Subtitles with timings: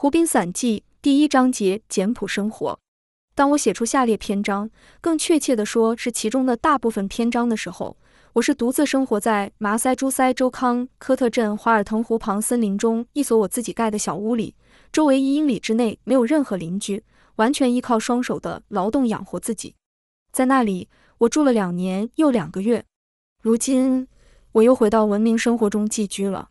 [0.00, 2.78] 湖滨散记第一章节简朴生活。
[3.34, 7.96] 当我写出下列篇章，更确切地说是其中的大部分篇章的时候，
[8.34, 14.54] 我是独自生活在麻塞诸塞州康科特镇华尔腾湖旁森林中一所我自己盖的小屋里，
[14.92, 17.02] 周围一英里之内没有任何邻居，
[17.34, 19.74] 完全依靠双手的劳动养活自己。
[20.30, 20.88] 在那里，
[21.18, 22.84] 我住了两年又两个月。
[23.42, 24.06] 如今，
[24.52, 26.50] 我又回到文明生活中寄居了。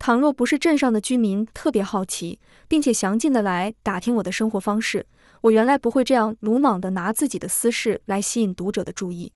[0.00, 5.04] 倘若不是镇上的居民特别好奇，并且详尽地来打听我的生活方式，
[5.42, 9.30] 我原来不会这样鲁莽地拿自己的私事来吸引读者的注意。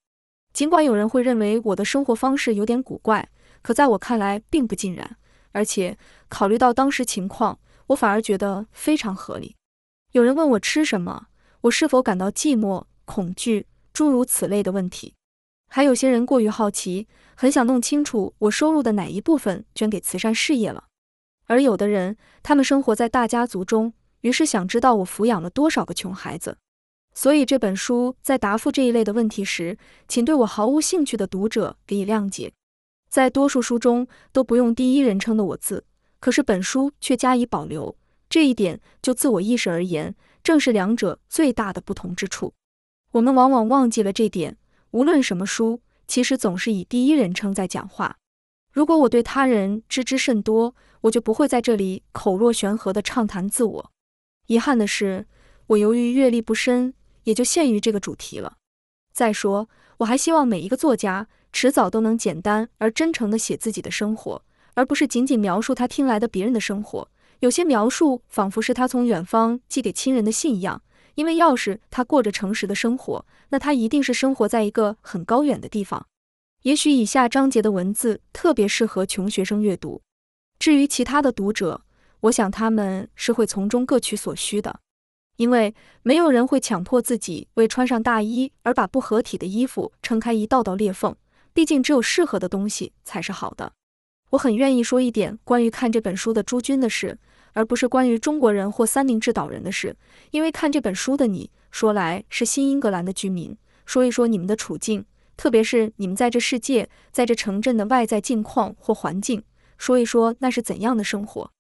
[0.55, 3.29] 尽管有人会认为我的生活方式有点古怪，
[3.61, 5.19] 可在我看来并不尽然。
[5.53, 5.99] 而且，
[6.31, 7.59] 考虑到当时情况，
[7.89, 9.57] 我反而觉得非常合理。
[10.13, 11.27] 有人问我吃什么，
[11.61, 15.13] 我是否感到寂寞、恐惧，诸如此类的问题。
[15.69, 20.85] 还有些人过于好奇，很想弄清楚我收入的哪一部分捐给慈善事业了。
[21.47, 23.93] 而有的人，他们生活在大家族中，
[24.23, 26.57] 于是想知道我抚养了多少个穷孩子。
[27.13, 29.79] 所以这本书在答复这一类的问题时，
[30.09, 32.53] 请对我毫无兴趣的读者给以谅解。
[33.09, 35.85] 在多数书中都不用第一人称的我字，
[36.19, 37.97] 可是本书却加以保留。
[38.29, 42.53] 这一点就自我意识而言，正是两者最大的不同之处。
[43.13, 44.57] 我们往往忘记了这点。
[44.91, 48.17] 无论什么书，其实总是以第一人称在讲话。
[48.73, 53.91] 如果我对他人知之甚多，我就不会在这里口若悬河地畅谈自我。
[54.47, 55.27] 遗憾的是，
[55.69, 58.57] 我由于阅历不深，也就限于这个主题了。
[59.13, 64.43] 再说，我还希望每一个作家迟早都能简单而真诚地写自己的生活，
[64.75, 67.09] 而不是仅仅描述他听来的别人的生活。
[67.41, 70.83] 有些描述仿佛是他从远方寄给亲人的信一样。
[71.15, 76.07] 因为要是他过着诚实的生活，那他一定是生活在一个很高远的地方。
[76.63, 80.01] 也许以下章节的文字特别适合穷学生阅读。
[80.59, 81.83] 至于其他的读者，
[82.21, 84.81] 我想他们是会从中各取所需的，
[85.37, 91.15] 因为没有人会强迫自己为穿上大衣而把不合体的衣服撑开一道道裂缝。
[91.53, 93.73] 毕竟，只有适合的东西才是好的。
[94.31, 97.19] 我很愿意说一点关于看这本书的诸君的事。
[97.55, 99.97] 而不是关于中国人或三明治岛人的事，
[100.31, 103.57] 因为看这本书的你说来是新英格兰的居民，
[103.87, 105.05] 说一说你们的处境，
[105.37, 109.43] 特别是你们在这世界、在这城镇的外在境况或环境，
[109.79, 111.51] 说一说那是怎样的生活，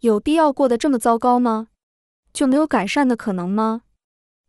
[0.00, 1.68] 有必要过得这么糟糕吗？
[2.32, 3.82] 就没有改善的可能吗？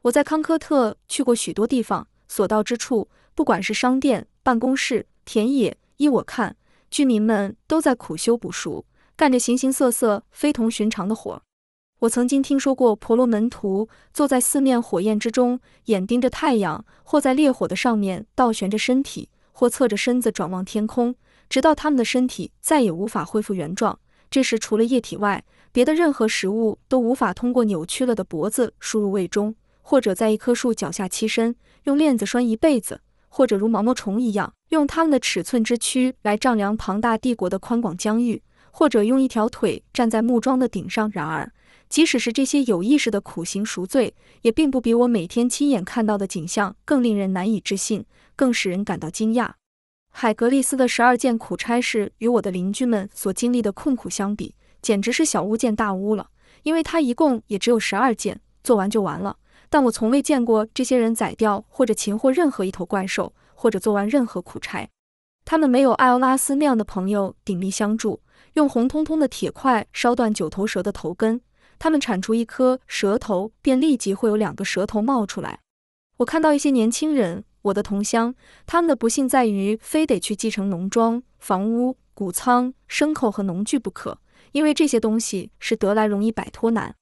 [0.04, 6.56] 我在康科特去过许多地方，所到之处，不管是商店、办公室、田野，依我看，
[6.90, 8.86] 居民们都在苦修补赎。
[9.18, 11.42] 干着形形色色、非同寻常的活。
[12.00, 21.16] 我曾经听说过婆罗门徒坐在四面火焰之中，眼盯着太阳，或在烈火的上面倒悬着身体，或侧着身子转望天空，
[21.48, 23.98] 直到他们的身体再也无法恢复原状。
[24.30, 33.00] 这时，除了液体外，别的任何食物都无法通过扭曲了的脖子输入胃中，或者在一棵树脚下栖身，用链子拴一辈子，
[33.30, 38.42] 或者如毛毛虫一样，用他们的尺寸之躯来丈量庞大帝国的宽广疆域。
[38.78, 41.10] 或者用一条腿站在木桩的顶上。
[41.14, 41.50] 然而，
[41.88, 48.04] 即使是这些有意识的苦行赎罪，也并不比我每天亲眼看到的景象更令人难以置信，
[48.36, 49.52] 更使人感到惊讶。
[50.12, 56.28] 海格力斯的十二件苦差事与我的邻居们所经历的困苦相比，简直是小巫见大巫了。
[56.64, 59.38] 因为他一共也只有十二件，做完就完了。
[59.70, 64.90] 但我从未见过这些人宰掉或者擒获任何一头怪兽，或者做完任何苦差。
[65.46, 68.20] 他们没有艾欧拉斯那样的朋友鼎力相助。
[68.56, 71.42] 用红彤彤的铁块烧断九头蛇的头根，
[71.78, 75.60] 他们铲除一颗蛇头，便立即会有两个蛇头冒出来。
[76.18, 78.34] 我看到一些年轻人，我的同乡，
[78.66, 84.20] 他们的不幸在于非得去继承农庄、房屋、谷仓、牲口和农具不可，
[84.54, 86.96] 因为这些东西是得来容易摆脱难。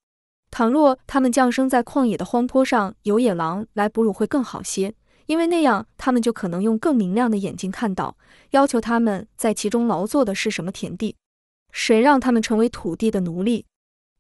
[0.50, 4.96] 倘若他们降生在旷野的荒坡上，有野狼来哺乳会更好些，
[5.28, 8.18] 因为那样他们就可能用更明亮的眼睛看到，
[8.52, 11.16] 要求他们在其中劳作的是什么田地。
[11.74, 13.66] 谁让他们成为土地的奴隶？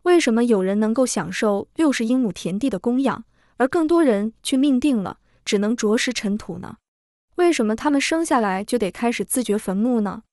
[0.01, 3.23] 为什么有人能够享受六十英亩田地的供养，
[3.57, 6.77] 而更多人却命定了只能啄食尘土呢？
[7.35, 10.23] 为什么他们生下来就得开始自掘坟墓呢？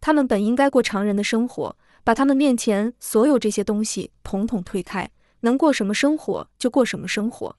[0.00, 5.08] 他们本应该过常人的生活，把他们面前所有这些东西统统推开，
[5.40, 7.54] 能过什么生活就过什么生活。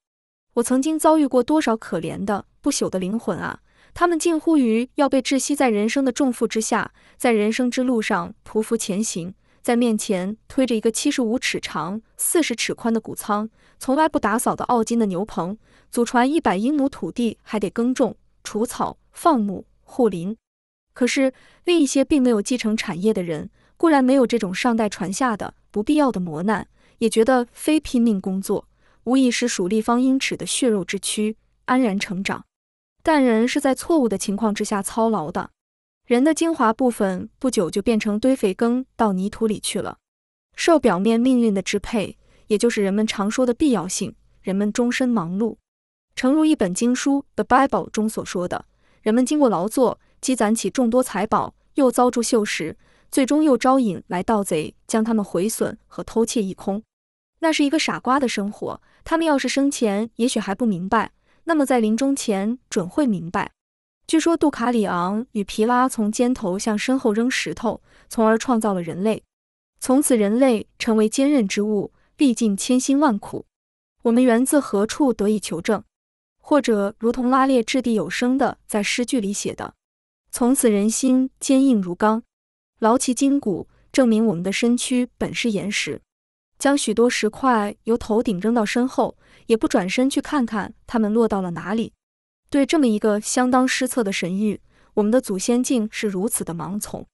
[0.55, 3.61] 我曾经遭遇过多少可怜的不朽的灵魂啊！
[3.93, 15.57] 他们近乎于要被窒息在人生的重负之下，在人生之路上匍匐前行，在面前推着一个七十五尺长、四十尺宽的谷仓，从来不打扫的奥金的牛棚，
[15.91, 20.35] 祖传一百英亩土地还得耕种、除草、放牧、护林。
[20.93, 21.31] 可是
[21.63, 26.67] 另一些并没有继承产业的人，固然没有这种上代传下的不必要的磨难，
[26.97, 28.67] 也觉得非拼命工作，
[29.03, 32.45] 无疑是属立方英尺的血肉之躯安然成长。
[33.03, 35.51] 但人是在错误的情况之下操劳的，
[36.07, 39.97] 人的精华部分不久就变成堆肥耕到泥土里去了。
[40.55, 42.17] 受表面命运的支配，
[42.47, 45.57] 也就是人们常说的必要性，人们终身忙碌。
[46.15, 48.65] 诚如一本经书《The Bible》中所说的，
[49.01, 52.75] 人们经过劳作，积攒起众多财宝，又遭住锈蚀，
[53.11, 56.81] 最终又招引来盗贼，将他们毁损和偷窃一空。
[57.39, 58.81] 那是一个傻瓜的生活。
[59.03, 61.11] 他们要是生前也许还不明白。
[61.45, 63.51] 那么在临终前准会明白。
[64.05, 69.23] 据说杜卡里昂与皮拉从肩头向身后扔石头，从而创造了人类。
[69.79, 73.45] 从此人类成为坚韧之物，历尽千辛万苦。
[74.03, 75.83] 我们源自何处得以求证？
[76.37, 79.75] 或者如同拉列掷地有声的在诗句里写的
[80.29, 82.23] ：“从此人心坚硬如钢，
[82.79, 86.01] 劳其筋骨，证明我们的身躯本是岩石。”
[86.63, 89.17] 将许多石块由头顶扔到身后。
[89.47, 91.91] 也不转身去看看他们落到了哪里。
[92.49, 94.59] 对这么一个相当失策的神諭，
[94.93, 97.05] 我们的祖先竟是如此的盲从。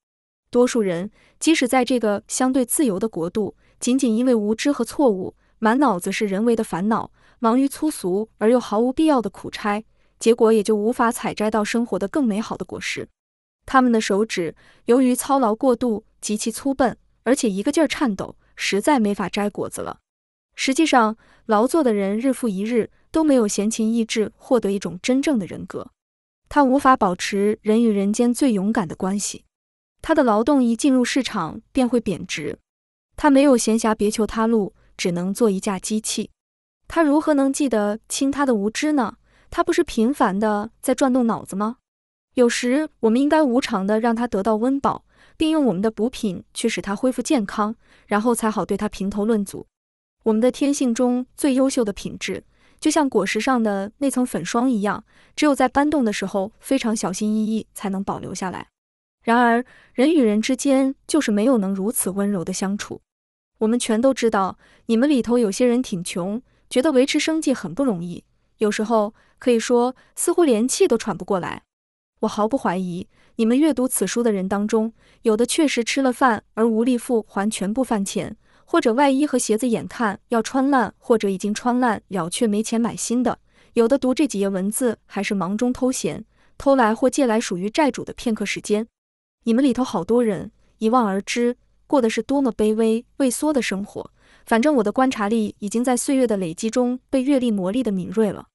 [0.51, 1.09] 多数人
[1.39, 9.83] 即使在这个相对自由的国度，仅仅因为无知和错误，满脑子是人为的烦恼，忙于粗俗而又毫无必要的苦差，
[10.19, 13.07] 结果也就无法采摘到生活的更美好的果实。
[13.65, 14.53] 他们的手指
[14.85, 19.99] 由于操劳过度，极其粗笨，而且一个劲儿颤抖，实在没法摘果子了。
[20.53, 21.15] 实际上，
[21.45, 25.91] 劳作的人日复一日都没有闲情逸致获得一种真正的人格，
[26.49, 29.45] 他无法保持人与人间最勇敢的关系。
[30.01, 32.59] 他的劳动一进入市场便会贬值，
[33.15, 36.29] 他没有闲暇别求他路，只能做一架机器。
[36.89, 39.15] 他如何能记得清他的无知呢？
[39.49, 41.77] 他不是频繁的在转动脑子吗？
[42.33, 45.05] 有时我们应该无偿的让他得到温饱，
[45.39, 47.73] 并用我们的补品去使他恢复健康，
[48.07, 49.65] 然后才好对他评头论足。
[50.23, 52.43] 我们的天性中最优秀的品质，
[52.77, 55.05] 就像果实上的那层粉霜一样，
[55.37, 58.67] 只有在搬动的时候非常小心翼翼才能保留下来。
[59.23, 59.63] 然而，
[59.93, 62.99] 人与人之间就是没有能如此温柔的相处。
[63.59, 64.57] 我们全都知道，
[64.87, 68.25] 你们里头有些人挺穷，觉得维持生计很不容易，
[68.57, 71.63] 有时候可以说似乎连气都喘不过来。
[72.21, 73.07] 我毫不怀疑，
[73.39, 74.91] 你们阅读此书的人当中，
[75.21, 78.35] 有的确实吃了饭而无力付还全部饭钱。
[78.65, 83.39] 或者外衣和鞋子眼看要穿烂，或者已经穿烂了却没钱买新的。
[83.75, 86.25] 有的读这几页文字还是忙中偷闲，
[86.57, 88.85] 偷来或借来属于债主的片刻时间。
[89.45, 91.55] 你们里头好多人一望而知，
[91.87, 94.11] 过的是多么卑微畏缩的生活。
[94.45, 98.47] 反正我的观察力已经在岁月的累积中被阅历磨砺的敏锐了。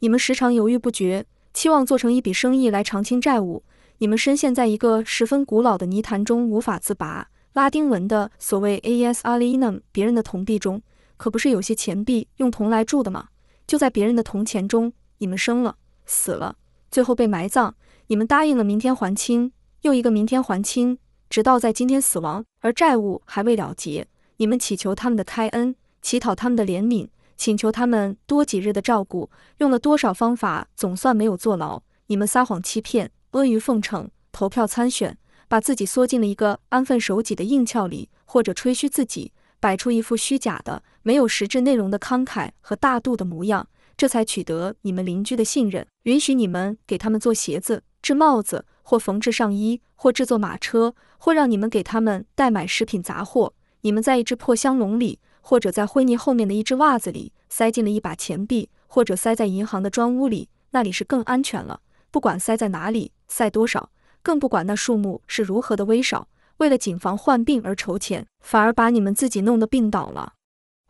[0.00, 3.62] 你们时常犹豫不决，期望做成一笔生意来偿清债务。
[3.98, 7.28] 你们深陷在一个十分古老的泥潭中无法自拔。
[7.52, 10.82] 拉丁文的所谓 AES alinum 别人的铜币中，
[11.16, 13.28] 可不是有些钱币用铜来铸的吗？
[13.66, 16.56] 就在别人的铜钱中，你们生了，死了，
[16.90, 17.74] 最后被埋葬。
[18.08, 19.52] 你们答应了明天还清，
[19.82, 20.98] 又一个明天还清，
[21.30, 24.06] 直到在今天死亡，而债务还未了结。
[24.38, 31.80] 你们祈求他们的开恩，乞讨他们的怜悯，请求他们多几日的照顾，用了多少方法，总算没有坐牢。
[32.08, 35.18] 你们撒谎欺骗，阿谀奉承，投票参选。
[35.46, 53.52] 把自己缩进了一个安分守己的硬壳里，或者吹嘘自己，摆出一副虚假的、没有实质内容的慷慨和大度的模样，这才取得你们邻居的信任，允许你们给他们做鞋子、制帽子，或缝制上衣，或制作马车，或让你们给他们代买食品杂货。
[53.82, 61.80] 你们在一只破箱笼里，或者在灰泥后面的一只袜子里，塞进了一把钱币，或者塞在银行的砖屋里，那里是更安全了。
[62.14, 63.90] 不管塞在哪里，塞多少。
[64.22, 66.28] 更不管那数目是如何的微少，
[66.58, 70.34] 为了谨防患病而筹钱，反而把你们自己弄得病倒了。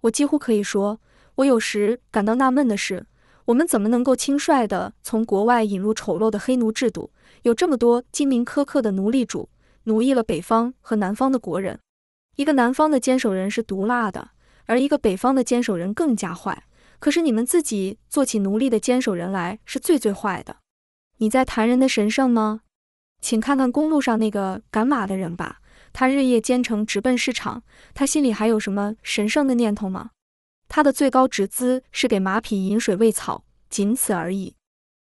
[0.02, 1.00] 我几乎可以说，
[1.37, 3.07] 我有时感到纳闷的是，
[3.47, 7.11] 我们怎么能够轻率地从国外引入丑陋的黑奴制度？
[7.40, 9.49] 有这么多精明苛刻的奴隶主，
[9.85, 11.81] 奴役了北方和南方的国人。
[12.37, 14.33] 一个南方的坚守人是毒辣的，
[14.66, 16.64] 而一个北方的坚守人更加坏。
[16.99, 20.57] 可是你们自己做起奴隶的坚守人来是最最坏的。
[21.18, 22.62] 你在谈人的神圣吗？
[23.21, 25.61] 请看看公路上那个赶马的人吧，
[25.92, 27.62] 他日夜兼程直奔市场，
[27.94, 30.11] 他心里还有什么神圣的念头吗？
[30.68, 34.56] 他的最高职资是给马匹饮水喂草，仅此而已。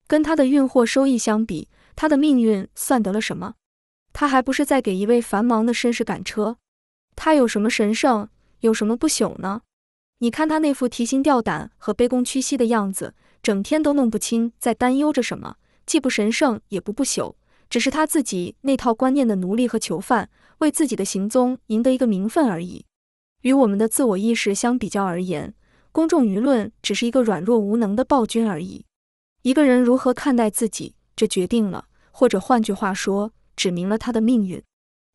[0.06, 3.54] 跟他的运货收益相比，他的命运算得了什么？
[4.14, 6.56] 他还不是在给一位繁忙的绅士赶车？
[7.14, 8.28] 他有什么神圣，
[8.60, 9.60] 有什么不朽呢？
[10.20, 15.56] 你看他那副提心吊胆和卑躬屈膝的样子，整天都弄不清在担忧着什么，
[15.88, 17.34] 既不神圣，也不不朽。
[17.70, 20.28] 只是他自己那套观念的奴隶和囚犯，
[20.58, 22.84] 为自己的行踪赢得一个名分而已。
[23.40, 25.54] 与我们的自我意识相比较而言，
[25.90, 28.84] 公众舆论只是一个软弱无能的暴君而已。
[29.40, 34.62] 一个人如何看待自己，这决定了，或者换句话说，指明了他的命运。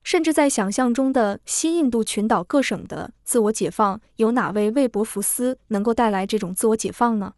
[0.03, 7.35] 甚至在想象中的西印度群岛各省的自我解放，有哪位魏伯福斯能够带来这种自我解放呢？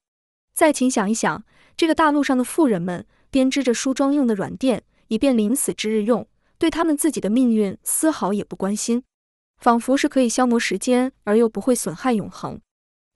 [0.54, 1.44] 再请想一想，
[1.78, 6.26] 这个大陆上的富人们编织着梳妆用的软垫，以便临死之日用，
[6.58, 9.04] 对他们自己的命运丝毫也不关心，
[9.58, 12.62] 仿佛是可以消磨时间而又不会损害永恒。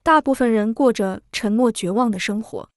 [0.02, 2.68] 大部分人过着沉默绝望的生活，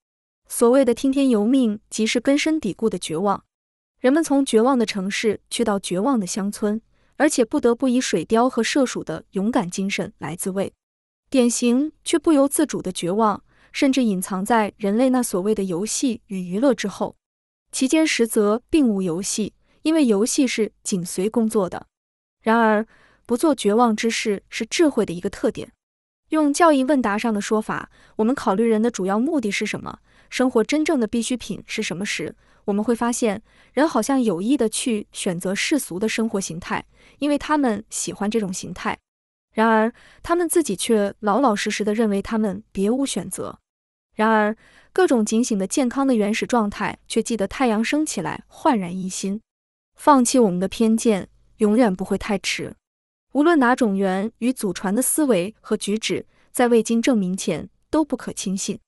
[0.48, 3.44] 所谓的听天由命，即是根深蒂固的绝望。
[4.00, 6.82] 人们从绝望的城市去到绝望的乡村，
[7.18, 10.72] 而且不得不以水貂和射鼠的勇敢精神来自慰。
[11.30, 17.18] 典型却不由自主的绝望，甚至隐藏在人类那所谓的游戏与娱乐之后，
[17.74, 21.88] 其间实则并无游戏，因为游戏是紧随工作的。
[22.44, 22.86] 然而，
[23.26, 25.72] 不做绝望之事是智慧的一个特点。
[26.30, 30.00] 用教义问答上的说法，我们考虑人的主要目的是什么，
[30.30, 33.42] 生活真正的必需品是什么时，我们会发现，
[33.74, 36.86] 人好像有意的去选择世俗的生活形态，
[37.18, 38.98] 因为他们喜欢这种形态。
[39.54, 43.60] 然而，他们自己却老老实实的认为他们别无选择。
[44.14, 44.56] 然而，
[44.92, 49.42] 各种警醒的健康的原始状态却记得太阳升起来，焕然一新。
[49.96, 52.76] 放弃我们的偏见，永远不会太迟。
[53.34, 58.80] 无论哪种源于祖传的思维和举止，在未经证明前都不可轻信。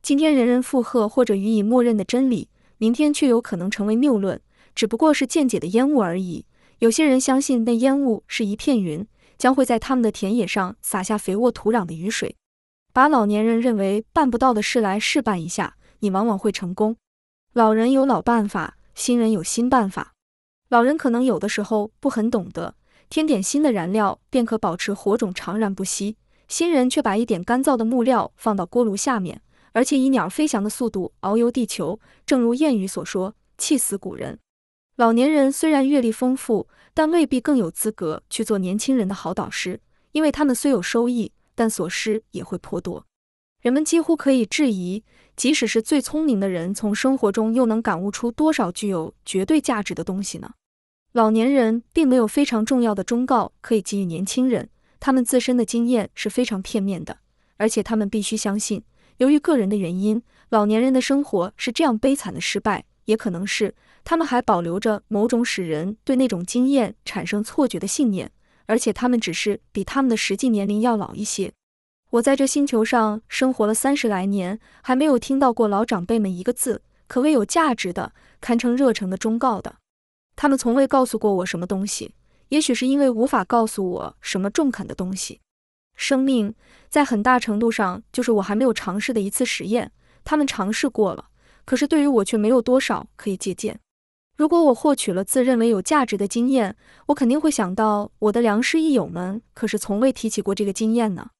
[0.00, 2.48] 今天人人附和或者予以默认的真理。
[2.80, 4.40] 明天却有可能成为谬论，
[4.72, 6.46] 只不过是见解的烟雾而已。
[6.78, 9.04] 有些人相信那烟雾是一片云，
[9.36, 12.36] 将会在他们的田野上洒下肥沃土壤的雨水。
[12.98, 16.96] 把老年人认为办不到的事来试办一下，你往往会成功。
[17.52, 20.14] 老人有老办法，新人有新办法。
[20.68, 22.74] 老人可能有的时候不很懂得，
[23.08, 26.16] 添点新的燃料便可保持火种长燃不息。
[26.48, 29.40] 新人却把一点干燥的木料放到锅炉下面。
[29.70, 34.36] 而且以鸟飞翔的速度遨游地球，正如谚语所说：“气死古人。”
[34.98, 39.78] 老年人虽然阅历丰富，但未必更有资格去做年轻人的好导师，
[40.10, 43.04] 因为他们虽有收益，但所失也会颇多。
[43.60, 45.02] 人们几乎可以质疑，
[45.34, 50.52] 即使是最聪明的人，从生活中又能感悟出多少具有绝对价值的东西呢？
[51.10, 54.68] 老年人并没有非常重要的忠告可以给予年轻人，
[55.00, 57.18] 他们自身的经验是非常片面的，
[57.56, 58.84] 而且他们必须相信。
[59.16, 63.74] 由于个人的原因，老年人的生活是这样悲惨的失败，也可能是
[64.04, 68.30] 他们还保留着某种使人对那种经验产生错觉的信念，
[68.68, 71.52] 而且他们只是比他们的实际年龄要老一些。
[72.10, 79.76] 我在这星球上生活了三十来年，还没有听到过老长辈们一个字可谓有价值的、堪称热诚的忠告的。
[80.36, 82.14] 他们从未告诉过我什么东西，
[82.50, 85.40] 也许是因为无法告诉我什么中肯的东西。
[85.96, 86.54] 生命
[86.88, 89.90] 在很大程度上就是我还没有尝试的一次实验。
[90.24, 91.28] 他们尝试过了，
[91.64, 93.80] 可是对于我却没有多少可以借鉴。
[94.38, 96.76] 如果我获取了自认为有价值的经验，
[97.06, 101.30] 我肯定会想到我的良师益友们可是从未提起过这个经验呢。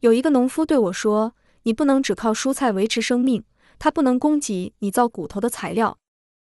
[0.00, 3.44] 有一个农夫对我说：“你不能只靠蔬菜维持生命，
[3.78, 5.96] 它不能供给你造骨头的材料。”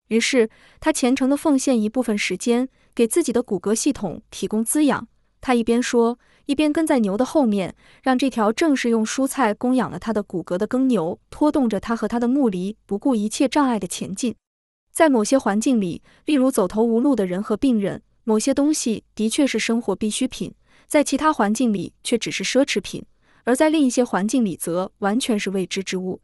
[0.08, 5.08] 于是他虔诚地奉献一部分时间给自己的骨骼系统提供滋养。
[5.40, 6.18] 他一边说。
[6.46, 14.34] 一边跟在牛的后面，让这条正是用蔬菜供养了他的骨骼的耕牛拖动着他和他的牧犁，不顾一切障碍的前进。
[14.94, 20.52] 在某些环境里，例如走投无路的人和病人，某些东西的确是生活必需品；
[20.86, 23.02] 在其他环境里，却只是奢侈品；
[23.42, 26.20] 而在另一些环境里，则完全是未知之物。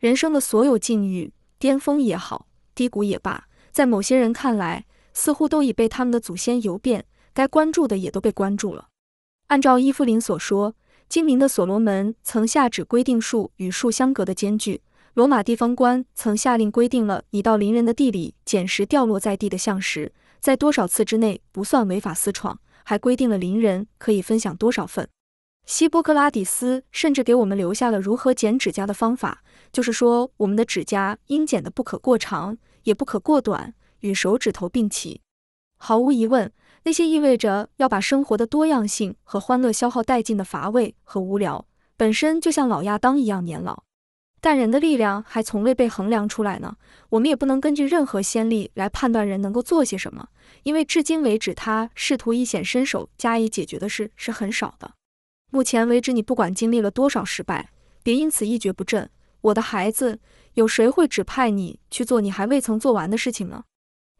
[0.00, 7.04] 人生的所有境遇，巅峰也好，低谷也罢，在某些人看来，似乎都已被他们的祖先游遍，
[7.34, 8.88] 该关注的也都被关注了。
[9.48, 10.74] 按照伊芙琳所说，
[11.06, 14.80] 精明的所罗门曾下旨规定树与树相隔的间距。
[15.16, 25.08] 罗马地方官曾下令规定了你到邻人的地里捡拾掉落在地的橡实，在多少次之内不算违法私闯，还规定了邻人可以分享多少份。
[25.64, 29.42] 希波克拉底斯甚至给我们留下了如何剪指甲的方法，
[29.72, 35.22] 就是说我们的指甲应剪得不可过长，也不可过短，与手指头并齐。
[35.78, 36.52] 毫无疑问。
[36.82, 43.85] 那些意味着要把生活的多样性和欢乐消耗殆尽的乏味和无聊，本身就像老亚当一样年老。
[44.46, 46.76] 但人的力量还从未被衡量出来呢。
[47.08, 50.28] 我们也不能根据任何先例来判断人能够做些什么，
[50.62, 54.92] 因为至今为止，他试图一显身手加以解决的事是很少的。
[55.50, 57.70] 目前为止，你不管经历了多少失败，
[58.04, 59.10] 别因此一蹶不振。
[59.40, 60.20] 我的孩子，
[60.54, 63.64] 有谁会指派你去做你还未曾做完的事情呢？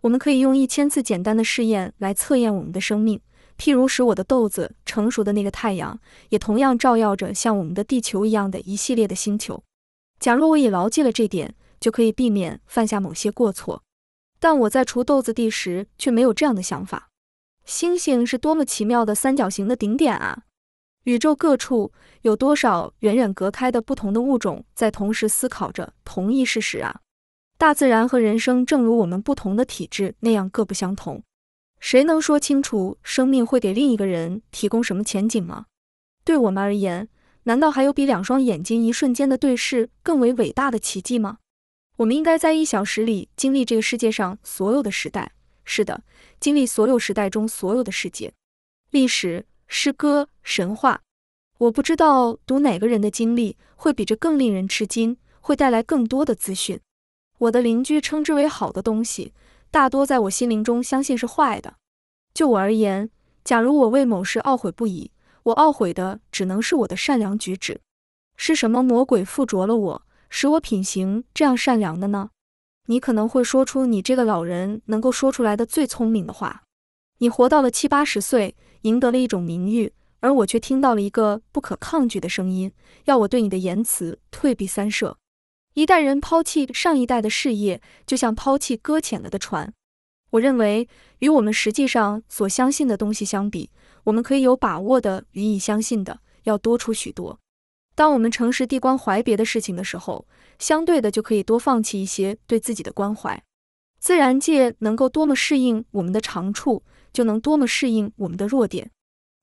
[0.00, 3.20] 我们可以用一千次简单的试验来测验我们的生命，
[3.56, 5.96] 譬如使我的豆子成熟的那个太阳，
[6.30, 9.62] 也同样照耀着像我们的地球一样的一系列的星球。
[10.18, 13.82] 假若我已牢记了这点，就可以避免犯下某些过错。
[14.38, 17.10] 但我在锄豆子地时，却没有这样的想法。
[17.64, 20.44] 星星是多么奇妙的三角形的顶点啊！
[21.04, 21.92] 宇宙各处
[22.22, 27.00] 有多少远远隔开的不同的物种在同时思考着同一事实啊！
[27.58, 31.22] 大自然和人生正如我们不同的体质那样各不相同。
[31.80, 35.66] 谁能说清楚生命会给另一个人提供什么前景吗？
[36.24, 37.08] 对我们而言，
[37.48, 41.38] 难道还有比两双眼睛一瞬间的对视更为伟大的奇迹吗？
[41.98, 45.30] 我们应该在一小时里经历这个世界上所有的时代。
[45.64, 46.02] 是的，
[46.40, 48.32] 经历所有时代中所有的世界、
[48.90, 51.02] 历史、诗歌、神话。
[51.58, 56.80] 我不知道读哪个人的经历会比这更令人吃惊，会带来更多的资讯。
[57.38, 59.32] 我的邻居称之为好的东西，
[59.70, 61.74] 大多在我心灵中相信是坏的。
[62.34, 63.08] 就我而言，
[63.44, 65.12] 假如我为某事懊悔不已，
[65.46, 67.80] 我懊悔的只能是我的善良举止。
[68.36, 72.30] 是什么魔鬼附着了我，使我品行这样善良的呢？
[72.86, 76.64] 你可能会说出你这个老人能够说出来的最聪明的话。
[77.18, 82.72] 你活到了七八十岁，赢得了一种名誉，而我却听到了一个不可抗拒的声音，
[83.04, 85.16] 要我对你的言辞退避三舍。
[85.74, 89.72] 一代人抛弃上一代的事业，就像抛弃搁浅了的船。
[90.30, 90.88] 我认为，
[91.20, 93.70] 与我们实际上所相信的东西相比，
[94.06, 97.38] 我们可以有把握的予以相信的要多出许多。
[97.96, 100.26] 当我们诚实地关怀别的事情的时候，
[100.58, 103.42] 相对的就可以多放弃一些对自己的关怀。
[103.98, 108.90] 自然界能够多么适应我们的长处，就能多么适应我们的弱点。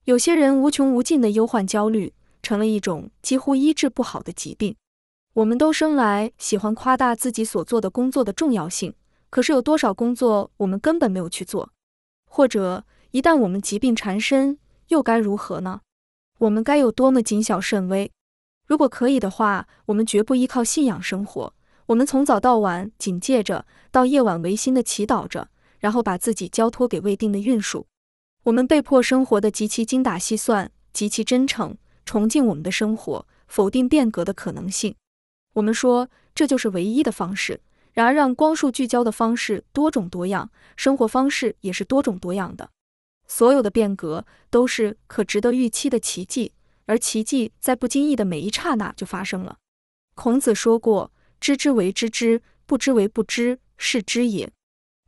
[0.06, 4.76] 有些人无穷无尽的忧患焦虑，成了一种几乎医治不好的疾病。
[5.34, 8.94] 我们都生来喜欢夸大自己所做的工作的重要性，
[9.30, 11.70] 可是有多少工作我们根本没有去做？
[12.30, 15.82] 或者一旦我们疾病缠身，又该如何呢？
[16.40, 18.12] 我们该有多么谨小慎微？
[18.66, 21.54] 如果可以的话，我们绝不依靠信仰生活。
[21.86, 27.86] 我们从早到晚警戒着，到夜晚违心的祈祷着，然后把自己交托给未定的运数。
[28.46, 34.96] 我们被迫生活的极其精打细算，极其真诚，崇敬我们的生活，否定变革的可能性。
[35.54, 37.62] 我们说这就是唯一的方式。
[37.92, 42.72] 然而，让光束聚焦的方式多种多样，生活方式也是多种多样的。
[43.28, 46.54] 所有的变革都是可值得预期的奇迹。
[46.86, 49.58] 而奇迹在不经意的每一刹那就发生了。
[50.16, 54.52] 孔子说过：“知之为知之，不知为不知，是知也。”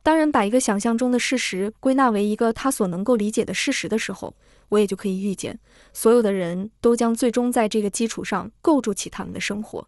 [0.02, 4.34] 当人把一个想象中的事实归纳为一个他所能够理解的事实的时候，
[4.70, 5.58] 我也就可以预见，
[5.92, 9.86] 所有的人都将最终在这个基础上构筑起他们的生活。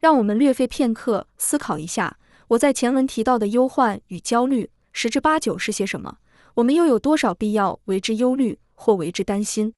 [0.00, 6.18] 让我们略费片刻思考一下，我在前文提到的忧患与焦虑，十之八九是些什么？
[6.54, 9.72] 我们又有多少必要为之忧虑或为之担心？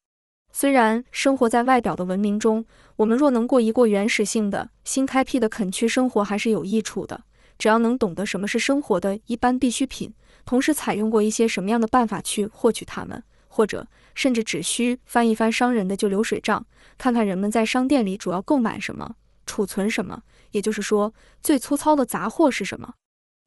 [0.51, 2.65] 虽然生活在外表的文明中，
[2.97, 7.25] 我们若能过一过原始性的、新开辟的垦区生活，还是有益处的。
[7.57, 10.13] 只要能懂得什么是生活的一般必需品，
[10.45, 16.67] 同时采用过一些什么样的办法去获取它们，或者甚至只需翻一翻商人的旧流水账，
[16.99, 19.15] 看看人们在商店里主要购买什么、
[19.47, 22.95] 储存什么，也就是说，最粗糙的杂货是什么。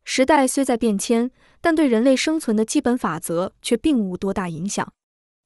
[0.10, 4.90] 时代虽在变迁，但对人类生存的基本法则却并无多大影响。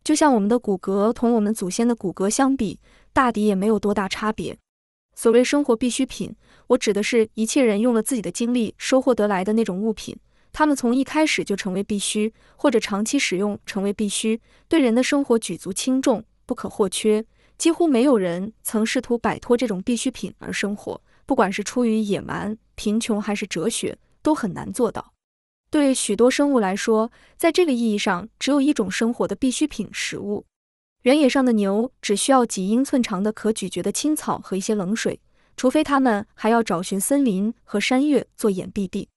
[0.04, 2.80] 就像我们的骨骼同我们祖先的骨骼相比，
[3.12, 4.56] 大抵也没有多大差别。
[5.16, 6.36] 所谓生活必需品，
[6.68, 10.16] 我指的是一切人用了自己的精力收获得来的那种物品，
[10.54, 17.26] 它们从一开始就成为必须，或者长期使用成为必须，对人的生活举足轻重，不可或缺。
[17.58, 25.14] 几乎没有人曾试图摆脱这种必需品而生活，不管是出于野蛮、贫穷还是哲学，都很难做到。
[25.70, 30.46] 对许多生物来说，在这个意义上，只有一种生活的必需品——食物。
[31.04, 35.20] 原野上的牛只需要几英寸长的可咀嚼的青草和一些冷水，
[35.56, 39.10] 除非它们还要找寻森林和山岳做掩蔽地。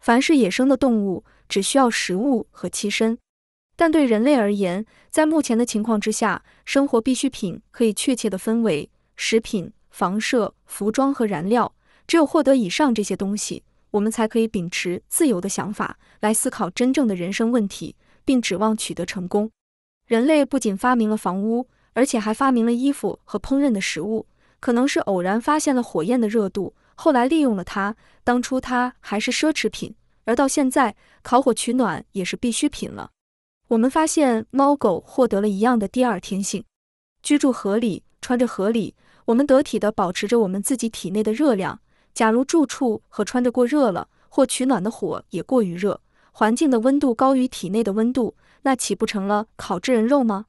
[0.00, 3.18] 凡是野生的动物，只需要食物和栖身。
[3.76, 11.72] 但对人类而言，在目前的情况之下，生活必需品可以确切地分为食品、房舍、服装和燃料。
[12.08, 19.50] 只有获得以上这些东西，我们才可以秉持自由的想法来思考真正的人生问题，并指望取得成功。
[20.06, 24.26] 人类不仅发明了房屋，而且还发明了衣服和烹饪的食物。
[24.60, 27.94] 可能是偶然发现了火焰的热度，后来利用了它。
[28.24, 33.10] 当初它还是奢侈品，而到现在，烤火取暖也是必需品了。
[33.68, 36.64] 我们发现猫狗获得了一样的第二天性：
[37.22, 38.96] 居住合理，穿着合理，
[39.26, 41.80] 我们得体地保持着我们自己体内的热量。
[42.18, 46.00] 假如住处和穿着过热了，或取暖的火也过于热，
[46.32, 50.46] 环境的温度高于体内的温度，那岂不成了烤制人肉吗？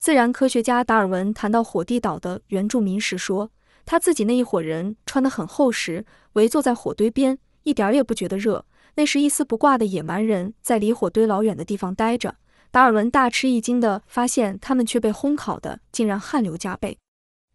[0.00, 3.48] 自然科学家达尔文谈到火地岛的原住民时说，
[3.86, 8.64] 他自己那一伙人穿得很厚实，围坐在火堆边，一点也不觉得热。
[8.96, 12.34] 那时一丝不挂的野蛮人在离火堆老远的地方待着，
[12.72, 16.98] 达尔文大吃一惊地发现，他们却被烘烤的竟然汗流浃背。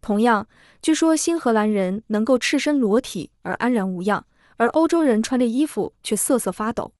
[0.00, 0.48] 同样，
[0.80, 4.24] 据说新荷兰人能够赤身裸体而安然无恙，
[4.56, 6.92] 而欧洲人穿着衣服却瑟瑟发抖。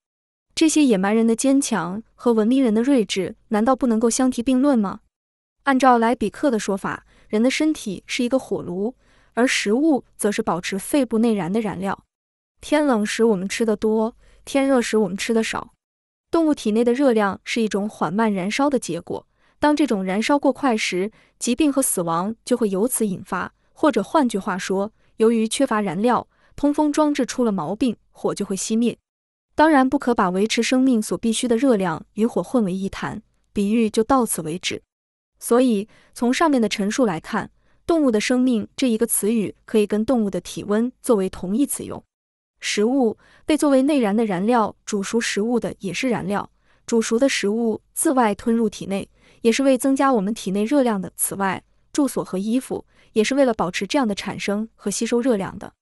[0.53, 4.99] 这些野蛮人的坚强和文明人的睿智，难道不能够相提并论吗？
[5.63, 8.95] 按照莱比克的说法，人的身体是一个火炉，
[9.33, 12.03] 而食物则是保持肺部内燃的燃料。
[12.59, 15.73] 天冷时我们吃的多，天热时我们吃的少。
[16.29, 19.25] 动物体内的热量是一种缓慢燃烧的结果，
[19.61, 23.53] 当这种燃烧过快时，疾病和死亡就会由此引发。
[23.73, 28.97] 或者换句话说，由于缺乏燃料，通风装置出了毛病，火就会熄灭。
[29.53, 33.21] 当然，不可把维持生命所必需的热量与火混为一谈，
[33.53, 34.81] 比喻就到此为止。
[35.37, 37.51] 所以，从上面的陈述来看，
[37.85, 42.03] 动物的生命这一个词语可以跟动物的体温作为同义词用。
[42.59, 46.49] 食物被作为内燃的燃料，煮熟食物的也是燃料。
[46.87, 49.07] 煮熟的食物自外吞入体内，
[49.41, 51.11] 也是为增加我们体内热量的。
[51.15, 55.73] 此外，住所和衣服也是为了保持这样的产生和吸收热量的。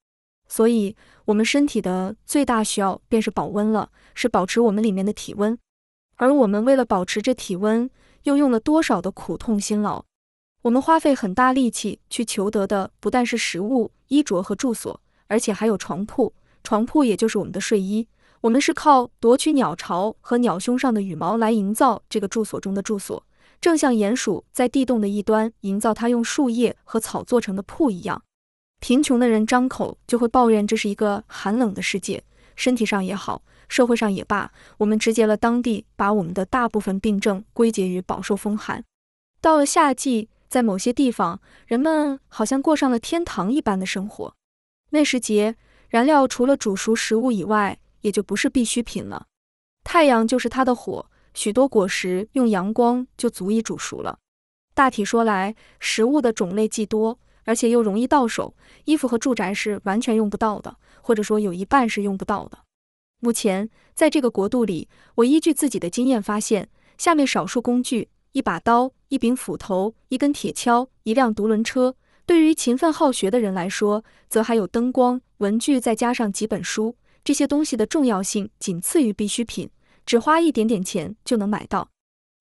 [0.47, 0.95] 所以，
[1.25, 5.57] 我们身体的最大需要便是保温了，是保持我们里面的体温。
[6.15, 7.89] 而我们为了保持这体温，
[8.23, 10.03] 又用了多少的苦痛辛劳？
[10.63, 16.33] 我们花费很大力气去求得的，不但是食物、衣着和住所，而且还有床铺。
[16.63, 18.07] 床铺也就是我们的睡衣。
[18.41, 23.23] 我们是靠夺取鸟巢和鸟胸上的羽毛来营造这个住所中的住所，
[23.61, 28.23] 正像鼹鼠在地洞的一端营造它用树叶和草做成的铺一样。
[28.79, 32.23] 贫穷的人张口就会抱怨这是一个寒冷的世界，
[32.55, 33.43] 身体上也好。
[33.67, 38.83] 社会上也罢，我们直接了当地，把我们的大部分病症归结于饱受风寒。
[39.41, 44.33] 到了夏季，在某些地方，人们好像过上了天堂一般的生活。
[44.89, 45.55] 那时节，
[45.89, 49.27] 燃料除了煮熟食物以外，也就不是必需品了。
[49.83, 54.19] 太阳就是它的火，许多果实用阳光就足以煮熟了。
[54.73, 62.59] 大体说来，食物的种类既多，而且又容易到手，衣服和住宅是完全用不到的，或者说有一半是用不到的。
[63.19, 71.95] 目前，在这个国度里，我依据自己的经验发现，下面少数工具：一把刀、一柄斧头、一根铁锹、一辆独轮车。
[72.25, 76.95] 对于勤奋好学的人来说，则还有灯光、文具，再加上几本书。
[77.23, 79.69] 这些东西的重要性仅次于必需品，
[80.09, 81.91] 只花一点点钱就能买到。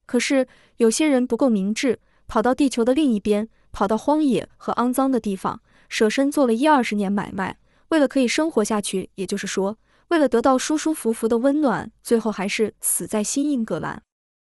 [0.07, 9.77] 可是，有些人不够明智，跑到地球的另一边，跑到荒野和肮脏的地方，舍身做了一二十年买卖，为了可以生活下去，也就是说，
[10.09, 14.01] 为了得到舒舒服服的温暖，最后还是死在新英格兰。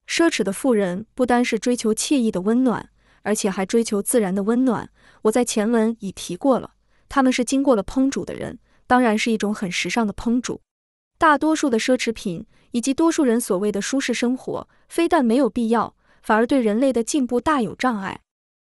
[0.07, 2.91] 奢侈的富人不单是追求惬意的温暖，
[3.23, 4.91] 而且还追求自然的温暖。
[5.23, 6.73] 我在前文已提过了，
[7.09, 10.61] 他们是经过了烹煮的人，当然是一种很时尚的烹煮。
[11.19, 18.21] 大多数的奢侈品以及多数人所谓的舒适生活，非但没有必要，反而对人类的进步大有障碍。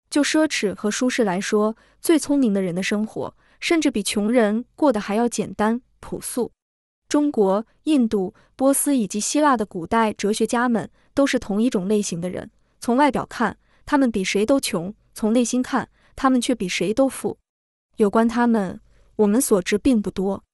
[0.09, 6.53] 就奢侈和舒适来说，最聪明的人的生活，甚至比穷人过得还要简单朴素。
[7.09, 12.51] 中国、印度、波斯以及希腊的古代哲学家们都是同一种类型的人。
[12.81, 17.39] 从外表看，他们比谁都穷；从内心看，他们却比谁都富。
[17.97, 18.81] 有关他们，
[19.17, 20.45] 我们所知并不多，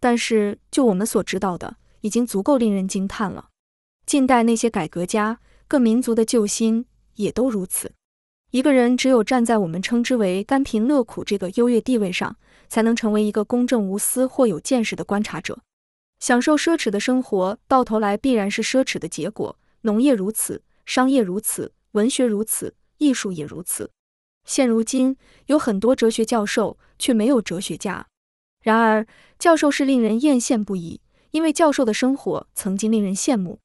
[0.00, 3.48] 但是就我们所知道的，已经足够令人惊叹了。
[4.06, 7.92] 近代那些改革家，各民族的救星也都如此。
[8.50, 12.36] 一个人只有站在我们称之为甘贫乐苦这个优越地位上，
[12.68, 15.60] 才能成为一个公正无私或有见识的观察者。
[16.18, 19.58] 享受奢侈的生活，到头来必然是奢侈的结果。
[19.82, 23.90] 农业如此，商业如此，文学如此，艺术也如此。
[24.44, 28.06] 现如今，有很多哲学教授，却没有哲学家。
[28.68, 29.06] 然而，
[29.38, 31.00] 教授是令人艳羡不已，
[31.30, 33.60] 因为教授的生活曾经令人羡慕。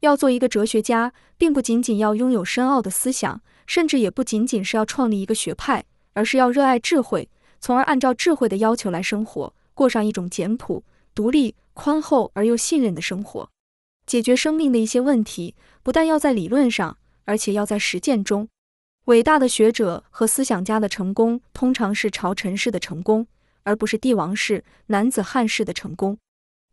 [0.00, 10.84] 要做一个哲学家，并不仅仅要拥有深奥的思想，甚至也不仅仅是要创立一个学派，而是要热爱智慧，从而按照智慧的要求来生活，过上一种简朴、
[11.14, 11.54] 独立。
[11.74, 13.48] 宽厚而又信任的生活，
[14.04, 18.46] 解决生命的一些问题，不但要在理论上，而且要在实践中。
[19.06, 23.26] 伟大的学者和思想家的成功，通常是朝臣式的成功，
[23.64, 26.18] 而不是帝王式、男子汉式的成功。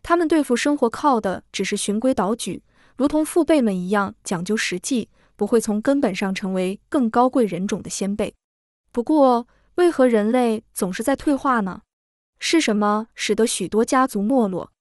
[0.02, 2.64] 他们对付生活靠的只是循规蹈矩，
[2.96, 8.34] 如同父辈们一样讲究实际，不会从根本上成为更高贵人种的先辈。
[8.92, 11.82] 不过，为何人类总是在退化呢？
[12.40, 14.72] 是什么使得许多家族没落？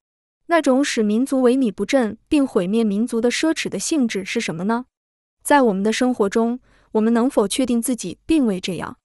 [0.46, 4.84] 那种使民族萎靡不振并毁灭民族的奢侈的性质是什么呢？
[5.42, 6.60] 在我们的生活中，
[6.92, 8.97] 我们能否确定自己并未这样？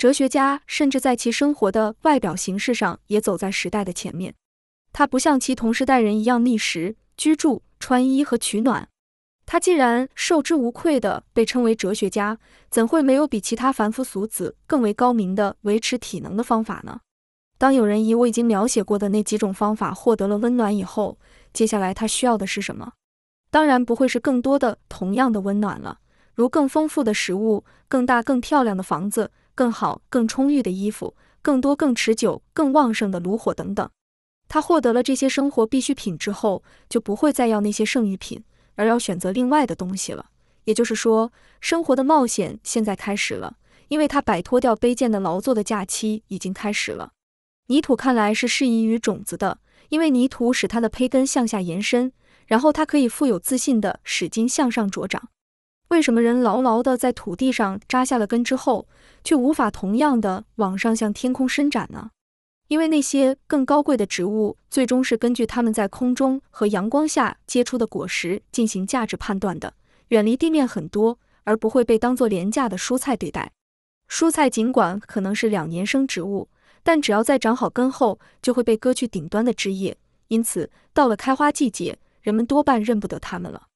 [0.00, 4.34] 哲学家甚至在其生活的外表形式上也走在时代的前面。
[4.94, 8.88] 他不像其同时代人一样觅食、居住、穿衣和取暖。
[9.44, 12.38] 他既然受之无愧地被称为哲学家，
[12.70, 17.00] 怎会没有比其他凡夫俗子更为高明的维持体能的方法呢？
[17.58, 21.18] 当有人以我已经描写过的那几种方法获得了温暖以后，
[21.52, 22.94] 接下来他需要的是什么？
[23.50, 25.98] 当然不会是更多的同样的温暖了，
[26.34, 29.30] 如更丰富的食物、更大更漂亮的房子、
[29.60, 33.90] 更好更充裕的衣服、更多更持久更旺盛的炉火等等。
[34.48, 38.42] 他获得了这些生活必需品之后，就不会再要那些剩余品。
[38.76, 40.30] 而要选择另外的东西了，
[40.64, 47.12] 也就是说，生活的冒险现在开始了，因为他摆脱掉卑贱的劳作的假期已经开始了。
[47.66, 49.58] 泥土看来是适宜于种子的，
[49.90, 52.10] 因为泥土使它的胚根向下延伸，
[52.46, 55.28] 然后它可以富有自信地使劲向上茁长。
[55.88, 58.86] 为什么人牢牢地在土地上扎下了根之后，
[59.22, 62.10] 却无法同样的往上向天空伸展呢？
[62.68, 69.74] 因为那些更高贵的植物，最终是根据它们在空中和阳光下结出的果实进行价值判断的，
[70.08, 73.50] 远离地面很多，而不会被当作廉价的蔬菜对待。
[74.08, 76.48] 蔬菜尽管可能是两年生植物，
[76.82, 79.96] 但只要在长好根后，就会被割去顶端的枝叶，
[80.28, 83.66] 因此到了开花季节，人们多半认不得它们了。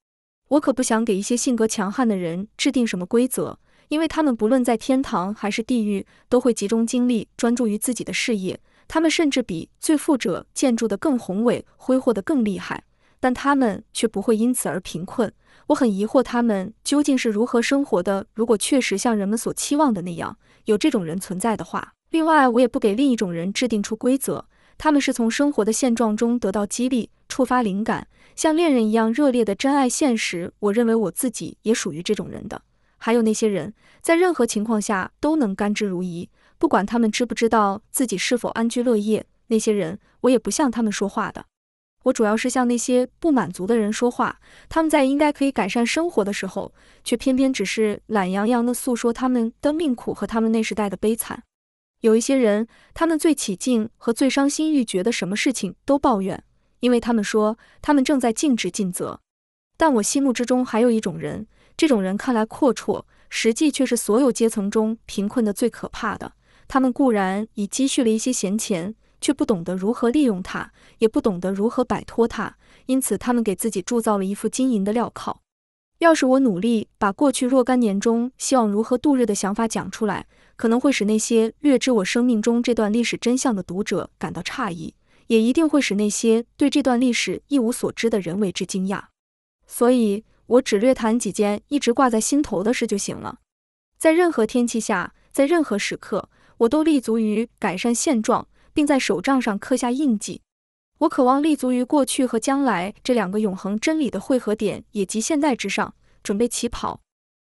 [0.49, 8.59] 我可不想给一些性格强悍的人制定什么规则，因为他们不论在天堂还是地狱，都会集中精力专注于自己的事业。
[8.87, 12.85] 他们甚至比最富者建筑的更宏伟、挥霍得更厉害，
[13.19, 15.33] 但他们却不会因此而贫困。
[15.69, 18.27] 我很疑惑他们究竟是如何生活的。
[18.35, 24.47] 如果确实像人们所期望的那样，有这种人存在的话，另外我也不给另一种人制定出规则。
[24.77, 30.53] 他们是从生活的现状中得到激励、触发灵感，像恋人一样热烈地珍爱现实。
[30.59, 32.61] 我认为我自己也属于这种人的。
[33.05, 36.27] 还有那些人在任何情况下都能甘之如饴。
[36.57, 41.45] 不管他们知不知道自己是否安居乐业，那些人我也不向他们说话的。
[42.05, 44.41] 我主要是向那些不满足的人说话。
[44.71, 46.73] 他们在应该可以改善生活的时候，
[47.05, 51.43] 却偏偏只是懒洋洋地诉说他们的命苦和他们那时代的悲惨。
[52.01, 56.43] 有一些人，他们最起劲和最伤心欲绝的什么事情都抱怨，
[56.81, 59.21] 因为他们说他们正在尽职尽责。
[59.77, 66.33] 但我心目之中还有一种人，这种人看来阔绰，实际却是所有阶层中贫困的最可怕的。
[66.69, 72.57] 他们固然已积蓄了一些闲钱，却不懂得如何利用它，也不懂得如何摆脱它，
[72.87, 75.41] 因此他们给自己铸造了一副金银的镣铐。
[75.99, 84.95] 要是我努力把过去若干年中希望如何度日的想法讲出来，可能会使那些略知我生命中这段历史真相的读者感到诧异，
[85.29, 89.05] 也一定会使那些对这段历史一无所知的人为之惊讶。
[89.67, 93.39] 所以，我只略谈几件一直挂在心头的事就行了。
[93.99, 96.29] 在任何天气下，在任何时刻。
[96.59, 100.41] 我都立足于改善现状，并在手账上刻下印记。
[100.99, 107.01] 我渴望立足于过去和将来这两个永恒真理的汇合点，也即现在之上，准备起跑。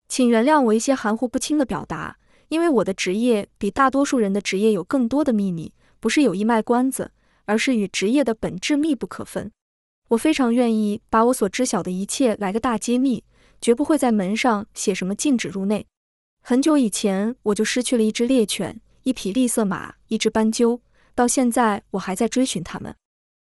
[0.08, 2.16] 请原谅我一些含糊不清的表达，
[2.48, 7.12] 因为我的职业比大多数人的职业有更多的秘密，不是有意卖关子，
[7.44, 9.52] 而是与职业的本质密不可分。
[10.08, 13.24] 我非常愿意把我所知晓的一切来个大揭秘，
[13.60, 15.86] 绝不会在门上写什么禁止入内。
[16.42, 18.80] 很久以前，我就失去了一只猎犬。
[19.04, 20.80] 一匹栗色马，一只斑鸠，
[21.14, 22.94] 到现在我还在追寻他们。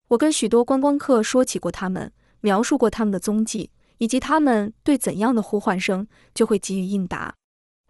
[0.08, 7.34] 我跟许多观光客说起过他们，描述过他们的踪迹，以及他们对怎样的呼唤声就会给予应答。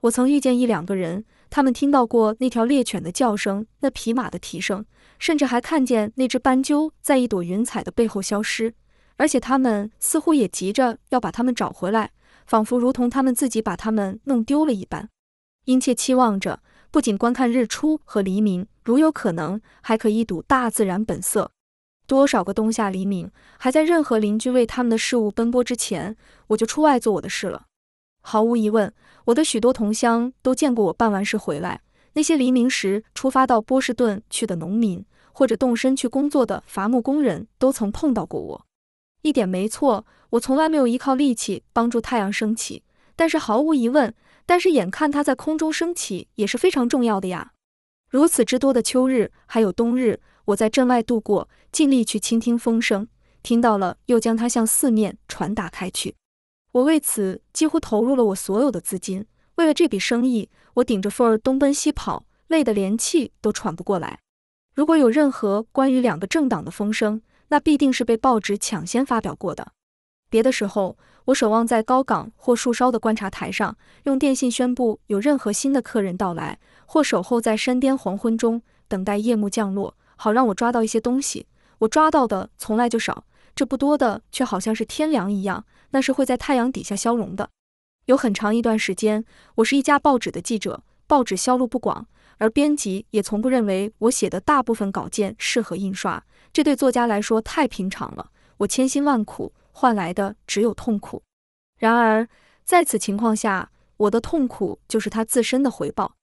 [0.02, 4.84] 我曾遇见一两个人，他们听到过那条猎犬的叫声，那匹马的蹄声，
[5.18, 8.72] 甚至还看见那只斑鸠在一朵云彩的背后消失，
[9.16, 12.12] 而且他们似乎也急着要把它们找回来，
[12.46, 15.10] 仿佛如同他们自己把它们弄丢了一般，
[15.66, 16.60] 殷切期望着。
[16.92, 21.52] 不仅观看日出和黎明，如有可能，还可一睹大自然本色。
[22.04, 26.16] 多少个冬夏黎明，还在任何邻居为他们的事物奔波之前，
[26.48, 27.66] 我就出外做我的事了。
[28.20, 28.92] 毫无疑问，
[29.26, 31.80] 我的许多同乡都见过我办完事回来。
[32.14, 38.66] 那些黎明时出发到波士顿去的农民，或者动身去工作的伐木工人，都曾碰到过我。
[39.22, 42.82] 一点没错，我从来没有依靠力气帮助太阳升起，
[43.14, 44.14] 但是毫无疑问。
[44.46, 47.52] 但是眼看它在空中升起也是非常重要的呀。
[48.08, 53.06] 如此之多的秋日还有冬日，我在镇外度过，尽力去倾听风声，
[53.44, 56.16] 听到了又将它向四面传达开去。
[56.72, 59.26] 我为此几乎投入了我所有的资金。
[59.56, 64.20] 为了这笔生意，我顶着风儿东奔西跑，累得连气都喘不过来。
[64.74, 69.72] 如果有任何关于两个政党的风声，那必定是被报纸抢先发表过的。
[70.30, 81.46] 别的时候，我守望在高岗或树梢的观察台上，用电信宣布有任何新的客人到来，或守候在山巅黄昏中，等待夜幕降落，好让我抓到一些东西。
[81.78, 83.24] 我抓到的从来就少，
[83.56, 87.50] 这不多的却好像是天粮一样，那是会在太阳底下消融的。
[88.06, 89.24] 有很长一段时间，
[89.56, 92.06] 我是一家报纸的记者，报纸销路不广，
[92.38, 98.30] 而编辑也从不认为我写的大部分稿件适合印刷，这对作家来说太平常了。
[98.58, 99.52] 我千辛万苦。
[99.72, 101.22] 换来的只有痛苦。
[101.78, 102.28] 然而，
[102.64, 106.16] 在此情况下，我的痛苦就是他自身的回报。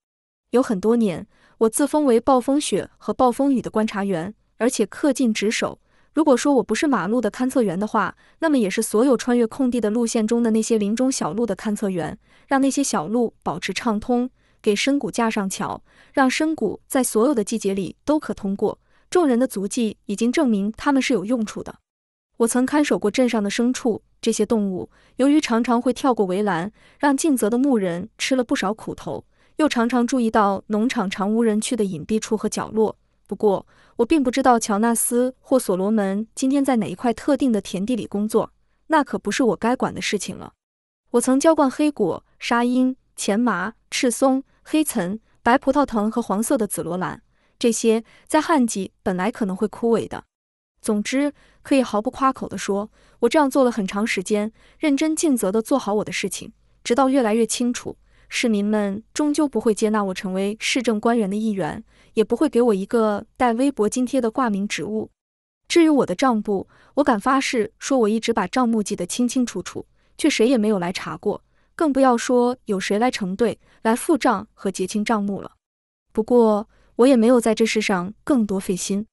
[0.51, 1.25] 有很多年，
[1.59, 5.79] 我自封为暴风雪和暴风雨的观察员，而且恪尽职守。
[6.17, 14.27] 如果说我不是马路的勘测员的话，那么也是所有穿越空地的路线中的那些林中小路的勘测员，让那些小路保持畅通，
[14.59, 18.79] 给深谷架上桥，让深谷在所有的季节里都可通过。
[19.11, 21.75] 众人的足迹已经证明他们是有用处的。
[22.37, 29.23] 我曾看守过镇上的牲畜，这些动物由于常常会跳过围栏，让尽责的牧人吃了不少苦头，
[29.57, 32.95] 又常常注意到农场常无人去的隐蔽处和角落。
[33.27, 38.51] 不过，我并不知道乔纳斯或所罗门今天在哪一块特定的田地里工作，
[38.87, 40.53] 那可不是我该管的事情了。
[41.11, 47.21] 我曾浇灌黑果、沙鹰、浅麻、赤松、黑岑、白葡萄藤和黄色的紫罗兰，
[47.59, 50.23] 这些在旱季本来可能会枯萎的。
[50.81, 57.97] 总之，可以毫不夸口地说，我这样做了很长时间，认真尽责地做好我的事情，直到越来越清楚，
[58.29, 61.83] 市民们终究不会接纳我成为市政官员的一员，
[62.17, 65.11] 也不会给我一个带微薄津贴的挂名职务。
[65.67, 69.85] 至于我的账簿，我敢发誓说，我一直把账目记得清清楚楚，
[70.17, 71.43] 却谁也没有来查过，
[71.75, 75.51] 更不要说有谁来承兑、来付账和结清账目了。
[76.11, 79.05] 不过，我也没有在这事上更多费心。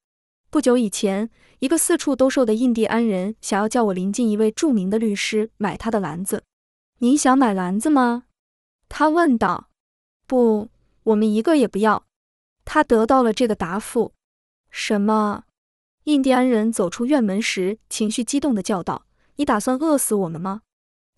[0.49, 6.41] 不久以前，一个四处兜售的印第安人想要叫我临近一位著名的律师买他的篮子。
[6.97, 8.23] 您想买篮子吗？
[8.89, 9.69] 他问道。
[10.25, 10.69] 不，
[11.03, 12.03] 我们一个也不要。
[12.65, 14.13] 他得到了这个答复。
[14.69, 15.43] 什么？
[16.03, 19.05] 印第安人走出院门时，情绪激动地叫道
[19.37, 20.61] ：“你打算饿死我们吗？”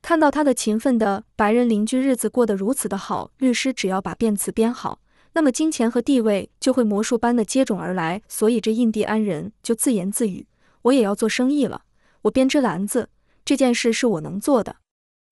[0.04, 5.00] 看到他的勤奋的白人邻居日子过得如此的好，律师只要把辩词编好。
[5.34, 10.48] 那么金钱和地位就会魔术般的接踵而来，所以这印第安人就自言自语
[10.84, 11.82] ：“我也要做生意了，
[12.24, 13.10] 我编织篮子
[13.44, 14.78] 这件事是我能做的。”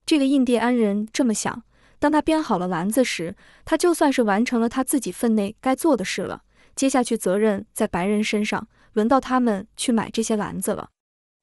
[0.05, 1.63] 这个印第安人这么想。
[2.05, 6.43] 当他编好了篮子时，他就算是完成了他自己分内该做的事了。
[6.75, 10.89] 接下去责任在白人身上，轮到他们去买这些篮子了。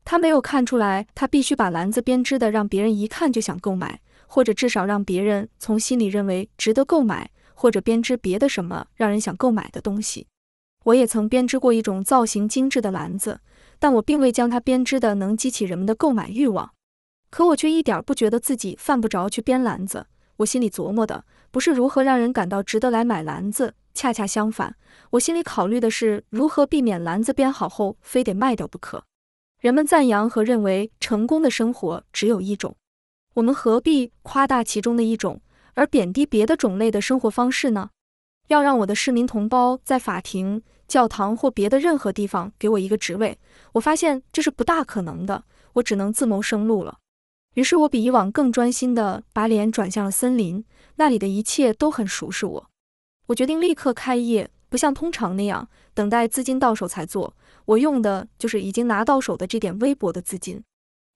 [0.04, 7.28] 他没有看出来，他必须把篮子编织的让别人一看就想购买，或者至少让别人从心里认为值得购买。
[7.54, 10.28] 或者编织别的什么让人想购买的东西，
[10.84, 13.40] 我也曾编织过一种造型精致的篮子，
[13.80, 16.70] 但我并未将它编织的能激起人们的购买欲望。
[17.30, 20.06] 可我却一点不觉得自己犯不着去编篮子。
[20.38, 24.76] 我心里琢磨的不是如何让人感到值得来买篮子，恰恰相反，
[25.10, 29.04] 我心里考虑的是如何避免篮子编好后非得卖掉不可。
[29.60, 32.74] 人们赞扬和认为成功的生活只有一种，
[33.34, 35.40] 我们何必夸大其中的一种？
[35.74, 37.90] 而贬低别的种类的生活方式呢？
[38.48, 43.38] 要让我的市民同胞在法庭、教堂或别的任何地方给我一个职位，
[43.72, 45.44] 我发现这是不大可能的。
[45.74, 46.98] 我只能自谋生路了。
[47.54, 50.64] 于是我比以往更专心地把脸转向了森林，
[50.96, 52.70] 那里的一切都很熟悉我。
[53.26, 57.34] 我决定立刻开业，不像通常那样等待资金到手才做。
[57.64, 60.62] 我用的就是已经拿到手的这点微薄的资金。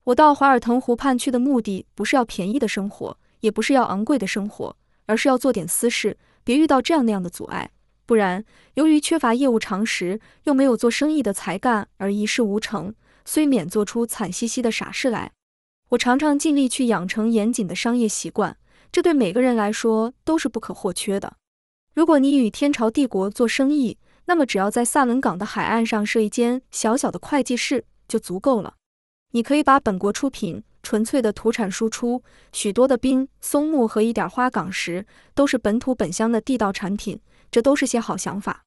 [0.04, 3.18] 我到华尔腾湖畔去的目的不是要便宜的生活。
[3.40, 7.70] 也不是要昂贵的生活，而是要做点私事，别遇到这样那样的阻碍。
[8.06, 8.42] 不然，
[8.74, 12.94] 由于缺乏业务常识，又没有做生意的才干而一事无成，
[13.26, 15.30] 虽免做出惨兮兮的傻事来。
[15.90, 18.56] 我常常尽力去养成严谨的商业习惯，
[18.90, 21.36] 这对每个人来说都是不可或缺的。
[21.94, 28.74] 如果你与天朝帝国做生意，那么只要在萨伦港的海岸上设一间小小的会计室就足够了。
[29.32, 30.62] 你可以把本国出品。
[30.82, 32.22] 纯粹的土产输出，
[32.52, 37.18] 许多的冰、松木和一点花岗石都是本土本乡的地道产品，
[37.50, 38.62] 这都是些好想法。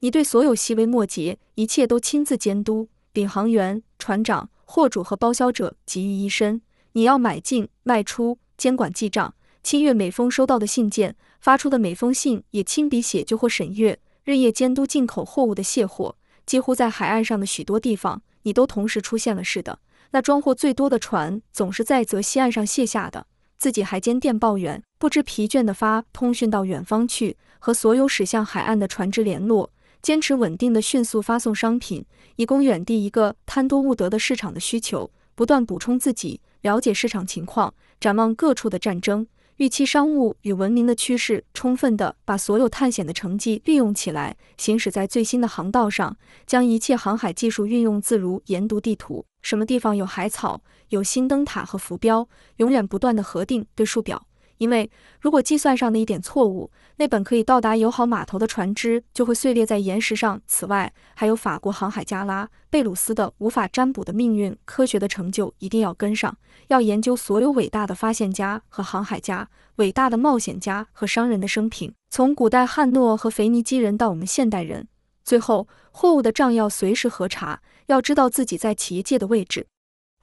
[0.00, 6.60] 你对所有细微末节，一切都亲自监督，领航员、船长、货主和包销者集于一身。
[6.92, 16.16] 你要买进、卖出，监管记账，亲阅每封收到的信件，发出的每封信也亲笔写就或审阅，日夜监督进口货物的卸货。
[16.44, 19.78] 几乎在海岸上的许多地方，你都同时出现了似的。
[20.10, 29.70] 那装货最多的船总是在泽西岸上卸下的，自己还兼电报员，不知疲倦地发通讯到远方去，和所有驶向海岸的船只联络，
[30.00, 32.04] 坚持稳定的迅速发送商品，
[32.36, 39.26] 以供远地一个贪多务得的市场的需求，不断补充自己，了解市场情况，展望各处的战争。
[39.56, 48.40] 预期商务与文明的趋势，充分地把所有探险的成绩利用起来，行驶在最新的航道上，将一切航海技术运用自如。
[48.46, 52.28] 研读地图，什么地方有海草，有新灯塔和浮标，
[52.58, 54.24] 永远不断地核定对数表。
[54.58, 54.90] 因为
[55.20, 60.40] 如果计算上的一点错误，那本可以到达友好码头的船只就会碎裂在岩石上。
[60.46, 66.36] 此外，还有法国航海家拉贝鲁斯的无法占卜的命运，科学的成就一定要跟上。
[66.68, 74.88] 要研究所有伟大的发现家和航海家、伟大的冒险家和商人的生平，从古代汉诺和腓尼基人到我们现代人。
[75.24, 79.66] 最后，货物的账要随时核查，要知道自己在企业界的位置。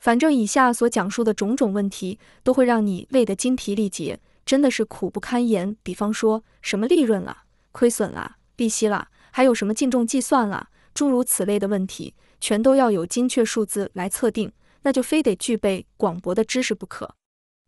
[0.05, 5.75] 反正以下所讲述的种种问题，都会让你累得精疲力竭，真的是苦不堪言。
[5.81, 14.51] 比方说什么利润啦、亏损啦、利息啦，还有什么净重计算啦，诸如此类的问题，全都要有精确数字来测定，
[14.83, 17.15] 那就非得具备广博的知识不可。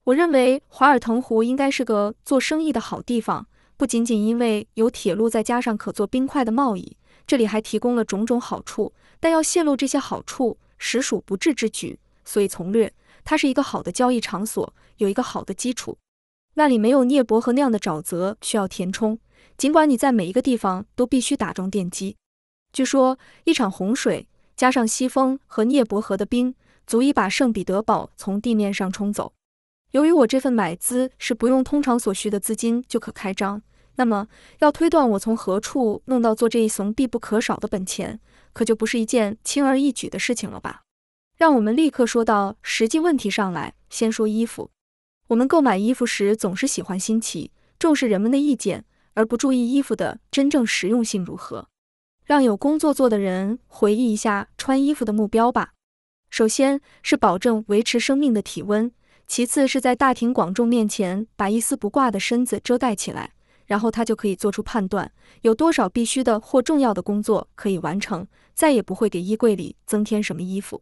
[0.04, 8.94] 我认为华尔腾湖应该是个做生意的好地方，不仅仅因为有铁路，再加上可做冰块的贸易，这里还提供了种种好处。
[9.20, 11.98] 但要泄露这些好处，实属不智之举。
[12.28, 15.98] 所以从略，它是一个好的交易场所，有一个好的基础。
[16.56, 19.18] 那里没有涅伯河那样的沼泽需要填充，
[19.58, 22.18] 尽管你在每一个地方都必须打桩奠基。
[22.74, 26.54] 据说一场洪水加上西风和涅伯河的冰，
[26.86, 29.32] 足以把圣彼得堡从地面上冲走。
[29.92, 33.62] 由于我这份买资是不用通常所需的资金就可开张，
[33.96, 34.28] 那么
[34.60, 38.20] 要推断我从何处弄到做这一层必不可少的本钱，
[38.52, 40.82] 可就不是一件轻而易举的事情了吧？
[41.38, 43.76] 让我们立刻说到实际问题上来。
[43.92, 44.72] 先说衣服，
[45.28, 48.84] 我们购买衣服时总是喜欢新奇，重视人们的意见，
[49.14, 51.70] 而不注意衣服的真正实用性如何。
[52.26, 55.74] 让有工作做的人回忆一下穿衣服的目标吧。
[56.32, 58.92] 首先是保证维持生命的体温，
[59.28, 63.34] 其次是在大庭广众面前把一丝不挂的身子遮盖起来，
[63.68, 65.12] 然后他就可以做出判断，
[65.44, 70.82] 有多少必须的或重要的工作可以完成，再也不会给衣柜里增添什么衣服。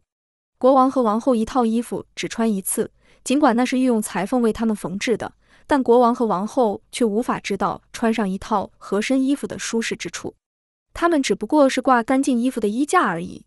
[0.58, 2.90] 国王和王后一套衣服只穿一次，
[3.22, 5.34] 尽管那是御用裁缝为他们缝制的，
[5.66, 10.34] 但国王和王后却无法知道穿上一套合身衣服的舒适之处。
[10.94, 13.44] 他们只不过是挂干净衣服的衣架而已。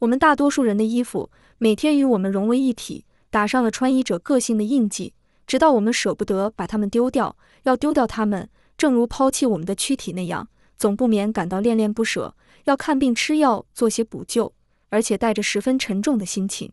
[0.00, 5.14] 我们大多数人的衣服每天与我们融为一体，打上了穿衣者个性的印记，
[5.46, 7.34] 直到我们舍不得把它们丢掉。
[7.62, 12.34] 要丢掉它们，正如抛弃我们的躯体那样，总不免感到恋恋不舍。
[12.64, 14.52] 要看病吃药，做些补救。
[14.92, 16.70] 而且带着十分沉重的心情，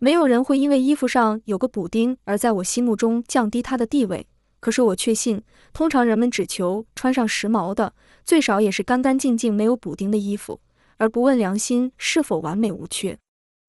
[0.00, 4.26] 没有人会因为衣服上有个补丁而在我心目中降低他的地位。
[4.58, 5.40] 可是我确信，
[5.72, 7.94] 通常人们只求穿上时髦的，
[8.24, 10.60] 最少也是干干净净没有补丁的衣服，
[10.96, 13.16] 而不问良心是否完美无缺。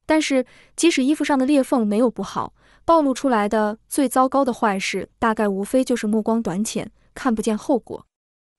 [0.08, 0.44] 但是，
[0.76, 8.06] 即使衣服上的裂缝没有不好，暴露出来的最糟糕的坏事，大概无非就是目光短浅，看不见后果。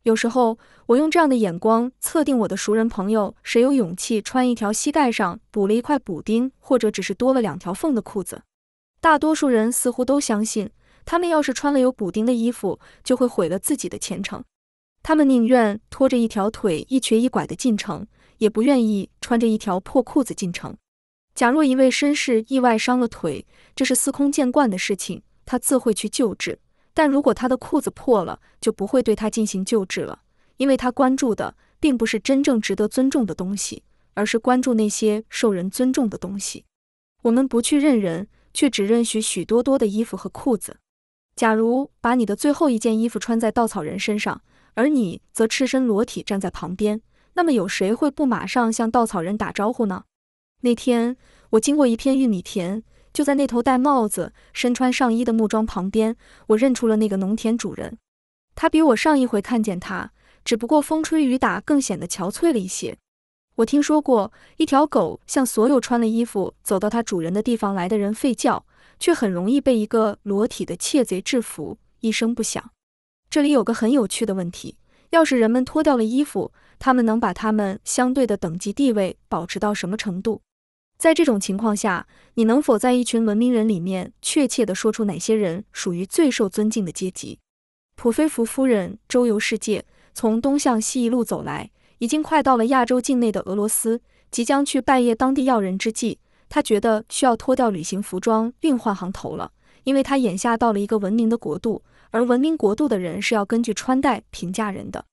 [0.04, 8.42] 有时候，我用这样的眼光测定我的熟人朋友，谁有勇气穿一条膝盖上补了一块补丁，或者只是多了两条缝的裤子。
[9.00, 10.68] 大多数人似乎都相信，
[11.06, 14.44] 他们要是穿了有补丁的衣服，就会毁了自己的前程。
[15.02, 20.76] 他们宁愿拖着一条腿一瘸一拐的进城，也不愿意穿着一条破裤子进城。
[21.34, 26.58] 假若一位绅士意外伤了腿，这是司空见惯的事情，他自会去救治。
[26.94, 30.22] 但如果他的裤子破了，就不会对他进行救治了，
[30.58, 33.82] 因为他关注的并不是真正值得尊重的东西，
[34.14, 36.64] 而是关注那些受人尊重的东西。
[37.22, 40.76] 我们不去认人，却只认许许多多的衣服和裤子。
[41.34, 44.42] 假如把你的最后一件衣服穿在稻草人身上，
[44.74, 50.04] 而你则赤身裸体站在旁边，那么有谁会不马上向稻草人打招呼呢？
[50.60, 51.16] 那天
[51.50, 52.84] 我经过一片玉米田。
[53.14, 56.16] 就在那头戴帽子、身穿上衣的木桩旁边，
[56.48, 57.96] 我认出了那个农田主人。
[58.56, 60.10] 他比我上一回看见他，
[60.44, 62.98] 只不过风吹雨打更显得憔悴了一些。
[63.54, 68.66] 我听说过一条狗向所有穿了衣服走到它主人的地方来的人吠叫，
[68.98, 72.72] 却很容易被一个裸体的窃贼制服，一声不响。
[73.30, 74.76] 这里有个很有趣的问题：
[75.10, 80.42] 要是人们脱掉了衣服，他们能把他们相对的等级地位保持到什么程度？
[80.96, 87.38] 在这种情况下，你能否在一群文明人里面确切地说出哪些人属于最受尊敬的阶级？
[87.96, 89.84] 普菲福夫人周游世界，
[90.14, 96.18] 从东向西一路走来，已经快到了亚洲境内的俄罗斯，即将去拜谒当地要人之际，
[96.48, 99.52] 她觉得需要脱掉旅行服装，另换行头了，
[99.84, 105.04] 因为她眼下到了一个文明的国度，而文明国度的人是要根据穿戴评价人的。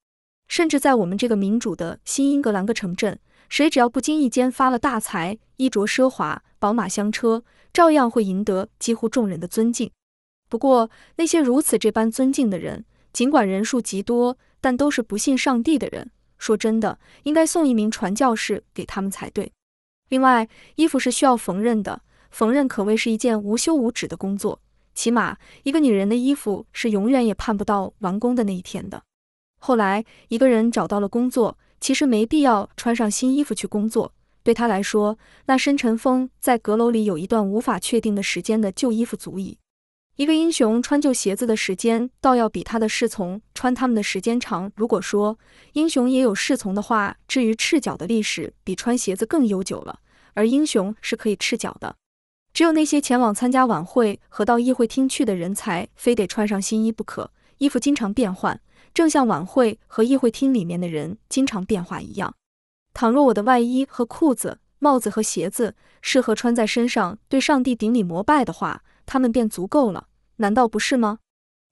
[0.47, 3.17] 甚至在我们这个民主的新英格兰个城镇，
[3.51, 7.43] 谁只要不经意间发了大财，衣着奢华，宝马香车，
[7.73, 9.91] 照样会赢得几乎众人的尊敬。
[10.47, 16.09] 不过，那些如此这般尊敬的人，尽管人数极多，但都是不信上帝的人。
[16.37, 19.51] 说真的，应该送一名传教士给他们才对。
[20.07, 24.61] 另外，衣服是需要缝纫的，缝纫可谓是一件无休无止的工作。
[24.95, 29.03] 起码，一个女人的衣服是永远也盼不到完工的那一天的。
[29.59, 34.13] 后来，一个人找到了工作，其实没必要穿上新衣服去工作。
[34.43, 35.17] 对他来说，
[35.47, 39.57] 那深尘封在阁楼里有一段无法确定的时间的旧衣服足矣。
[40.15, 44.71] 一个英雄穿旧鞋子的时间，倒要比他的侍从穿他们的时间长。
[44.75, 45.37] 如果说
[45.73, 49.99] 英雄也有侍从的话，至于赤脚的历史，比穿鞋子更悠久了。
[50.33, 51.95] 而英雄是可以赤脚的，
[52.53, 57.31] 只有那些前往参加晚会和到议会厅去的人才非得穿上新衣不可。
[57.57, 58.59] 衣服经常变换，
[58.93, 62.33] 正像晚会和议会厅里面的人经常变化一样。
[62.93, 71.19] 倘若我的外衣和裤子、帽子和鞋子适合穿在身上，对上帝顶礼膜拜的话，他们便足够了，难道不是吗？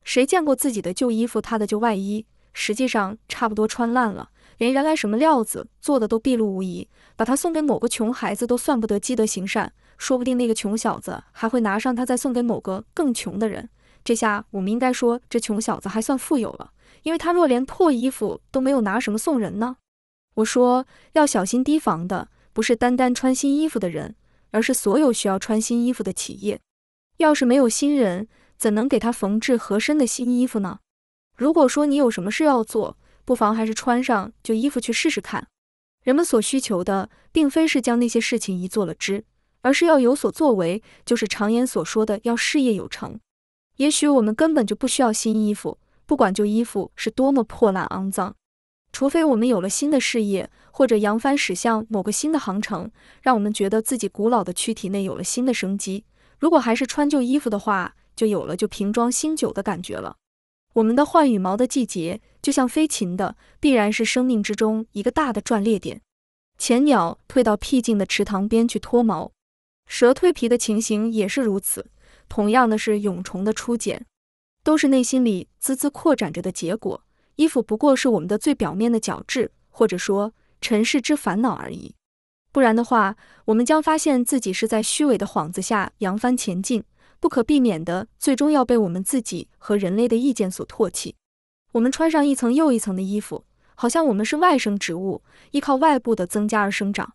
[0.04, 1.42] 谁见过自己的旧衣服？
[1.42, 6.88] 他的旧外衣实际上差不多穿烂了，连原来什么料子做的都毕露无遗。
[7.16, 13.70] 把它送给某个穷孩子都算不得积德行善，说不定那个穷小子还会拿上它再送给某个更穷的人。
[14.06, 16.72] 这下我们应该说这穷小子还算富有了，
[17.04, 19.78] 因为他若连破衣服都没有拿什么送人呢？
[20.36, 24.16] 我说要小心提防的不是单单穿新衣服的人，
[24.52, 26.60] 而是所有需要穿新衣服的企业。
[27.18, 28.28] 要是没有新人，
[28.58, 30.80] 怎能给他缝制合身的新衣服呢？
[31.36, 35.48] 如果说你有什么事要做，不妨还是穿上旧衣服去试试看。
[36.04, 39.26] 人们所需求的，并非是将那些事情一做了之，
[39.62, 43.20] 而是要有所作为，就是常言所说的要事业有成。
[43.76, 45.78] 也许我们根本就不需要新衣服，
[46.10, 48.34] 不管旧衣服是多么破烂肮脏，
[48.92, 52.90] 除非我们有了新的事业，或者扬帆驶向某个新的航程，
[53.22, 56.06] 让我们觉得自己古老的躯体内有了新的生机。
[56.40, 60.16] 如果还是穿旧衣服的话，就有了就瓶装新酒的感觉了。
[60.74, 66.02] 我们的换羽毛的季节，就像飞禽的，必然是生命之中一个大的转捩点。
[66.58, 69.32] 前鸟退到僻静的池塘边去脱毛，
[69.86, 71.92] 蛇蜕皮的情形也是如此。
[72.28, 74.08] 同样的是蛹虫的初茧，
[74.64, 77.04] 都是内心里滋滋扩展着的结果。
[77.36, 81.96] 衣服不过是我们的最表面的角质，或者说尘世之烦恼而已。
[82.52, 86.84] 不然的话，我们将发现自己是在虚伪的幌子下扬帆前进，
[87.20, 91.16] 不可避免的，最终要被我们自己和人类的意见所唾弃。
[91.74, 93.46] 我们穿上一层又一层的衣服，
[93.76, 97.14] 好像我们是外生植物，依靠外部的增加而生长。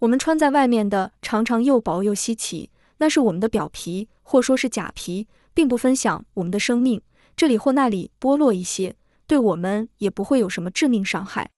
[0.00, 5.26] 我们穿在外面的常常又薄又稀奇，那是我们的表皮，或说是假皮，
[5.56, 7.00] 并不分享我们的生命，
[7.34, 8.94] 这里或那里剥落一些，
[9.26, 11.50] 对我们也不会有什么致命伤害。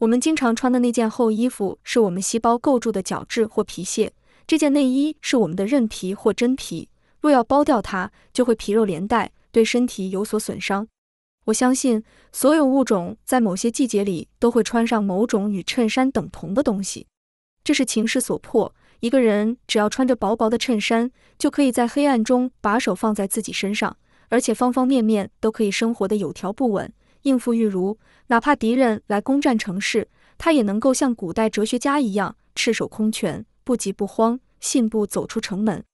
[0.00, 4.10] 我们经常穿的那件厚衣服，是我们细胞构筑的角质或皮屑；
[4.46, 6.90] 这件内衣是我们的韧皮或真皮。
[7.22, 10.86] 若要剥掉它，就会皮肉连带，对身体有所损伤。
[11.46, 17.06] 我相信，所有物种在某些季节里都会穿上某种与衬衫等同的东西，
[17.64, 18.74] 这是情势所迫。
[19.00, 23.96] 一个人只要穿着薄薄的衬衫，就可以在黑暗中把手放在自己身上，
[24.28, 26.92] 而且方方面面都可以生活得有条不紊。
[27.22, 35.84] 应付御如，哪怕敌人来攻占城市，他也能够像古代哲学家一样赤手空拳，不急不慌，信步走出城门。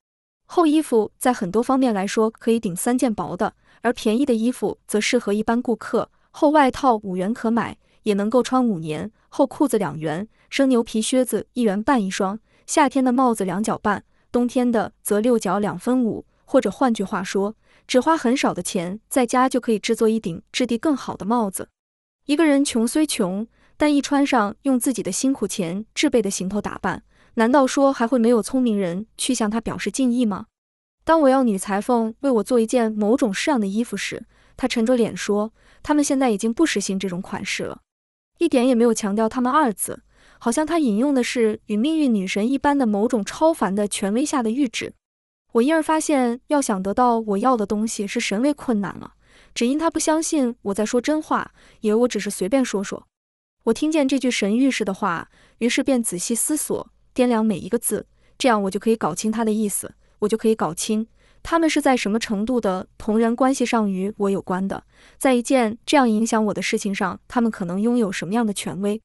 [0.47, 6.11] 厚衣服在很多方面来说可以顶三件薄的，而便宜的衣服则适合一般顾客。
[6.31, 16.25] 厚外套五元可买，也能够穿五年；厚裤子两元，生牛皮靴子一元半一双，夏天的帽子两角半，冬天的则六角两分五。
[16.47, 17.57] 或者换句话说，
[17.89, 21.69] 只花很少的钱，在家就可以制作一顶质地更好的帽子。
[22.27, 23.47] 一个人穷虽穷，
[23.77, 27.03] 但一穿上用自己的辛苦钱制备的行头打扮，
[27.35, 30.47] 难道说还会没有聪明人去向他表示敬意吗？
[31.03, 34.25] 当我要女裁缝为我做一件某种式样的衣服时，
[34.57, 35.53] 她沉着脸说
[35.83, 37.81] ：“他们现在已经不实行这种款式了，
[38.39, 40.03] 一点也没有强调他们二字，
[40.45, 44.93] 好像他引用的是与命运女神一般的某种超凡的权威下的谕旨。”
[45.53, 49.15] 我因而发现，要想得到我要的东西是神为困难了。
[49.55, 53.07] 只因他不相信我在说真话，以为我只是随便说说。
[53.63, 55.31] 我听见这句神谕似的话，
[55.61, 61.07] 于是便仔细思索，掂量每一个字，这样我就可以搞清他的意思，我就可以搞清
[61.43, 64.85] 他们是在什么程度的同人关系上与我有关的，
[65.17, 69.01] 在一件这样影响我的事情上，他们可能拥有什么样的权威。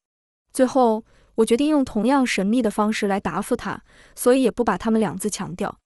[0.51, 1.05] 最后，
[1.39, 3.81] 我决定用同样神秘的方式来答复他，
[4.15, 5.77] 所以也不把他们两字强调。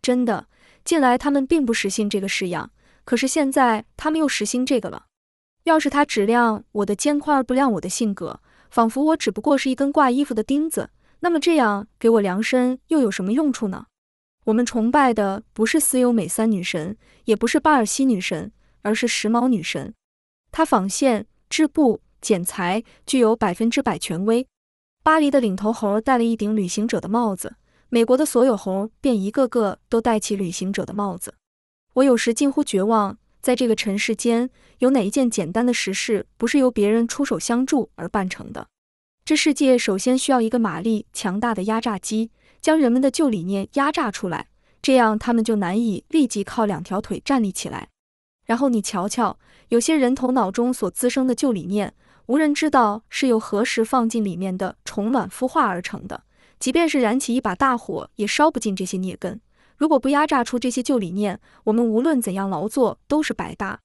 [0.00, 0.46] 真的，
[0.84, 2.70] 近来他们并不实行这个式样，
[3.04, 5.06] 可是现在他们又实行这个了。
[5.64, 8.40] 要是他只亮我的肩宽而不亮我的性格，
[8.70, 10.90] 仿佛我只不过是一根挂衣服的钉子，
[11.20, 13.86] 那么这样给我量身又有什么用处呢？
[14.44, 18.52] 我们崇拜的不是丝优美三女神，也不是巴尔西女神，
[18.82, 19.94] 而是时髦女神。
[20.50, 24.46] 她纺线、织布、剪裁，具有百分之百权威。
[25.04, 27.56] 巴黎的领头猴戴了一顶旅行者的帽子，
[27.90, 31.34] 美国的所有猴便一个个都戴起旅行者的帽子。
[31.92, 34.48] 我有时近乎绝望，在这个尘世间，
[34.78, 38.66] 有哪一件简单的实事不是由别人出手相助而办成的？
[39.26, 42.30] 这世界首先需要一个马力强大的压榨机，
[42.62, 44.48] 将人们的旧理念压榨出来，
[44.80, 47.90] 这样他们就难以立即靠两条腿站立起来。
[48.46, 49.38] 然后你瞧瞧，
[49.68, 51.92] 有些人头脑中所滋生的旧理念。
[52.26, 56.24] 无人知道是由何时放进里面的虫卵孵化而成的，
[56.58, 59.40] 即便是燃起一把大火，也烧不尽这些孽根。
[59.76, 63.80] 如果不压榨出这些旧理念，我们无论怎样劳作都是白搭。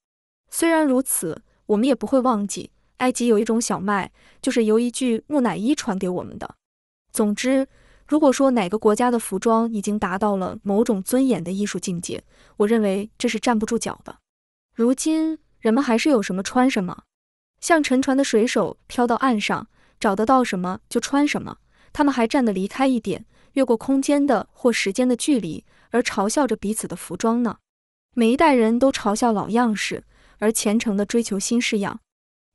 [0.49, 4.11] 虽然如此，我们也不会忘记，埃及有一种小麦，
[4.41, 6.55] 就是由一具木乃伊传给我们的。
[7.11, 7.67] 总之，
[8.07, 12.23] 如果说哪个国家的服装已经达到了某种尊严的艺术境界，
[12.57, 14.19] 我认为这是站不住脚的。
[14.73, 17.03] 如今，人们还是有什么穿什么。
[17.61, 19.67] 像沉船的水手漂到岸上，
[19.99, 21.57] 找得到什么就穿什么。
[21.91, 27.57] 他们还站得离开一点，越过空间的或时间的距离，而嘲笑着彼此的服装呢。
[28.15, 30.03] 每一代人都嘲笑老样式，
[30.37, 31.99] 而虔诚地追求新式样。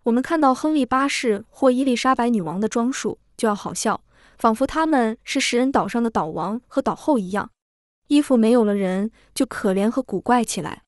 [0.04, 4.02] 我们看到亨利八世或伊丽莎白女王的装束，就要好笑，
[4.38, 7.50] 仿佛他们是食人岛上的岛王和岛后一样。
[8.08, 10.83] 衣服没有了人，就可怜和古怪起来。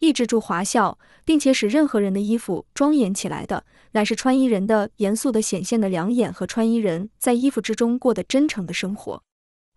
[0.00, 9.22] 抑制住华笑，并且使任何人的衣服庄严起来的，乃是穿衣人的严肃的显现的两眼和穿衣人在衣服之中过得真诚的生活。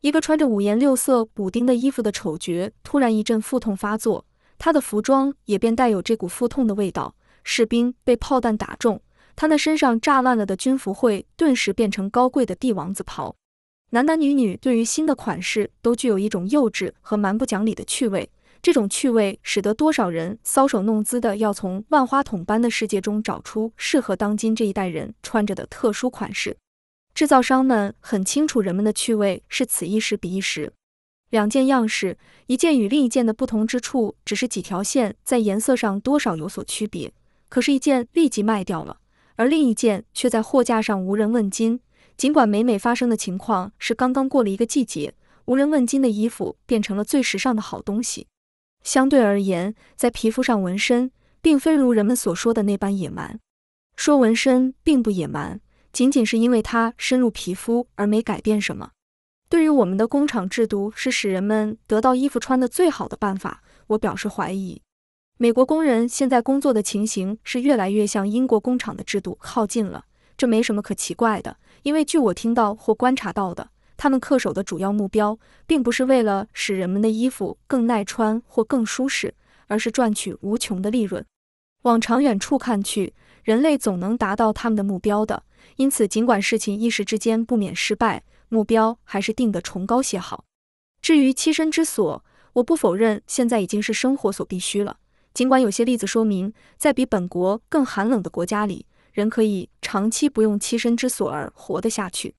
[0.02, 4.26] 一个穿着五颜六色补丁的衣服的丑角突然一阵腹痛发作，
[4.58, 7.16] 他的服装也便带有这股腹痛的味道。
[7.44, 9.02] 士兵被炮弹打中，
[9.36, 13.36] 他那身上炸烂了的军服会顿时变成高贵的帝王子袍。
[13.92, 18.30] 男男女女对于新的款式都具有一种幼稚和蛮不讲理的趣味。
[18.62, 26.58] 这种趣味使得多少人搔首弄姿的要从万花筒般的世界中找出适合当今这一代人穿着的特殊款式。
[27.14, 30.72] 制造商们很清楚人们的趣味是此一时彼一时。
[31.30, 37.12] 两件样式，一件与另一件的不同之处只是几条线在颜色上多少有所区别，
[37.50, 39.00] 可是，一件立即卖掉了，
[39.36, 41.82] 而另一件却在货架上无人问津。
[42.16, 45.14] 尽管每每发生的情况是刚刚过了一个季节，
[45.46, 48.28] 无人问津的衣服变成了最时尚的好东西。
[48.88, 51.12] 相对而言，在皮肤上纹身，
[51.42, 53.38] 并非如人们所说的那般野蛮。
[53.98, 55.60] 说纹身并不野蛮，
[55.92, 58.92] 仅仅是因为它深入皮肤而没改变什么。
[59.50, 64.82] 对于我们的工厂制度是使人们得到衣服穿的最好的办法，我表示怀疑。
[65.38, 70.06] 美国工人现在工作的情形是越来越向英国工厂的制度靠近了，
[70.38, 73.70] 这没什么可奇怪的，因为据我听到或观察到的。
[73.98, 79.34] 他们恪守的主要目标，并不是为了使人们的衣服更耐穿或更舒适，
[79.66, 81.26] 而是赚取无穷的利润。
[81.82, 85.44] 往长远处看去，人类总能达到他们的目标的。
[85.78, 90.46] 因此，尽管事情一时之间不免失败，目标还是定得崇高些好。
[91.02, 92.24] 至于栖身之所，
[92.54, 94.98] 我不否认现在已经是生活所必须了。
[95.34, 102.34] 尽管有些例子说明，在比本国更寒冷的国家里，人可以长期不用栖身之所而活得下去。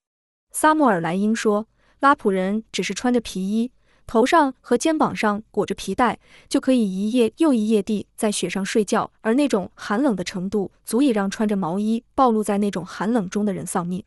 [0.61, 1.67] 萨穆尔莱因说
[2.01, 3.71] ：“拉普人只是穿着皮衣，
[4.05, 14.03] 头上和肩膀上裹着皮带，就可以一夜又一夜地在雪上睡觉，而那种寒冷的程度，足以让穿着毛衣暴露在那种寒冷中的人丧命。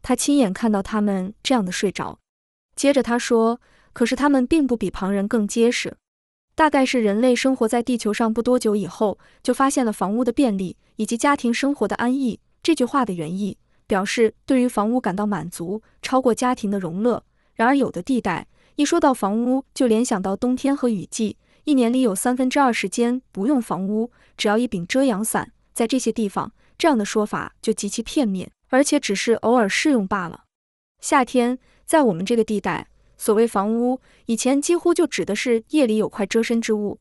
[0.00, 2.18] 他亲眼看到他们这样的睡着。
[2.74, 3.60] 接着他说
[3.92, 5.98] ：‘可是他们并不比旁人更结实。
[6.54, 13.58] 大概是人类生活在地球上不多久以后，就发现了房屋的便利以及家庭生活的安逸。’这句话的原意。”
[13.90, 17.24] 表示对于房屋感到满足，超过家庭的荣乐。
[17.54, 25.50] 然而，有的地带一说到房屋，就联想到冬天和雨季，一年里有三分之二时间不用房屋，只要一柄遮阳伞。
[25.74, 30.44] 在这些地方，这样的说法就极其片面，而且只是偶尔适用罢了。
[31.00, 32.86] 夏天，在我们这个地带，
[33.18, 37.00] 所谓房屋，以前几乎就指的是夜里有块遮身之物。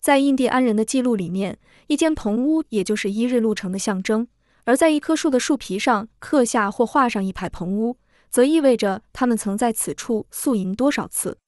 [0.00, 4.26] 在印第安人的记录里面，一间棚屋也就是一日路程的象征。
[4.64, 7.96] 而在一棵树的树皮上刻下或画上一排棚屋，
[8.30, 11.38] 则意味着他们曾在此处宿营多少次。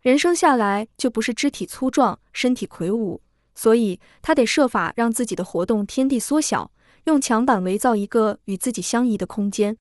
[0.00, 3.20] 人生下来就不是肢体粗壮、身体魁梧，
[3.54, 6.72] 所以他得设法让自己的活动天地缩小，
[7.04, 9.76] 用墙板围造一个与自己相宜的空间。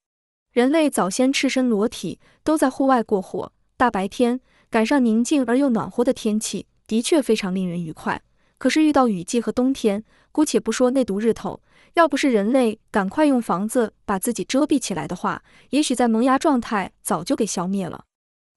[0.52, 3.54] 人类早先赤身裸体，都在户外过活。
[3.78, 8.22] 大白天赶上宁静而又暖和的天气，的确非常令人愉快。
[8.58, 11.62] 可是遇到雨季和冬天，姑且不说那毒日头，
[11.94, 18.06] 要不是人类赶快用房子把自己遮蔽起来的话，也许在萌芽状态早就给消灭了。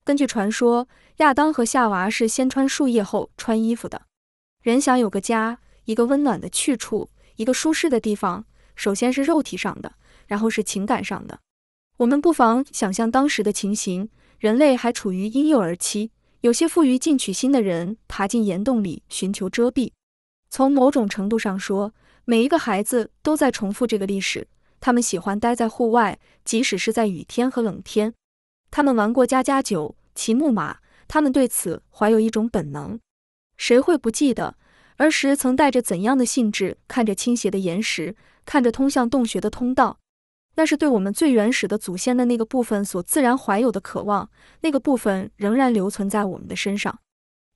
[0.04, 4.02] 根据传说，亚当和夏娃是先穿树叶后穿衣服的。
[4.62, 8.44] 人想有个家，一个温暖的去处，一个舒适的地方，
[8.76, 9.94] 首先是肉体上的，
[10.26, 11.40] 然后是情感上的。
[11.96, 14.08] 我们不妨想象当时的情形：
[14.38, 16.10] 人类还处于婴幼儿期，
[16.42, 19.92] 有些富于进取心的人爬进岩洞里寻求遮蔽。
[20.50, 21.92] 从某种程度上说，
[22.26, 24.48] 每一个孩子都在重复这个历史。
[24.80, 28.12] 他们喜欢待在户外，即使是在雨天和冷天。
[28.70, 32.98] 他们玩过家家酒，骑木马，他们对此怀有一种本能。
[33.56, 34.56] 谁会不记得
[34.96, 39.98] 儿时曾带着怎样的兴致看着倾斜的岩石，看着通向洞穴的通道？
[40.56, 47.00] 那是对我们最原始的祖先的那个部分所自然怀有的渴望，那个部分仍然留存在我们的身上。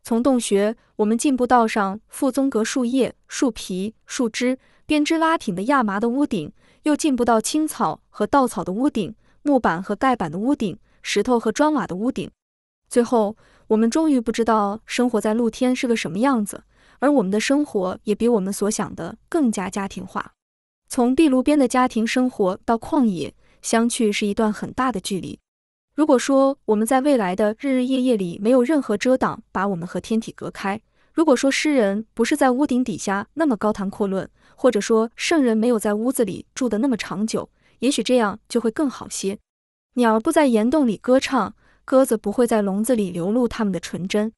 [0.08, 6.50] 从洞穴，我们进步到上覆棕格树叶、树皮、树枝编织拉挺的亚麻的屋顶，
[6.84, 12.30] 又进步到青草和稻草的屋顶、木板和盖板的屋顶、石头和砖瓦的屋顶。
[12.88, 13.36] 最后，
[13.66, 16.64] 我们终于不知道生活在露天是个什么样子，
[17.00, 20.32] 而我们的生活也比我们所想的更加家庭化。
[20.88, 25.38] 从壁炉边的家庭生活到旷野，相去是一段很大的距离。
[25.98, 30.78] 如果说我们在未来的日日夜夜里没有任何遮挡，把我们和天体隔开；
[31.12, 39.36] 如果说诗人不是在屋顶底下那么高谈阔论，或者说圣人没有在屋子里住得那么长久，也许这样就会更好些。
[39.94, 41.52] 鸟儿不在岩洞里歌唱，
[41.84, 44.32] 鸽子不会在笼子里流露它们的纯真。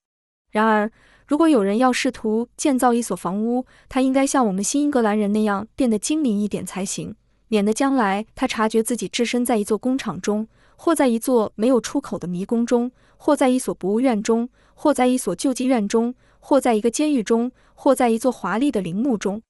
[0.53, 0.91] 然而，
[1.27, 7.15] 如果有人要试图建造一所房屋，他应该像我们新英格兰人那样变得精明一点才行，
[7.49, 10.49] 免得将来他察觉自己置身在一座工厂中，
[10.83, 19.43] 或在一座没有出口的迷宫中，或在一所博物院中，或在一所救济院中，或在一个监狱中，或在一座华丽的陵墓中。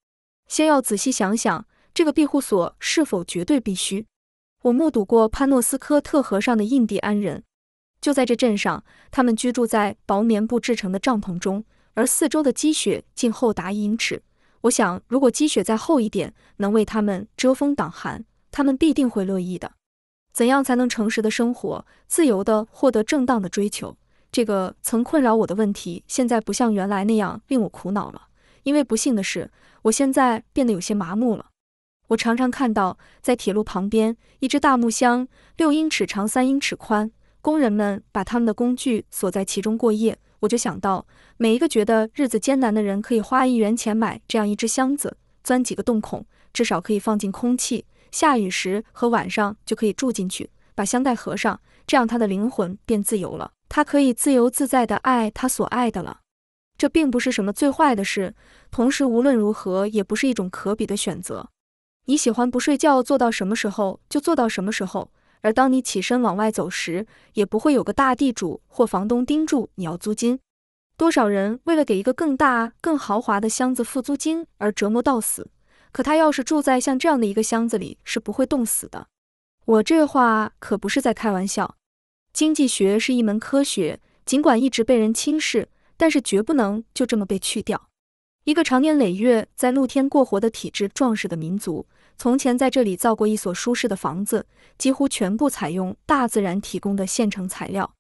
[0.49, 1.65] 先要仔细想想，
[1.95, 4.05] 这个庇护所是否绝对必须。
[4.63, 7.45] 我目睹过潘诺斯科特河上的印第安人。
[8.01, 11.65] 就在这镇上，他们居住在薄棉布制成的帐篷中，
[11.95, 14.21] 而四周的积雪竟厚达一英尺。
[14.63, 19.71] 我想，如果积雪再厚一点，能为他们遮风挡寒，他们必定会乐意的。
[20.33, 23.97] 怎样才能诚实的生活，自由地获得正当的追求？
[24.33, 28.29] 这个曾困扰我的问题，现在不像原来那样令我苦恼了。
[28.63, 29.51] 因为不幸的是，
[29.83, 31.47] 我现在变得有些麻木了。
[32.09, 35.27] 我常常看到，在铁路旁边，一只大木箱，
[35.57, 37.11] 六英尺长，三英尺宽。
[37.41, 41.07] 工人们把他们的工具锁在其中过夜，我就想到，
[41.39, 47.87] 每一个觉得日子艰难的人可以花一元钱买这样一只箱子，钻几个洞孔，至少可以放进空气。
[48.11, 56.21] 下雨时和晚上就可以住进去，把箱盖合上，这样他的灵魂便自由了，他可以自由自在地爱他所爱的了。
[56.77, 58.35] 这并不是什么最坏的事，
[58.71, 61.49] 同时无论如何也不是一种可比的选择。
[62.07, 65.11] 你喜欢不睡觉做到什么时候就做到什么时候。
[65.43, 70.39] 而当你起身往外走时，也不会有个大地主或房东盯住你要租金。
[70.99, 75.49] 多少人为了给一个更大、更豪华的箱子付租金而折磨到死，
[75.93, 79.07] 可他要是住在像这样的一个箱子里，是不会冻死的。
[79.65, 81.77] 我这话可不是在开玩笑。
[82.33, 87.89] 经济学是一门科学，尽管一直被人轻视，但是绝不能就这么被去掉。
[88.45, 91.87] 一个长年累月在露天过活的体质壮实的民族。
[92.17, 97.95] 从前在这里造过一所舒适的房子，几乎全部采用大自然提供的现成材料。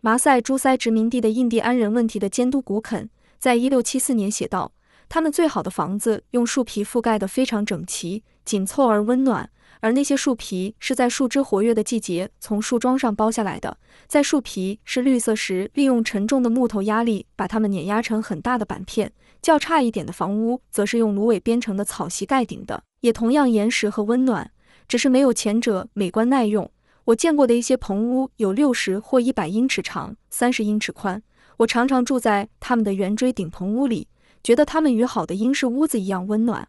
[0.00, 4.72] 马赛诸塞殖民地的印第安人问题的监督古肯，在一六七四年写道
[5.10, 9.50] ：“他们最好的房子用树皮覆盖得非常整齐、紧凑而温暖，
[9.80, 13.76] 而那些树皮是在树枝活跃的季节从树桩上剥下来的。
[14.06, 19.12] 在树皮是绿色时，利用沉重的木头压力把它们碾压成很大的板片。
[19.42, 24.52] 较差一点的房屋则是用芦苇编成的草席盖顶的。”也同样严实和温暖，
[24.86, 26.70] 只是没有前者美观耐用。
[27.06, 31.20] 我见过的一些棚屋有六十或一百英尺长，三十英尺宽。
[31.56, 34.06] 我常常住在他们的圆锥顶棚屋里，
[34.42, 36.68] 觉得他们与好的英式屋子一样温暖。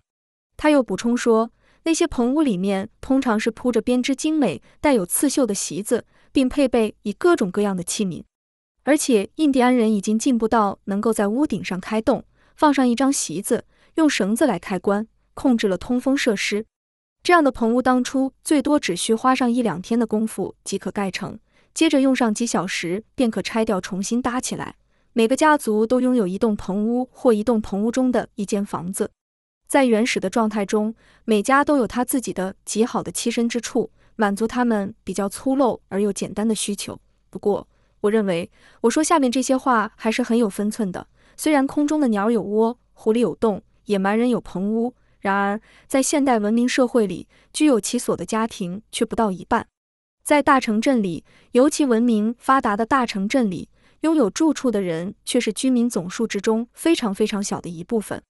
[0.57, 1.51] 他又补充说，
[1.83, 8.23] 那些棚屋里面通常是铺着编织精美、带有刺绣的席子，并配备以各种各样的器皿。
[8.83, 13.65] 而且印第安人已经进步到能够在屋顶上开洞，放上一张席子，
[13.95, 15.07] 用绳子来开关。
[15.33, 16.65] 控制了通风设施，
[17.23, 21.39] 这样的棚屋当初最多只需花上一两天的功夫即可盖成，
[21.73, 24.75] 接着用上几小时便可拆掉重新搭起来。
[25.13, 29.11] 每个家族都拥有一栋棚屋或一栋棚屋中的一间房子，
[29.67, 30.95] 在原始的状态中，
[31.25, 36.97] 每家都有他自己的极好的栖身之处，满足他们比较粗陋而又简单的需求。
[37.29, 37.67] 不过，
[37.99, 38.49] 我认为
[38.79, 41.05] 我说下面这些话还是很有分寸的。
[41.35, 44.93] 虽然空中的鸟有窝，湖里有洞，野蛮人有棚屋。
[45.19, 49.67] 然而，在现代文明社会里，居有其所的家庭却不到一半。
[50.23, 53.69] 在大城镇里，尤其文明发达的大城镇里，
[54.01, 58.21] 拥有住处的人却是居民总数之中非常非常小的一部分。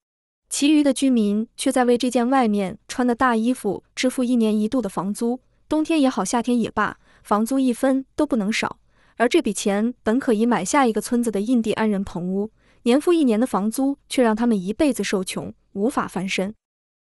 [0.49, 8.77] 其余的居民却在为这件外面穿的大衣服支付一年一度的房租，冬天也好，夏天也罢，房租一分都不能少。
[9.15, 12.51] 而这笔钱本可以买下一个村子的印第安人棚屋，
[12.83, 16.53] 年复一年的房租却让他们一辈子受穷，无法翻身。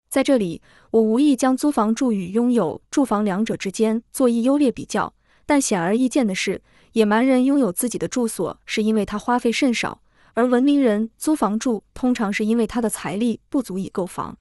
[0.09, 0.61] 在这里，
[0.91, 5.13] 我无意将租房住与拥有住房两者之间做一优劣比较，
[5.47, 6.61] 但显而易见的是，
[6.93, 10.01] 野蛮人拥有自己的住所是因为他花费甚少，
[10.33, 14.37] 而文明人租房住通常是因为他的财力不足以购房。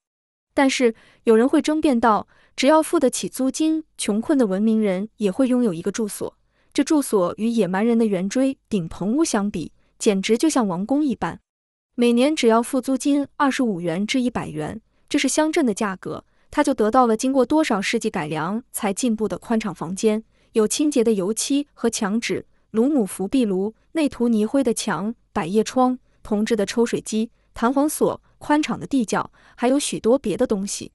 [0.54, 0.94] 但是
[1.24, 2.26] 有人会争辩道，
[2.56, 6.34] 只要付得起租金，穷困的文明人也会拥有一个住所。
[6.72, 11.40] 这住所与野蛮人的圆锥顶棚屋相比，简直就像王宫一般。
[11.94, 20.22] 每年只要付租金二十五元至一百元，这是乡镇的价格，他就得到了经过多少世纪改良才进步的宽敞房间，
[20.52, 30.92] 有清洁的油漆和墙纸，鲁姆扶壁炉，内涂泥灰的墙，百叶窗，铜制的抽水机，弹簧锁，宽敞的地窖，还有许多别的东西。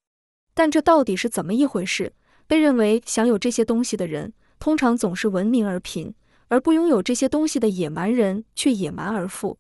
[0.54, 2.14] 但这到底是怎么一回事？
[2.46, 6.14] 被认为享有这些东西的人，通常总是文明而贫，
[6.50, 9.58] 而不拥有这些东西的野蛮人却野蛮而富。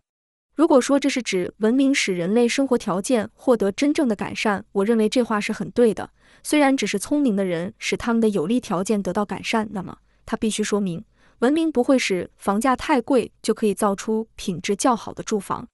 [0.54, 6.12] 如果说这是指文明使人类生活条件获得真正的改善，我认为这话是很对的。
[6.44, 11.04] 虽然只是聪明的人使他们的有利条件得到改善，那么他必须说明
[11.39, 15.68] 文明不会使房价太贵就可以造出品质较好的住房。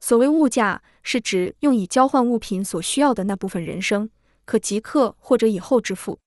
[0.00, 4.08] 所谓物价，是指用以交换物品所需要的那部分人生，
[4.44, 6.18] 可即刻或者以后支付。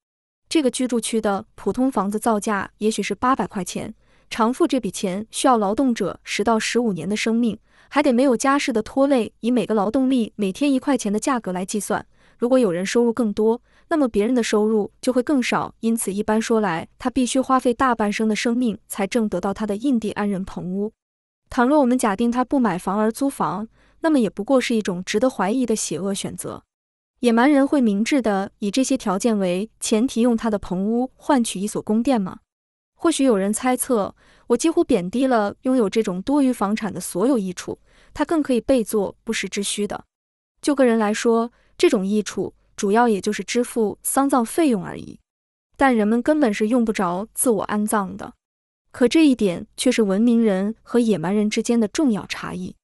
[0.50, 3.94] 这个居住区的普通房子造价也许是八百块钱，
[4.30, 12.06] 偿付这笔钱需要劳动者十到十五年的生命，还得没有家世的拖累，以每个劳动力每天一块钱的价格来计算。
[12.38, 13.62] 如果有人收入更多，
[13.92, 20.94] 那么别人的收入就会更少，因此一般说来，他必须花费大半生的生命才挣得到他的印第安人棚屋。
[21.50, 23.68] 倘若我们假定他不买房而租房，
[24.00, 26.64] 那么也不过是一种值得怀疑的邪恶选择。
[27.20, 32.40] 野蛮人会明智地以这些条件为前提，用他的棚屋换取一所宫殿吗？
[32.96, 34.16] 或许有人猜测，
[34.48, 37.78] 我几乎贬低了拥有这种多余房产的所有益处，
[38.14, 40.06] 它更可以被作不时之需的。
[40.62, 45.20] 就个人来说，这种益处主要也就是支付丧葬费用而已。
[45.78, 48.34] 但人们根本是用不着自我安葬的。
[48.92, 52.76] 可这一点却是文明人和野蛮人之间的重要差异。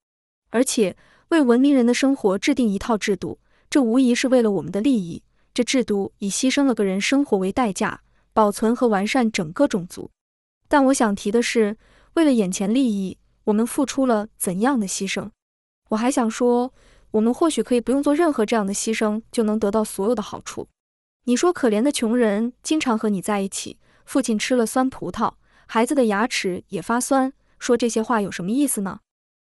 [0.52, 0.96] 而且，
[1.30, 3.40] 为文明人的生活制定一套制度。
[3.72, 5.24] 这无疑是为了我们的利益。
[5.52, 8.02] 这制度以牺牲了个人生活为代价，
[8.34, 10.12] 保存和完善整个种族。
[10.68, 11.76] 但我想提的是，
[12.14, 15.32] 为了眼前利益，我们付出了怎样的牺牲？
[15.90, 16.72] 我还想说，
[17.12, 20.68] 我们或许可以不用做任何这样的牺牲，就能得到所有的好处。
[21.26, 25.34] 你说，可怜的穷人经常和你在一起，父亲吃了酸葡萄，
[25.66, 29.00] 孩子的牙齿也发酸，说这些话有什么意思呢？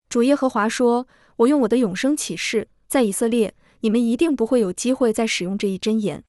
[0.08, 1.06] 主耶和华说
[1.36, 6.24] ：“我用我的永生起誓，在以色列。”你们一定不会有机会再使用这一箴言。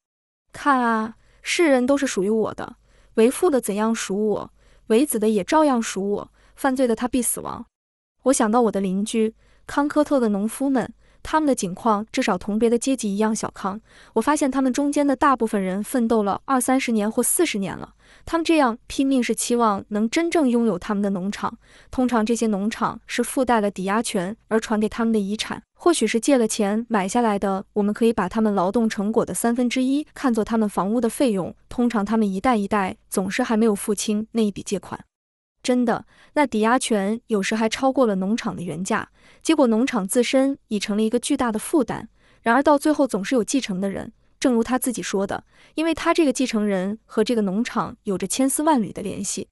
[0.53, 2.75] 看啊，世人都是属于我的，
[3.15, 4.53] 为父的怎样属我，
[4.85, 6.31] 为子的也照样属我。
[6.55, 7.65] 犯罪的他必死亡。
[8.25, 9.33] 我想到我的邻居
[9.65, 10.93] 康科特的农夫们。
[11.23, 13.79] 他们的境况至少同别的阶级一样小康。
[14.13, 17.93] 我发现他们中间的大部分人奋斗了二三十年或四十年了。
[18.25, 21.57] 他们这样拼命是期望能真正拥有他们的农场。
[21.91, 27.63] 通常这些农场是附带了抵押权而传给他们的遗产，或许是借了钱买下来的。
[27.73, 31.55] 我们可以把他们劳动成果的三分之一看作他们房屋的费用。
[31.67, 34.99] 通常他们一代一代总是还没有付清那一笔借款。
[35.61, 39.09] 真的，那抵押权有时还超过了农场的原价，
[39.41, 42.09] 结果农场自身已成了一个巨大的负担。
[42.41, 45.43] 然而到最后总是有继承的人，正如他自己说的，
[45.75, 49.49] 因为他这个继承人和这个农场有着千丝万缕的联系。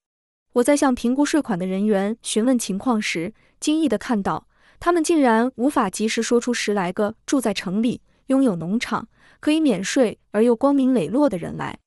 [0.53, 4.47] 我在向评估税款的人员询问情况时，惊异地看到，
[4.79, 9.07] 他们竟然无法及时说出十来个住在城里、拥有农场、
[9.41, 11.77] 可以免税而又光明磊落的人来。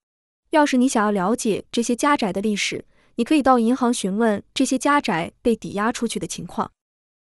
[0.51, 2.85] 要是你想要了解这些家宅的历史，
[3.21, 6.73] 你可以到银行询问这些家宅被抵押出去的情况。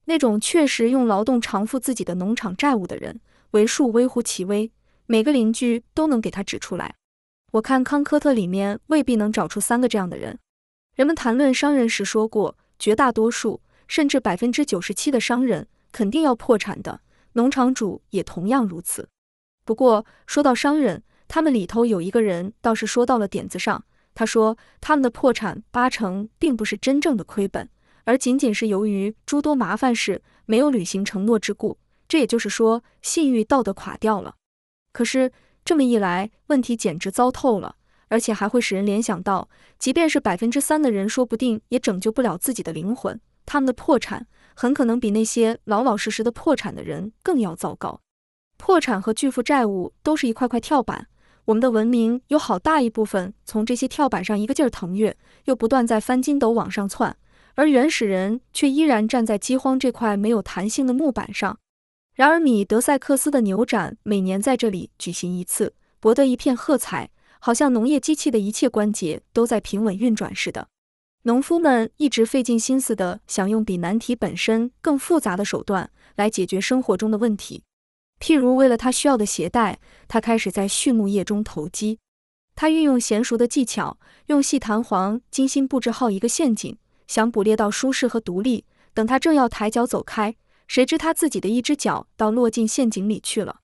[0.04, 3.20] 那种确实用劳动偿付自己的农场债务的人，
[3.50, 4.70] 为数微乎其微，
[5.06, 6.94] 每个邻居都能给他指出来。
[7.50, 10.38] 我看康科特里面未必能找出三个这样的人。
[10.94, 17.00] 人们谈论商人时说过，绝大多数甚至百分之九十七的商人肯定要破产的，
[17.32, 19.08] 农场主也同样如此。
[19.64, 23.84] 不过说到商人，他们里头有一个人倒是说到了点子上。
[24.18, 27.68] 他说：“他们的破产八成并不是真正的亏本，
[28.02, 31.78] 而仅仅是由于诸多麻烦事没有履行承诺之故。
[32.08, 34.34] 这也就是说，信誉道德垮掉了。
[34.90, 35.30] 可是
[35.64, 37.76] 这么一来，问题简直糟透了，
[38.08, 39.48] 而且还会使人联想到，
[39.78, 43.20] 即便是百分之三的人，说不定也拯救不了自己的灵魂。
[43.46, 48.00] 他们的破产很可能比那些老老实实的破产的人更要糟糕。
[48.56, 51.06] 破产和巨负债务都是一块块跳板，
[51.48, 57.16] 我们的文明有好大一部分从这些跳板上一个劲儿腾跃，又不断在翻筋斗往上窜，
[57.54, 61.58] 而原始人却依然站在饥荒这块没有弹性的木板上。
[62.14, 67.08] 然而，米德塞克斯的牛展每年在这里举行一次，博得一片喝彩，
[67.40, 70.68] 好像农业机器的一切关节都在平稳运转似的。
[71.22, 77.62] 农夫们一直费尽心思地想用比难题本身更复杂的手段来解决生活中的问题，
[78.20, 81.98] 譬如为了他需要的鞋带，他开始在畜牧业中投机。
[82.54, 88.64] 他运用娴熟的技巧，用细弹簧精心布置好一个陷阱，想捕猎到舒适和独立。
[88.92, 90.34] 等他正要抬脚走开。
[90.66, 93.60] 谁知他自己的一只脚倒落进陷阱里去了。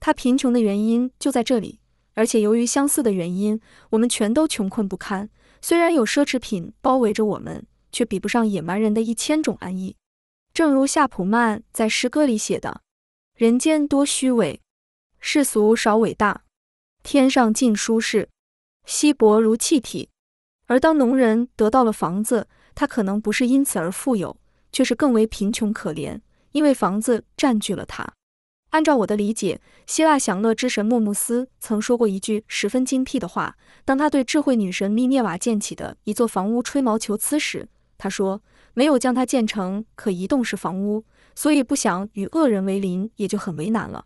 [0.00, 1.78] 他贫穷的原因就在这里，
[2.14, 5.28] 而且由于相似的原因，我们全都穷困不堪。
[5.60, 9.94] 虽然有奢侈品包围着我们，却比不上野蛮人的一千种安逸。
[10.52, 12.80] 正如夏普曼在诗歌里写的
[13.40, 14.60] ：“人间多虚伪，
[15.18, 16.42] 世俗少伟大，
[17.02, 18.28] 天上尽舒适，
[18.84, 20.10] 稀薄如气体。”
[20.68, 24.36] 而当农人得到了房子，他可能不是因此而富有，
[24.70, 26.20] 却是更为贫穷可怜。
[26.52, 28.06] 因为房子占据了他。
[28.72, 33.56] 按照我的理解，希腊享乐之神莫穆斯曾说过一句十分精辟的话。
[33.86, 37.66] 当他对智慧女神密涅瓦建起的一座房屋吹毛求疵时，
[37.96, 38.42] 他说
[38.74, 44.04] ：“没有将它建成可移动式房屋，所以不想与恶人为邻也就很为难了。”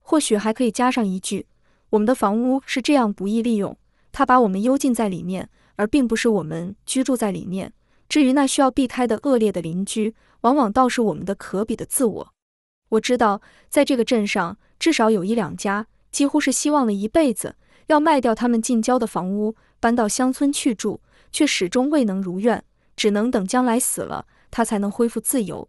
[0.00, 1.46] 或许还可以加上一句
[1.90, 3.76] ：“我们的房屋是这样不易利用，
[4.10, 7.72] 他把我们幽禁在里面，而并不是我们居住在里面。
[8.08, 12.34] 至于那需要避开的恶劣的邻居。”往往倒是我们的可比的自我。
[12.88, 17.54] 我知道，在这个镇上，至少有一两家，几乎是希望了一辈子，
[17.86, 21.00] 要卖掉他们近郊的房屋，搬到乡村去住，
[21.30, 22.64] 却始终未能如愿，
[22.96, 25.68] 只能等将来死了，他才能恢复自由。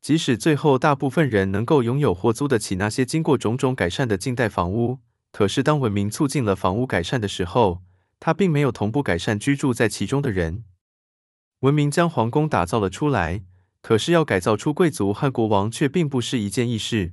[0.00, 5.00] 即使最后大部分人能够拥有或租得起那些经过种种改善的近代房屋，
[5.32, 7.82] 可是当文明促进了房屋改善的时候，
[8.20, 10.64] 它并没有同步改善居住在其中的人。
[11.60, 13.44] 文明将皇宫打造了出来。
[13.82, 17.12] 可是要改造出贵族和国王却并不是一件易事。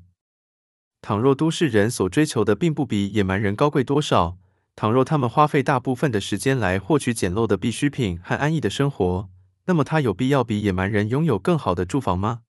[1.03, 4.39] 倘若都市人所追求的并不比野蛮人高贵多少，
[4.75, 9.29] 倘若他们花费大部分的时间来获取简陋的必需品和安逸的生活，
[9.65, 12.42] 那么他有必要比野蛮人拥有更好的住房吗？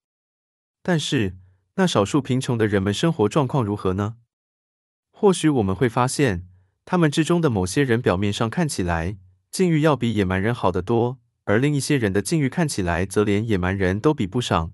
[0.86, 1.38] 但是
[1.76, 4.16] 那少数贫穷的人们生活状况如何呢？
[5.10, 6.46] 或许我们会发现，
[6.84, 9.16] 他们之中的某些人表面上看起来
[9.50, 11.18] 境遇要比野蛮人好得多。
[11.44, 14.72] 而另一些人的境遇看起来则连野蛮人都比不上。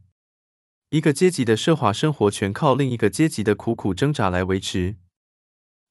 [0.89, 4.97] 一个阶级的奢华生活全靠另一个阶级的苦苦挣扎来维持。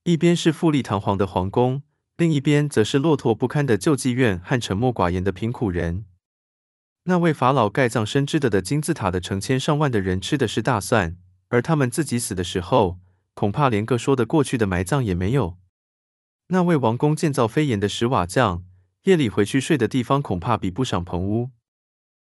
[0.03, 1.83] 一边是富丽堂皇的皇宫，
[2.17, 6.03] 另一边则是落拓不堪的救济院和沉默寡言的贫苦人。
[7.09, 12.99] 那位法老盖葬深知的的金字塔的成千上万的人吃的是大蒜，而他们自己死的时候，
[13.33, 15.57] 恐怕连个说得过去的埋葬也没有。
[16.49, 18.63] 那位王宫建造飞檐的石瓦匠。
[19.03, 21.51] 夜里回去睡的地方恐怕比不上棚屋。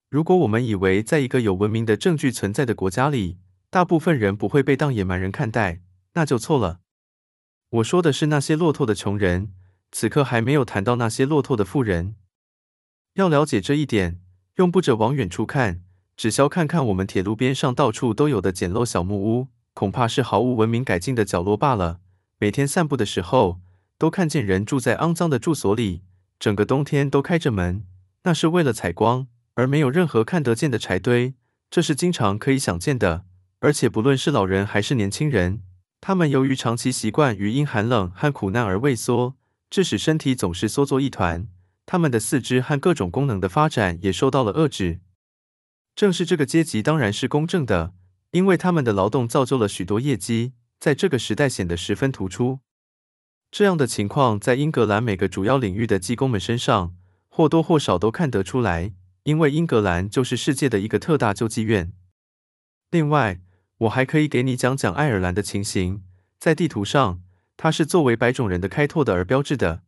[0.10, 3.40] 如果我们以为在一个有文明的证据存在的国家里，
[3.72, 5.82] 大部分人不会被当野蛮人看待，
[6.14, 6.80] 那就错了。
[7.70, 9.52] 我说的是那些落拓的穷人，
[9.92, 12.16] 此刻还没有谈到那些落拓的富人。
[13.16, 14.22] 要了解这一点，
[14.56, 15.82] 用不着往远处看，
[16.18, 22.00] 只消看看我们铁路边上到处都有的简陋小木屋，恐怕是毫无文明改进的角落罢了。
[22.38, 23.62] 每天散步的时候，
[23.98, 26.02] 都看见人住在肮脏的住所里。
[26.40, 27.86] 整个冬天都开着门，
[28.24, 31.36] 那是为了采光，而没有任何看得见的柴堆，
[31.70, 33.26] 这是经常可以想见的。
[33.60, 35.62] 而且不论是老人还是年轻人，
[36.02, 39.36] 他们由于长期习惯于因寒冷和苦难而畏缩，
[39.70, 41.48] 致使身体总是缩作一团。
[41.86, 45.02] 他们的四肢和各种功能的发展也受到了遏制。
[45.96, 47.94] 正是这个阶级当然是公正的，
[48.32, 52.60] 因为他们的劳动造就了许多业绩，在这个时代显得十分突出。
[53.52, 56.96] 这样的情况在英格兰每个主要领域的技工们身上
[57.28, 61.92] 或多或少都看得出来，因为英格兰就是世界的一个特大救济院。
[62.90, 63.42] 另外，
[63.80, 66.04] 我还可以给你讲讲爱尔兰的情形。
[66.40, 67.22] 在地图上，
[67.58, 69.84] 它是作为白种人的开拓的而标志的，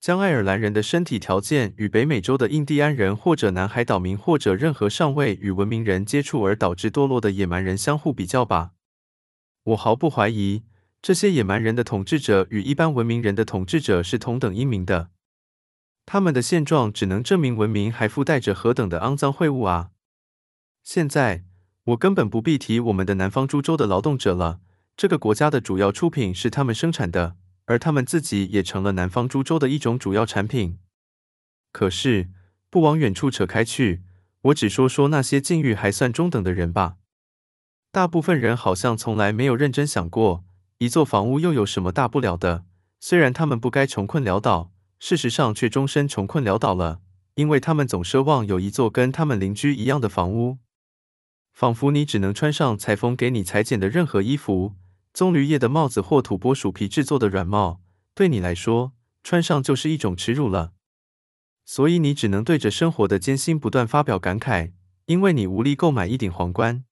[0.00, 8.72] 将爱尔兰人的身体条件与北美洲的印第安人或者南海岛民或者任何尚未与文明人接触而导致堕落的野蛮人相互比较吧。
[9.64, 10.64] 我毫不怀疑。
[11.02, 15.10] 这些野蛮人的统治者与一般文明人的统治者是同等英明的，
[16.04, 19.90] 他们的现状只能证明文明还附带着何等的肮脏秽物啊！
[20.82, 21.44] 现在
[21.84, 24.58] 我根本不必提我们的南方诸州的劳动者了，
[24.96, 27.36] 这个国家的主要出品是他们生产的，
[27.66, 30.78] 而他们自己也成了南方株洲的一种主要产品。
[31.70, 32.30] 可是，
[32.70, 34.02] 不往远处扯开去，
[34.42, 36.96] 我只说说那些境遇还算中等的人吧。
[37.92, 40.44] 大部分人好像从来没有认真想过，
[40.78, 42.64] 一座房屋又有什么大不了的？
[42.98, 47.00] 虽然他们不该穷困潦倒，事实上却终身穷困潦倒了，
[47.34, 50.58] 因为他们总奢望有一座跟他们邻居一样的房屋。
[51.52, 54.74] 仿佛你只能穿上裁缝给你裁剪的任何衣服，
[55.16, 57.80] 棕榈叶的帽子或土拨鼠皮制作的软帽，
[58.14, 58.92] 对你来说，
[59.24, 60.74] 穿上就是一种耻辱了。
[61.64, 64.72] 所以你只能对着生活的艰辛不断发表感慨，
[65.06, 66.84] 因为你无力购买一顶皇冠。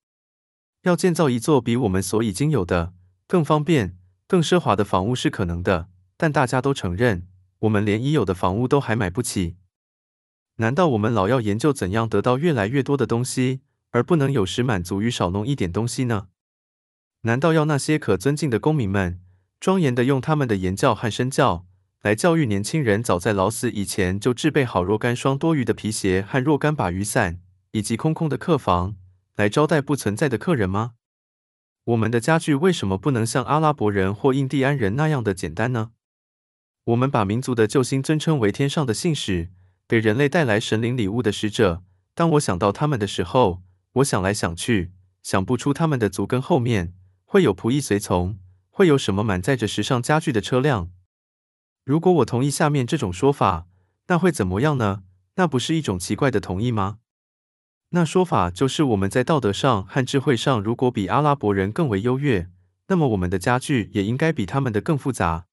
[0.85, 2.95] 要建造一座比我们所已经有的
[3.27, 9.57] 更方便、更奢华的房屋是可能的，但大家都承认，我们连已有的房屋都还买不起。
[10.57, 13.61] 难道我们老要研究怎样得到越来越多的东西？
[13.91, 16.29] 而不能有时满足于少弄一点东西呢？
[17.27, 19.19] 难道要那些可尊敬的公民们
[19.59, 21.67] 庄严地用他们的言教和身教
[22.03, 28.97] 来教育年轻人，早在老死以前就制备好若干双多余的皮鞋和若干把雨伞，以及空空的客房
[29.37, 30.93] 来招待不存在的客人吗？
[31.85, 35.93] 我们的家具为什么不能像阿拉伯人或印第安人那样的简单呢？
[36.85, 39.49] 我们把民族的救星尊称为天上的信使，
[39.89, 41.83] 给人类带来神灵礼物的使者。
[42.15, 43.63] 当我想到他们的时候，
[43.95, 46.93] 我想来想去，想不出他们的足跟后面
[47.25, 48.39] 会有仆役随从，
[48.71, 50.91] 会有什么满载着时尚家具的车辆。
[51.85, 53.67] 如果我同意下面这种说法，
[54.07, 55.03] 那会怎么样呢？
[55.37, 56.99] 那不是一种奇怪的同意吗？
[57.91, 62.49] 那说法就是我们在道德上和智慧上，如果比阿拉伯人更为优越，
[62.89, 65.47] 那么我们的家具也应该比他们的更复杂。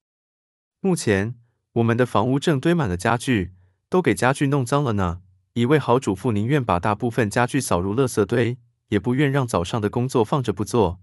[0.79, 1.35] 目前，
[1.73, 3.53] 我们的房屋正堆满了家具，
[3.89, 5.21] 都给家具弄脏了呢。
[5.53, 8.57] 一位好主妇宁愿把大部分家具扫入垃圾堆，
[8.87, 10.99] 也不愿让早上的工作放着不做。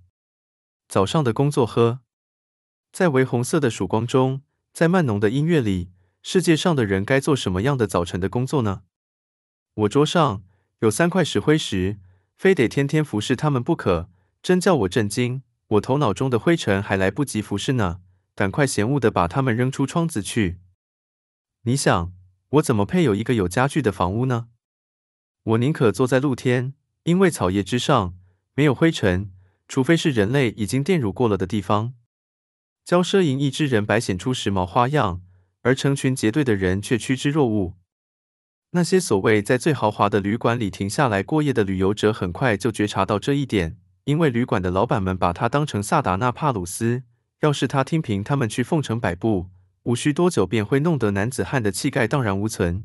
[0.89, 2.01] 早上的工作呵，
[2.93, 4.41] 在微红色的曙光中，
[4.73, 5.91] 在慢浓的音乐里，
[6.23, 8.85] 世界上的人该做什么样的早晨的工作呢？
[9.75, 10.43] 我桌上
[10.79, 11.99] 有三块石灰石，
[12.39, 14.09] 非得天天服侍他们不可，
[14.43, 15.43] 真叫我震惊。
[15.67, 18.01] 我头脑中的灰尘还来不及服侍呢，
[18.35, 20.59] 赶快嫌恶的把它们扔出窗子去。
[21.65, 22.15] 你想？
[22.53, 24.49] 我怎么配有一个有家具的房屋呢？
[25.43, 26.73] 我宁可坐在露天，
[27.03, 28.17] 因为草叶之上
[28.55, 29.31] 没有灰尘，
[29.69, 31.95] 除非是人类已经玷辱过了的地方。
[32.85, 35.21] 骄奢淫逸之人摆显出时髦花样，
[35.61, 37.77] 而成群结队的人却趋之若鹜。
[38.71, 47.05] 那些所谓在最豪华的旅馆里停下来过夜的旅游者，很快就觉察到这一点，因为旅馆的老板们把他当成萨达纳帕鲁斯。
[47.41, 49.51] 要是他听凭他们去奉承摆布，
[49.85, 52.85] 无需多久，便会弄得男子汉的气概荡然无存。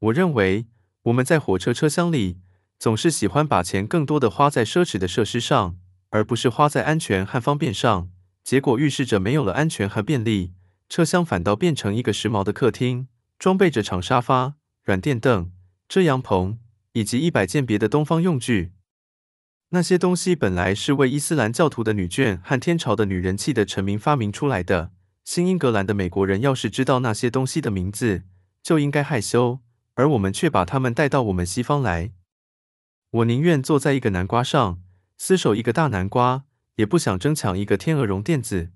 [0.00, 0.66] 我认为
[1.04, 2.40] 我们在火车车厢里
[2.78, 5.76] 总是喜欢把钱更多的花在奢侈的设施上，
[6.10, 8.10] 而不是花在安全和方便上。
[8.42, 10.52] 结果预示着没有了安全和便利，
[10.88, 13.08] 车厢反倒变成一个时髦的客厅，
[13.38, 15.50] 装备着长沙发、软垫凳、
[15.88, 16.58] 遮阳棚
[16.92, 18.72] 以及一百件别的东方用具。
[19.70, 24.92] 那些东西本来是为伊斯兰教徒的女眷和天朝的女人气的臣民发明出来的。
[25.24, 28.24] 新英格兰的美国人要是知道那些东西的名字，
[28.62, 29.60] 就应该害羞，
[29.94, 32.12] 而我们却把他们带到我们西方来。
[33.14, 34.82] 我宁愿坐在一个南瓜上，
[35.20, 38.72] 厮守一个大南瓜，也不想争抢一个天鹅绒垫子。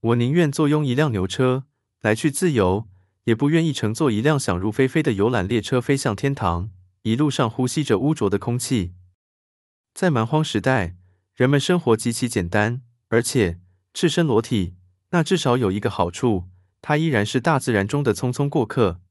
[0.00, 1.66] 我宁愿坐拥一辆牛车
[2.00, 2.88] 来去自由，
[3.24, 6.70] 也不愿意乘坐一辆想入非非的游览列车飞向天堂，
[7.02, 8.94] 一路上呼吸着污浊的空气。
[9.92, 10.96] 在蛮荒时代，
[11.34, 13.60] 人们生活极其简单，而且
[13.92, 14.74] 赤身裸体。
[15.10, 16.48] 那至少有一个好处，
[16.80, 19.02] 他依然是大自然中的匆匆过客。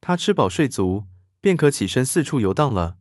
[0.00, 1.06] 他吃饱睡足，
[1.40, 2.98] 便可起身四处游荡了。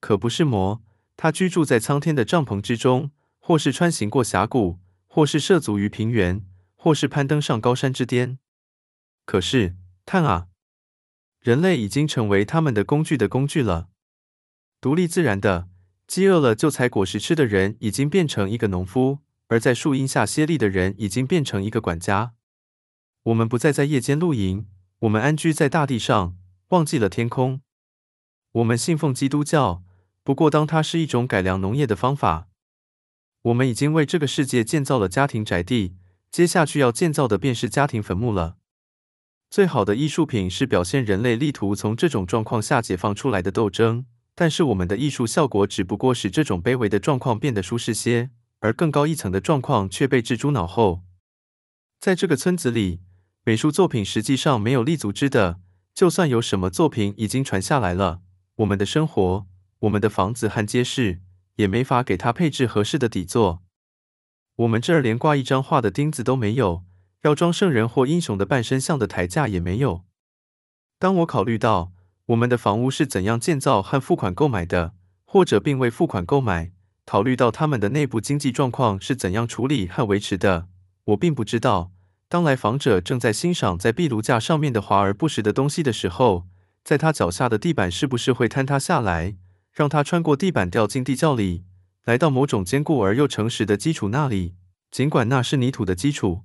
[0.00, 0.82] 可不是魔，
[1.16, 6.44] 他居住在苍天的帐篷之中，或是穿行过峡谷，或是涉足于平原，
[6.76, 8.38] 或是攀登上高山之巅。
[9.24, 9.76] 可是，
[10.06, 10.48] 叹啊，
[11.40, 13.88] 人类已经成为他们的工具的工具了。
[14.80, 15.68] 独立自然的，
[16.06, 19.18] 饥饿了就采果实吃的人，已经变成一个农夫。
[19.50, 22.34] 而在树荫下歇立的人已经变成一个管家。
[23.22, 24.66] 我们不再在夜间露营，
[25.00, 26.36] 我们安居在大地上，
[26.68, 27.62] 忘记了天空。
[28.52, 29.82] 我们信奉基督教，
[30.28, 32.48] 不过当它是一种改良农业的方法。
[33.40, 35.94] 我们已经为这个世界建造了家庭宅地，
[36.30, 38.58] 接下去要建造的便是家庭坟墓了。
[39.48, 48.28] 最好的艺术品是表现人类力图从这种状况下解放出来的斗争，但是我们的艺术效果只不过使这种卑微的状况变得舒适些。
[48.58, 51.00] 而更高一层的状况却被置诸脑后。
[51.98, 53.00] 在这个村子里，
[53.44, 55.60] 美术作品实际上没有立足之的。
[55.94, 58.20] 就算有什么作品已经传下来了，
[58.56, 59.46] 我们的生活、
[59.80, 61.20] 我们的房子和街市，
[61.56, 63.62] 也没法给它配置合适的底座。
[64.56, 66.84] 我们这儿连挂一张画的钉子都没有，
[67.22, 70.04] 要装圣人或英雄的半身像的台架也没有。
[70.98, 71.92] 当我考虑到
[72.26, 74.94] 我们的房屋是怎样建造和付款购买的，
[75.24, 76.72] 或者并未付款购买，
[77.04, 80.66] 考虑到他们的内部经济状况是怎样处理和维持的，
[81.04, 81.92] 我并不知道，
[82.28, 86.48] 当来访者正在欣赏在壁炉架上面的华而不实的东西的时候，
[86.82, 89.36] 在他脚下的地板是不是会坍塌下来，
[89.78, 91.62] 让他穿过地板掉进地窖里，
[92.04, 94.56] 来到某种坚固而又诚实的基础那里，
[94.90, 96.42] 尽管那是泥土的基础。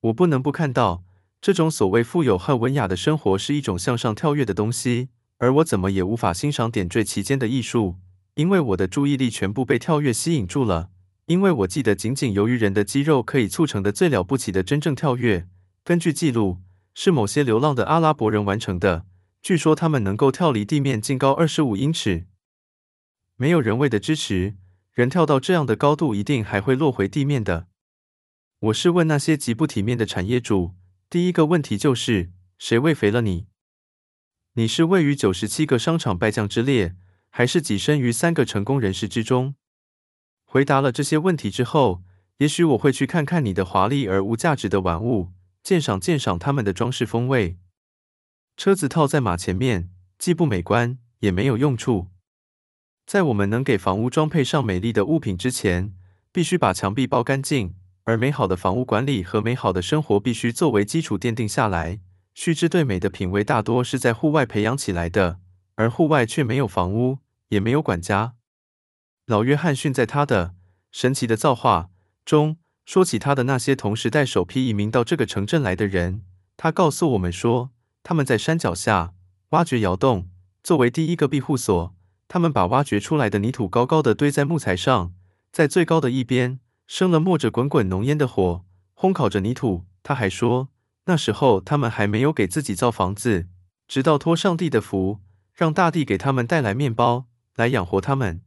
[0.00, 1.04] 我不能不看到，
[1.40, 7.98] 这种所谓富有和文雅的生活是一种向上跳跃的东西，而我怎么也无法欣赏点缀其间的艺术。
[8.34, 10.90] 因为我的注意力全部被跳跃吸引住了，
[11.26, 15.46] 因为我记得仅仅由于人的肌肉可以促成的最了不起的真正跳跃，
[15.84, 16.58] 根据记录，
[16.92, 19.06] 是某些流浪的阿拉伯人完成的。
[19.40, 22.26] 据说他们能够跳离地面净高二十五英尺。
[23.36, 24.56] 没有人为的支持，
[24.92, 27.68] 人跳到这样的高度一定还会落回地面的。
[28.60, 30.74] 我是问那些极不体面的产业主，
[31.10, 33.46] 第一个问题就是：谁喂肥了你？
[34.52, 36.94] 你是位于九十七个商场败将之列，
[37.30, 39.56] 还是跻身于三个成功人士之中？
[40.44, 42.04] 回答了这些问题之后，
[42.36, 45.32] 也许我会去看看你的华丽而无价值的玩物，
[45.62, 47.58] 鉴赏鉴赏他们的装饰风味。
[48.56, 52.11] 车子套在马前面，既不美观，也没有用处。
[53.06, 55.92] 在我们能给房屋装配上美丽的物品之前，
[56.30, 57.74] 必须把墙壁包干净。
[58.04, 62.00] 而美好的房屋管理和美好的生活必须作为基础奠定下来。
[62.34, 65.38] 须知对美的品味大多是在户外培养起来的。
[65.76, 67.18] 而户外却没有房屋，
[67.48, 68.34] 也没有管家。
[69.26, 70.48] 老约翰逊在他的
[70.90, 71.90] 《神奇的造化》
[72.24, 76.22] 中说起他的那些同时代首批移民到这个城镇来的人。
[76.56, 77.70] 他告诉我们说，
[78.02, 79.14] 他们在山脚下
[79.50, 80.28] 挖掘窑洞，
[80.62, 81.94] 作为第一个庇护所。
[82.32, 85.12] 他们把挖掘出来的泥土高高的堆在木材上，
[85.52, 88.64] 在最高的一边生了冒着滚滚浓烟的火，
[88.96, 89.84] 烘烤着泥土。
[90.02, 90.70] 他还说，
[91.04, 93.48] 那时候他们还没有给自己造房子，
[93.86, 95.20] 直到托上帝的福。
[95.52, 97.26] 让大地给他们带来面包
[97.56, 98.40] 来养活他们，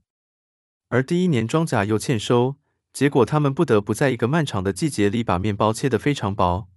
[0.89, 2.55] 而第一年庄稼又欠收，
[2.91, 6.67] 结果他们不得不在一个漫长的季节里把面包切得非常薄。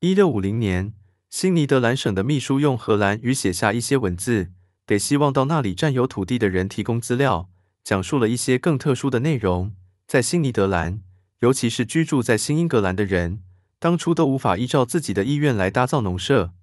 [0.00, 0.92] 一六五零年，
[1.30, 4.52] 新尼德兰省的秘书用荷兰语写下一些文字，
[4.90, 7.48] 给希望到那里占有土地的人提供资料，
[7.84, 9.72] 讲述了一些更特殊的内容。
[10.08, 11.00] 在新尼德兰，
[11.38, 13.40] 尤其是居住在新英格兰的人，
[13.78, 16.54] 当初都无法依照自己的意愿来搭造农舍。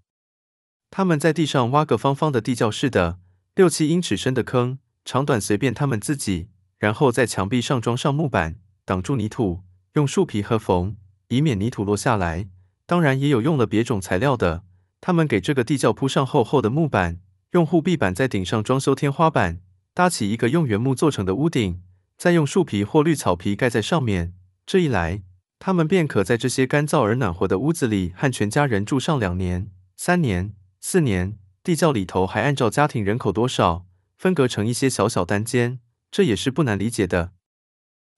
[0.92, 3.20] 他们在地上挖个方方的地窖似的，
[3.56, 6.50] 六七英尺深的坑，长短随便他们自己。
[6.80, 9.64] 然后在墙壁上装上木板，挡住泥土，
[9.94, 10.98] 用树皮和缝，
[11.30, 12.50] 以免泥土落下来。
[12.86, 14.66] 当然也有用了别种材料的。
[15.00, 17.22] 他们给这个地窖铺上厚厚的木板，
[17.52, 19.62] 用护壁板在顶上装修天花板，
[19.94, 21.82] 搭起一个用原木做成的屋顶，
[22.18, 24.34] 再用树皮或绿草皮盖在上面。
[24.66, 25.24] 这一来，
[25.58, 30.54] 他们便可在这些干燥而暖和的屋子里和全家人住上两年、三年。
[30.82, 33.86] 四年，地窖里头还按照家庭人口多少
[34.18, 35.80] 分隔成一些小小单间，
[36.12, 37.32] 这也是不难理解的。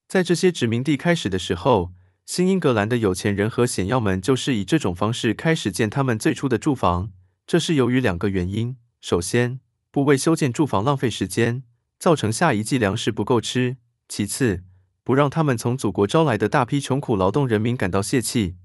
[0.08, 1.94] 在这些殖民地开始的时候，
[2.26, 7.12] 新英格兰的有钱人和显要们就是以这种方式开始建他们最初的住房。
[7.48, 9.60] 这是由于两个原因：首先，
[9.92, 11.64] 不为修建住房浪费时间，
[11.98, 13.78] 造成下一季粮食不够吃；
[14.08, 14.64] 其次，
[15.04, 18.58] 不让他们从祖国招来的大批穷苦劳动人民感到泄气。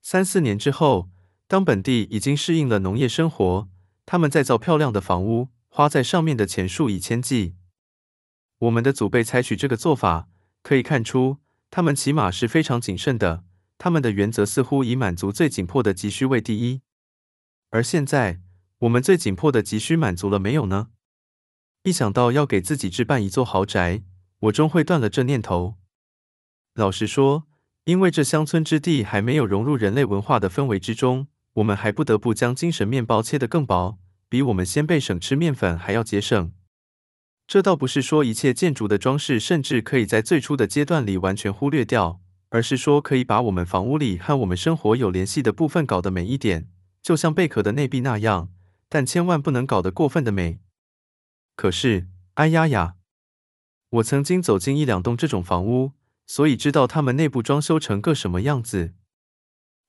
[0.00, 1.10] 三四年之后。
[1.48, 3.68] 当本地已经适应了农业生活，
[4.06, 7.56] 他们再造漂亮的房屋，花在上面的钱数以千计。
[8.56, 10.30] 我们的祖辈采取这个做法，
[10.62, 11.40] 可以看出
[11.70, 13.44] 他们起码是非常谨慎的。
[13.76, 16.80] 他们的原则似乎以满足最紧迫的急需为第一。
[17.68, 18.40] 而现在，
[18.82, 20.88] 我们最紧迫的急需满足了没有呢？
[21.84, 24.02] 一想到要给自己置办一座豪宅，
[24.40, 25.76] 我终会断了这念头。
[26.74, 27.44] 老实说，
[27.84, 31.28] 因为这乡村之地还没有融入人类文化的氛围之中。
[31.54, 33.98] 我们还不得不将精神面包切得更薄，
[34.28, 36.52] 比我们先辈省吃面粉还要节省。
[37.46, 46.68] 这倒不是说一切建筑的装饰甚至可以在最初的阶段里完全忽略掉，而是说可以把我们房屋里和我们生活有联系的部分搞得美一点，
[47.00, 48.48] 就像贝壳的内壁那样，
[48.92, 50.60] 但千万不能搞得过分的美。
[51.56, 52.96] 可是，哎呀呀，
[53.88, 55.92] 我曾经走进一两栋这种房屋，
[56.26, 58.92] 所以知道他们内部装修成个什么样子。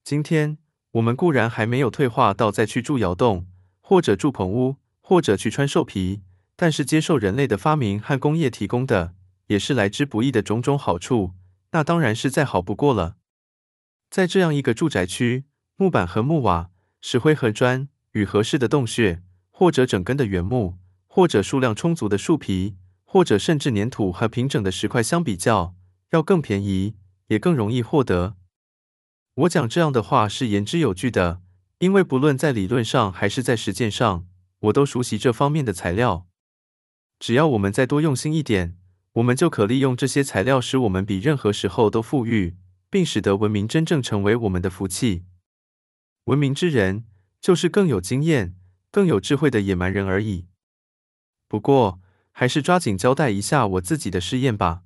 [0.06, 0.58] 今天。
[0.94, 3.48] 我们固然还没有退化到再去住窑洞，
[3.82, 6.22] 或者住棚屋，或者去穿兽皮，
[6.56, 9.16] 但是接受人类的发明和工业提供的，
[9.48, 11.34] 也是来之不易的种种好处，
[11.72, 13.16] 那当然是再好不过了。
[14.12, 15.46] 在这样一个住宅区，
[15.78, 16.70] 木板和木瓦、
[17.02, 19.22] 石灰和砖与合适的洞穴，
[19.52, 25.76] 或者整根的原木，或者数量充足的树皮，或者甚至粘土和平整的石块相比较，
[26.12, 26.96] 要更便宜，
[27.28, 28.36] 也更容易获得。
[29.36, 31.42] 我讲这样的话是言之有据的，
[31.80, 34.28] 因为不论在理论上还是在实践上，
[34.60, 36.28] 我都熟悉这方面的材料。
[37.20, 38.78] 只要我们再多用心一点，
[39.14, 42.58] 我们就可利用这些材料，使我们比任何时候都富裕，
[42.90, 45.24] 并使得文明真正成为我们的福气。
[46.26, 47.06] 文明之人，
[47.44, 48.56] 就是更有经验、
[48.90, 50.48] 更有智慧的野蛮人而已。
[51.50, 52.00] 不过，
[52.32, 54.84] 还是抓紧交代一下我自己的试验吧。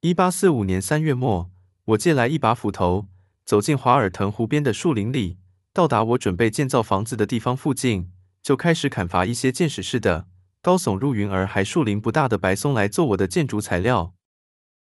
[0.00, 1.50] 一八四五年三月末，
[1.86, 3.08] 我借来一把斧头，
[3.44, 5.38] 走进华尔腾湖边的树林里，
[5.72, 10.28] 到达我准备建造房子的地方附近，就开始砍伐一些箭矢似的、
[10.62, 14.14] 高耸入云而还树林不大的白松来做我的建筑材料。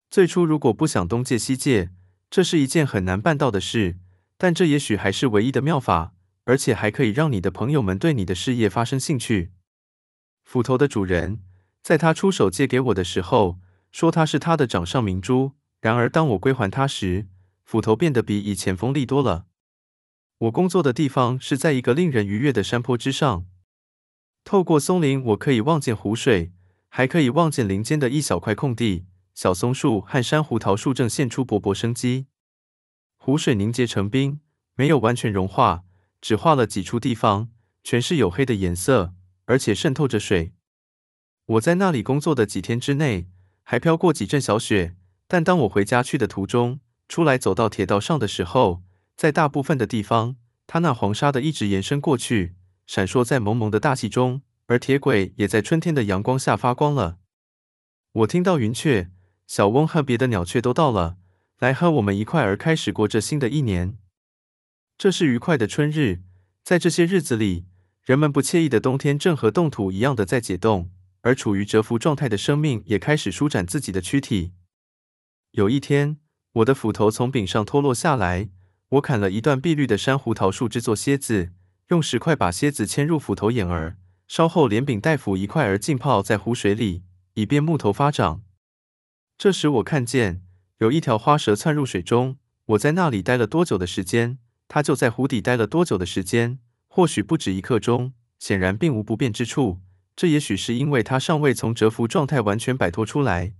[0.09, 1.90] 最初，如果不想东借西借，
[2.31, 3.99] 这是一件很难办到的事，
[4.39, 9.52] 但这也许还是唯一的妙法，而且还可以让你的朋友们对你的事业发生兴趣。
[10.44, 11.43] 斧头的主人
[11.82, 13.59] 在他出手借给我的时候，
[13.90, 15.52] 说他是他的掌上明珠。
[15.81, 17.27] 然而，当我归还他时，
[17.64, 19.47] 斧头变得比以前锋利多了。
[20.39, 23.47] 我工作的地方是在一个令人愉悦的山坡之上，
[24.44, 26.52] 透过松林，我可以望见湖水，
[26.89, 29.06] 还可以望见林间的一小块空地。
[29.35, 32.27] 小松树和山胡桃树正现出勃勃生机。
[33.16, 34.40] 湖水凝结成冰，
[34.74, 35.85] 没有完全融化，
[36.23, 37.51] 只画了几处地方，
[37.85, 39.12] 全是黝黑的颜色，
[39.44, 40.53] 而且渗透着水。
[41.44, 43.27] 我在那里工作的几天之内，
[43.65, 44.94] 还飘过几阵小雪，
[45.27, 46.78] 但当我回家去的途中，
[47.09, 48.82] 出来走到铁道上的时候，
[49.16, 50.36] 在大部分的地方，
[50.69, 52.55] 它那黄沙的一直延伸过去，
[52.86, 57.19] 闪烁在蒙蒙的大气中，而铁轨也在春天的阳光下发光了。
[58.12, 59.11] 我听到云雀、
[59.49, 61.16] 小翁和别的鸟雀都到了，
[61.59, 63.99] 来和我们一块儿开始过这新的一年。
[64.97, 66.23] 这是愉快的春日，
[66.62, 67.66] 在这些日子里，
[68.05, 70.90] 人们不惬意的冬天正和冻土一样的在解冻。
[71.24, 74.55] 而处于蛰伏状态的生命也开始舒展自己的躯体。
[75.52, 76.19] 有一天，
[76.55, 78.48] 我的斧头从柄上脱落下来，
[78.89, 81.52] 我砍了一段碧绿的山胡桃树，制作楔子，
[81.90, 83.97] 用石块把楔子嵌入斧头眼儿，
[84.27, 87.05] 稍后连柄带斧一块儿浸泡在湖水里，
[87.35, 88.43] 以便木头发长。
[89.39, 90.43] 这时，我看见
[90.78, 92.39] 有一条花蛇窜入水中。
[92.66, 94.39] 我在那里待了多久的时间，
[94.74, 96.59] 它就在湖底待了多久的时间，
[96.89, 99.81] 或许不止一刻钟，显然并无不便之处。
[100.16, 103.53] 这也许是因为他尚未从蛰伏状态完全摆脱出来。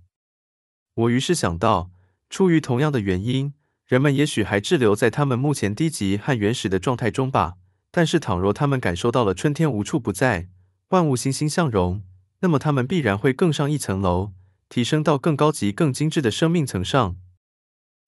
[0.95, 1.91] 我于是想到，
[2.31, 3.53] 出于同样的原因，
[3.85, 7.57] 人们也许还滞留在他们目前低级和原始的状态中吧。
[7.91, 10.49] 但是，倘若他们感受到了春天无处不在，
[10.87, 12.01] 万物欣欣向荣，
[12.39, 14.33] 那么他们必然会更上一层楼，
[14.67, 17.17] 提升到更高级、更精致的生命层上。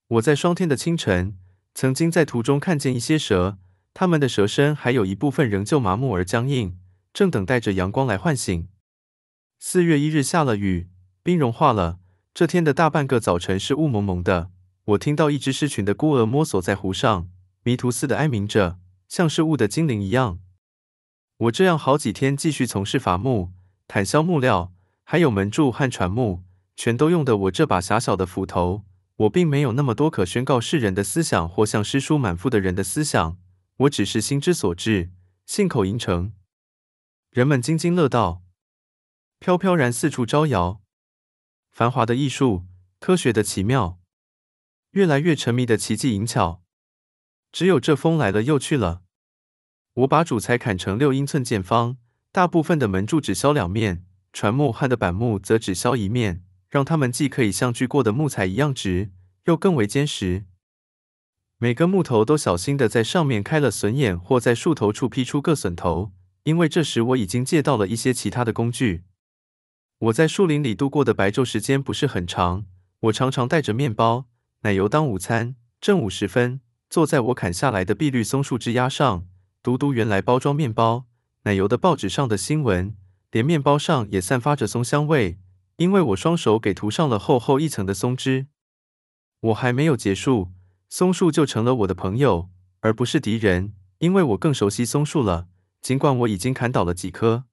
[0.08, 1.38] 我在霜天的清晨，
[1.76, 3.58] 曾经在途中看见一些蛇，
[3.94, 6.80] 它们的蛇身还有一部分仍旧麻木而僵硬。
[7.14, 8.68] 正等待着阳光来唤醒。
[9.60, 10.90] 四月一日下了雨，
[11.24, 12.00] 冰融化了。
[12.34, 14.52] 这天的大半个早晨是雾蒙蒙的。
[14.84, 17.30] 我听到一只狮群的孤儿摸索在湖上，
[17.64, 20.40] 迷途似的哀鸣着，像是雾的精灵一样。
[21.38, 23.52] 我这样好几天继续从事伐木、
[23.88, 24.74] 砍削木料，
[25.04, 26.44] 还有门柱和船木，
[26.76, 28.84] 全都用的我这把狭小的斧头。
[29.18, 33.40] 我并没有那么多可宣告世人的思想，或像诗书满腹的人的思想。
[33.78, 35.12] 我只是心之所至，
[35.46, 36.34] 信口吟成。
[37.30, 38.44] 人们津津乐道，
[39.40, 40.82] 飘飘然四处招摇，
[41.72, 42.66] 繁华的艺术，
[43.00, 44.00] 科学的奇妙，
[44.92, 46.64] 越来越沉迷的奇迹淫巧。
[47.52, 49.04] 只有这风来了又去了。
[49.94, 51.98] 我把主材砍成六英寸见方，
[52.34, 56.44] 大部分的门柱只削两面，船木和的板木则只削一面，
[56.76, 59.10] 让它们既可以像锯过的木材一样直，
[59.46, 60.44] 又更为坚实。
[61.58, 66.12] 每个木头都小心地在上面开了榫眼，或在树头处劈出个榫头。
[66.44, 69.06] 因为这时我已经借到了一些其他的工具。
[70.00, 72.66] 我在树林里度过的白昼时间不是很长，
[73.00, 74.26] 我常常带着面包、
[74.64, 75.56] 奶油当午餐。
[75.80, 79.26] 正午时分，坐在我砍下来的碧绿松树枝丫上，
[79.64, 81.06] 读读原来包装面包、
[81.44, 82.94] 奶油的报纸上的新闻，
[83.32, 85.40] 连面包上也散发着松香味，
[85.78, 88.48] 因为我双手给涂上了厚厚一层的松脂。
[89.42, 90.52] 我还没有结束，
[90.90, 92.50] 松树就成了我的朋友，
[92.80, 95.48] 而不是敌人，因为我更熟悉松树了。
[95.82, 97.44] 尽管我已经砍倒了几棵，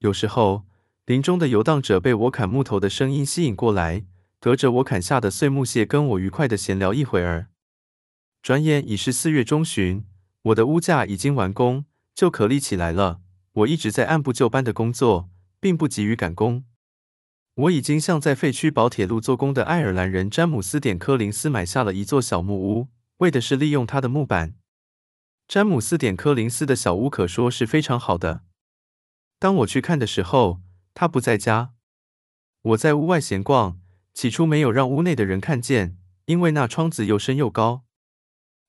[0.00, 0.66] 有时候
[1.06, 4.04] 林中的游荡者被我砍木头的声音吸引过来，
[4.38, 7.46] 隔着我砍下的碎木屑跟我愉快的闲聊一会儿。
[8.42, 10.04] 转眼已是四月中旬，
[10.42, 13.20] 我的屋架已经完工，就可立起来了。
[13.52, 16.64] 我一直在按部就班的工作，并不急于赶工。
[17.58, 22.86] 我已经向在废墟堡铁路做工的爱尔兰人詹姆斯点柯林斯买下了一座小木屋，
[23.16, 24.54] 为的是利用他的木板。
[25.48, 28.42] 詹姆斯·点柯林斯的小屋可说是非常好的。
[29.40, 30.60] 当我去看的时候，
[30.94, 31.72] 他不在家。
[32.62, 33.80] 我在屋外闲逛，
[34.14, 37.82] 起初没有让屋内的人看见，因为那窗子又深又高。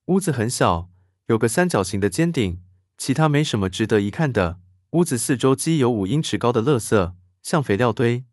[0.06, 0.90] 屋子很小，
[1.28, 2.64] 有个三角形的尖顶，
[2.98, 4.60] 其他没什么值得一看的。
[4.94, 7.14] 屋子四周积有五英尺高的垃圾，
[7.44, 8.26] 像肥料堆。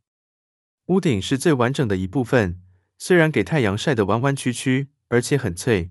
[0.86, 2.62] 屋顶是最完整的一部分，
[2.96, 5.90] 虽然给太阳晒得弯弯曲曲，而且很脆。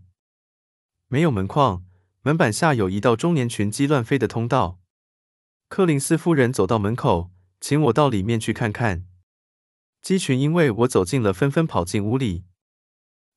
[1.10, 1.84] 没有门框，
[2.22, 4.80] 门板下有一道中年群鸡乱飞的通道。
[5.68, 9.06] 柯林斯夫人走到门口，请我到里面去看看。
[10.02, 12.46] 鸡群因为我走近了，纷纷跑进屋里。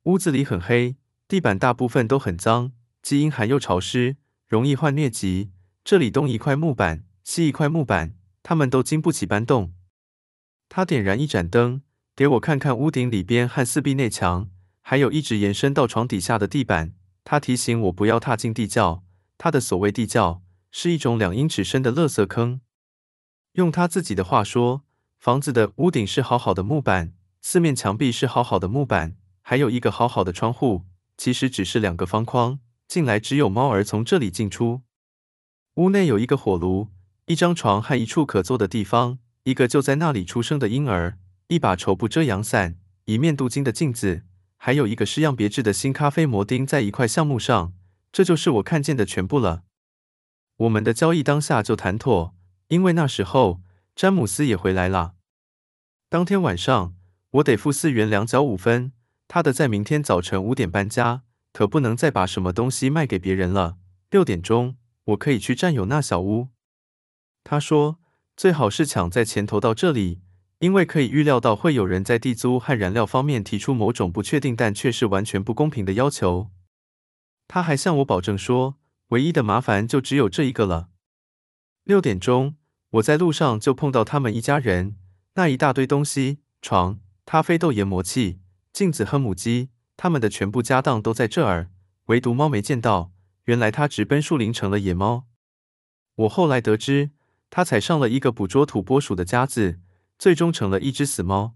[0.05, 2.73] 屋子里很黑，地板大部分都很脏，
[3.03, 4.17] 既阴寒又潮湿，
[4.47, 5.51] 容易患疟疾。
[5.83, 8.15] 这里东一块木板，西一块木板，
[8.45, 9.75] 它们都经不起搬动。
[10.69, 11.83] 他点燃一盏灯，
[12.15, 14.51] 给我看看屋顶里边和四壁内墙，
[14.81, 16.95] 还有一直延伸到床底下的地板。
[17.25, 19.03] 他提醒我不要踏进地窖。
[19.37, 22.61] 他的所谓地窖是一种两英尺深的垃圾坑。
[23.53, 24.83] 用他自己的话说，
[25.19, 30.85] 房子的屋顶是好好的木板，四面墙壁是好好的木板，还有一个好好的窗户，
[31.17, 32.61] 其实只是两个方框。
[32.87, 34.83] 进来只有猫儿从这里进出。
[35.75, 36.89] 屋内有一个火炉，
[37.27, 39.19] 一张床和一处可坐的地方。
[39.49, 41.17] 一个就在那里出生的婴儿，
[41.47, 42.77] 一把绸布遮阳伞，
[43.07, 44.25] 一面镀金的镜子，
[44.59, 47.73] 还有一个式样别致的新咖啡摩钉在一块橡木上。
[48.13, 49.63] 这就是我看见的全部了。
[50.59, 52.35] 我们的交易当下就谈妥，
[52.69, 53.63] 因为那时候
[53.97, 55.15] 詹姆斯也回来了。
[56.11, 56.95] 当天晚上
[57.31, 58.93] 我得付四元两角五分，
[59.27, 61.23] 他的在明天早晨五点搬家，
[61.55, 63.79] 可不能再把什么东西卖给别人了。
[64.11, 66.49] 六点钟我可以去占有那小屋。
[67.43, 67.99] 他说。
[68.39, 70.21] 最好是抢在前头到这里，
[70.61, 76.53] 因为可以预料到会有人在地租和燃料方面提出某种不确定但却是完全不公平的要求。
[77.49, 78.77] 他还向我保证说，
[79.09, 80.91] 唯一的麻烦就只有这一个了。
[81.83, 82.55] 六点钟，
[82.91, 84.95] 我在路上就碰到他们一家人，
[85.35, 88.39] 那一大堆东西，床、咖啡豆研磨器、
[88.73, 91.71] 镜子和母鸡，他们的全部家当都在这儿，
[92.05, 93.11] 唯独猫没见到。
[93.47, 95.27] 原来它直奔树林成了野猫。
[96.15, 97.11] 我后来得知。
[97.51, 99.81] 他踩上了一个捕捉土拨鼠的夹子，
[100.19, 101.55] 最终成了一只死猫。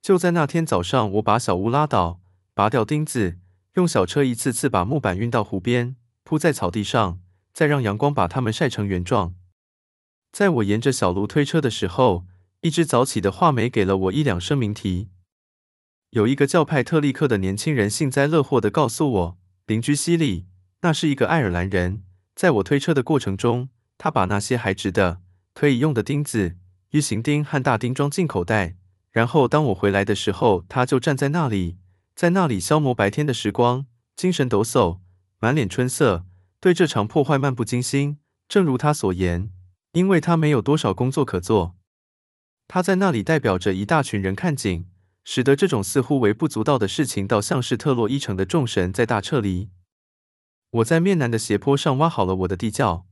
[0.00, 2.20] 就在那天早上，我把小屋拉倒，
[2.54, 3.38] 拔掉钉子，
[3.74, 7.20] 用小车一次次把木板运到湖边，铺在草地上，
[7.52, 9.34] 再让阳光把它们晒成原状。
[10.32, 12.26] 在我沿着小路推车的时候，
[12.60, 15.10] 一只早起的画眉给了我一两声鸣啼。
[16.10, 20.46] 有一个叫派特利克的年轻人幸灾乐祸地告诉我，邻居西里，
[20.82, 22.04] 那是一个爱尔兰人，
[22.34, 23.68] 在我推车的过程中。
[23.98, 25.20] 他把那些还值的、
[25.52, 26.56] 可以用的钉子、
[26.90, 28.76] U 形钉和大钉装进口袋，
[29.10, 31.76] 然后当我回来的时候，他就站在那里，
[32.14, 35.00] 在那里消磨白天的时光，精神抖擞，
[35.40, 36.24] 满脸春色，
[36.60, 38.18] 对这场破坏漫不经心。
[38.48, 39.50] 正如他所言，
[39.92, 41.76] 因为他没有多少工作可做，
[42.68, 44.86] 他在那里代表着一大群人看景，
[45.24, 49.68] 使得这种似乎微不足道的事情，倒像是特洛伊城的众神在大撤离。
[50.70, 53.07] 我在面南的斜坡上挖好了我的地窖。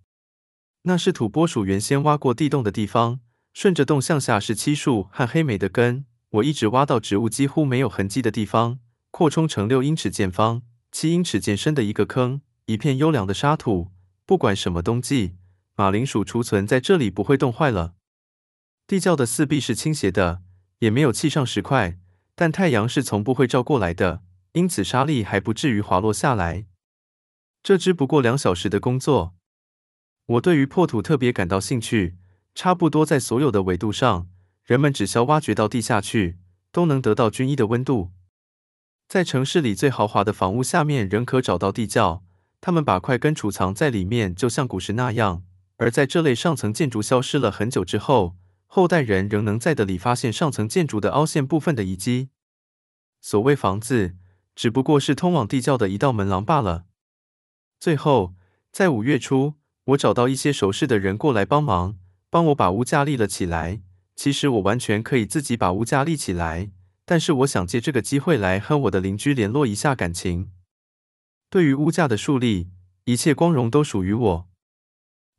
[0.88, 3.18] 那是土拨鼠原先挖过地洞的地方，
[3.52, 6.06] 顺着洞向下是漆树和黑莓的根。
[6.30, 8.78] 我一直挖到植物几乎没有痕迹的地方，
[9.10, 13.90] 扩充成六英尺见方、七英尺见深的一个坑，一片优良的沙土。
[14.24, 15.34] 不管什么冬季，
[15.74, 17.94] 马铃薯储存在这里不会冻坏了。
[18.86, 20.42] 地窖的四壁是倾斜的，
[20.78, 21.98] 也没有砌上石块，
[22.36, 24.22] 但太阳是从不会照过来的，
[24.52, 26.66] 因此沙粒还不至于滑落下来。
[27.64, 29.35] 这只不过两小时的工作。
[30.26, 32.16] 我对于破土特别感到兴趣，
[32.52, 34.28] 差不多在所有的纬度上，
[34.64, 36.38] 人们只需挖掘到地下去，
[36.72, 38.10] 都能得到均一的温度。
[39.06, 42.24] 在城市里最豪华的房屋下面仍可找到地窖，
[42.60, 45.44] 他们把块根储藏在里面，就像古时那样。
[45.76, 48.34] 而在这类上层建筑消失了很久之后，
[48.66, 52.30] 后代人仍能在的里发现上层建筑的凹陷部分的遗迹。
[53.20, 54.16] 所谓房子，
[54.56, 56.86] 只不过是通往地窖的一道门廊罢了。
[57.78, 58.34] 最后，
[58.72, 59.54] 在五月初。
[59.86, 61.96] 我找到一些熟识的人过来帮忙，
[62.28, 63.82] 帮我把屋架立了起来。
[64.16, 66.72] 其实我完全可以自己把屋架立起来，
[67.04, 70.50] 但是我想借这个机会来和我的邻居联络一下感情。
[71.48, 72.70] 对于屋架的树立，
[73.04, 74.48] 一切光荣都属于我。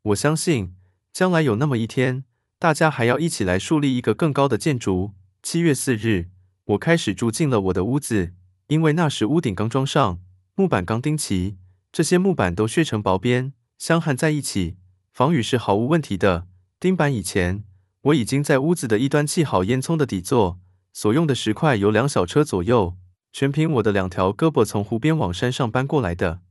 [0.03, 0.75] 我相信
[1.11, 2.23] 将来有那么一天，
[2.57, 5.13] 大家还要一起来树立一个更高的建筑。
[5.43, 6.29] 七月四日，
[6.65, 8.33] 我开始住进了我的屋子，
[8.67, 10.21] 因为那时屋顶刚装上，
[10.55, 11.57] 木板刚钉齐，
[11.91, 13.51] 这些木板都削成薄边。
[13.77, 14.77] 相焊在一起，
[15.11, 16.47] 防雨是毫无问题的。
[16.79, 17.63] 钉板以前，
[18.01, 20.59] 我已经在屋子的一端砌好烟囱的底座，
[20.93, 22.97] 所用的石块有两小车左右，
[23.31, 26.41] 全凭我的两条胳膊从湖边往山上搬过来的。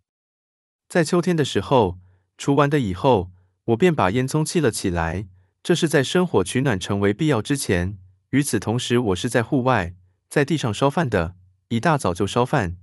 [0.88, 1.98] 在秋天的时候，
[2.38, 3.32] 除完的以后，
[3.66, 5.26] 我便把烟囱砌了起来。
[5.64, 7.98] 这是在生火取暖成为必要之前。
[8.30, 9.96] 与此同时，我是在户外，
[10.28, 11.34] 在地上烧饭的，
[11.68, 12.76] 一大早就烧饭。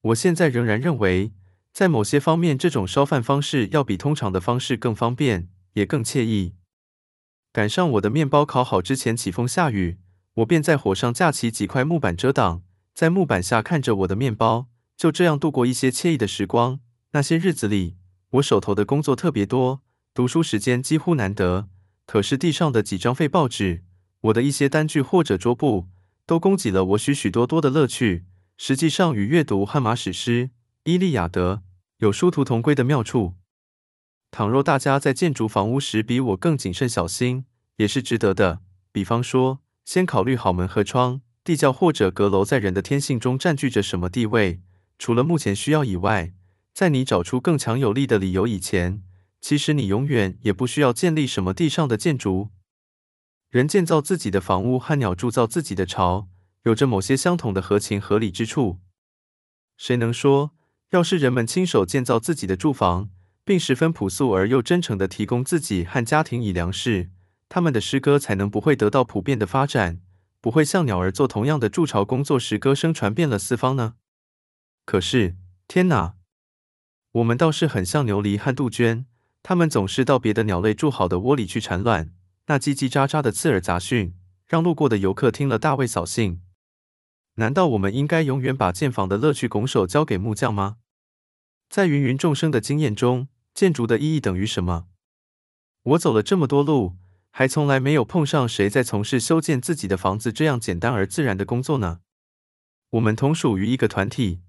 [0.00, 1.32] 我现在仍然认为，
[1.74, 6.54] 在某些方面，这种烧饭方式要比通常的方式更方便，也更惬意。
[7.52, 9.98] 赶上我的面包烤好之前起风下雨，
[10.34, 12.62] 我便在火上架起几块木板遮挡，
[12.94, 16.78] 在木板下看着我的面包，就这样度过一些惬意的时光。
[17.10, 17.96] 那些日子里，
[18.30, 19.82] 我手头的工作特别多，
[20.14, 21.68] 读书时间几乎难得。
[22.06, 23.82] 可是地上的几张废报纸，
[24.20, 25.88] 我的一些单据或者桌布，
[26.24, 28.26] 都供给了我许许多多的乐趣。
[28.56, 30.44] 实际上，与阅读《荷马史诗》
[30.86, 31.54] 《伊利亚德》
[31.96, 33.36] 有殊途同归的妙处。
[34.30, 37.46] 倘若大家在建筑房屋时比我更谨慎小心，
[37.76, 38.60] 也是值得的。
[38.92, 44.60] 比方说，先考虑好门和窗、地窖或者阁楼在人的天性中占据着什么地位。
[44.98, 46.34] 除了目前需要以外，
[46.74, 49.02] 在你找出更强有力的理由以前，
[49.40, 52.50] 其实你永远也不需要建立什么地上的建筑。
[53.48, 56.28] 人建造自己的房屋和鸟筑造自己的巢，
[56.64, 58.80] 有着某些相同的合情合理之处。
[59.78, 60.50] 谁能说，
[60.90, 63.10] 要是人们亲手建造自己的住房，
[63.44, 67.10] 并十分朴素而又真诚地提供自己和家庭以粮食，
[67.48, 70.00] 他们的诗歌才能不会得到普遍的发展，
[70.40, 73.94] 不会像鸟儿做同样的筑巢工作时，歌声传遍了四方呢？
[74.84, 75.36] 可是，
[75.66, 76.14] 天哪！
[77.12, 79.06] 我们倒是很像牛犁和杜鹃，
[79.42, 82.12] 它们总是到别的鸟类筑好的窝里去产卵。
[82.46, 84.14] 那叽叽喳喳的刺耳杂讯，
[84.46, 86.42] 让路过的游客听了大为扫兴。
[87.34, 90.76] 难道我们应该永远把建房的乐趣拱手交给木匠吗？
[91.68, 94.86] 在芸芸众生的经验中，建筑的意义等于什么？
[95.82, 96.96] 我走了这么多路，
[97.30, 102.00] 还从来没有碰上谁在从事修建自己的房子这样简单而自然的工作呢。
[102.90, 104.40] 我们同属于一个团体，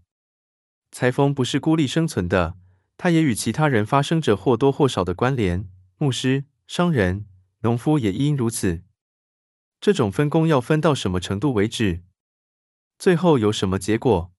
[0.92, 2.56] 裁缝不是孤立生存的，
[2.98, 5.68] 他也与其他人发生着或多或少的关联。
[5.98, 7.26] 牧师、商人。
[7.62, 8.84] 农夫也应如此。
[9.82, 12.04] 这种分工要分到什么程度为止？
[12.98, 14.32] 最后有什么结果？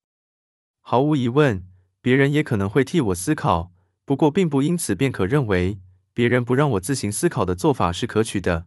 [0.80, 1.66] 毫无疑问，
[2.00, 3.72] 别人也可能会替我思考。
[4.04, 5.80] 不过，并不因此便可认为
[6.14, 8.66] 别人不让我自行思考的做法是可取的。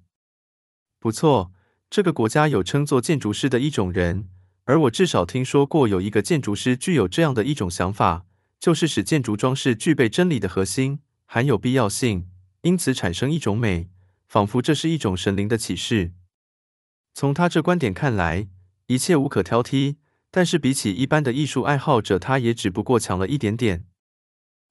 [0.99, 1.51] 不错，
[1.89, 4.27] 这个国家有称作建筑师的一种人，
[4.65, 8.25] 而我至少听说过有一个建筑师具有这样的一种想法，
[8.59, 12.29] 就是使建筑装饰具备真理的核心，含有必要性，
[12.63, 13.89] 因此产生一种美。
[14.27, 16.11] 仿佛这是一种神灵的启示。
[17.15, 18.47] 从他这观点看来，
[18.89, 19.95] 一切无可挑剔。
[20.31, 23.85] 但是比起一般的艺术爱好者，他也只不过强了一点点。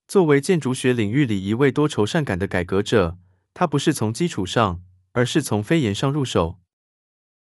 [0.07, 3.17] 作为建筑学领域里一位多愁善感的改革者，
[3.53, 4.81] 他不是从基础上，
[5.13, 6.59] 而是从飞檐上入手。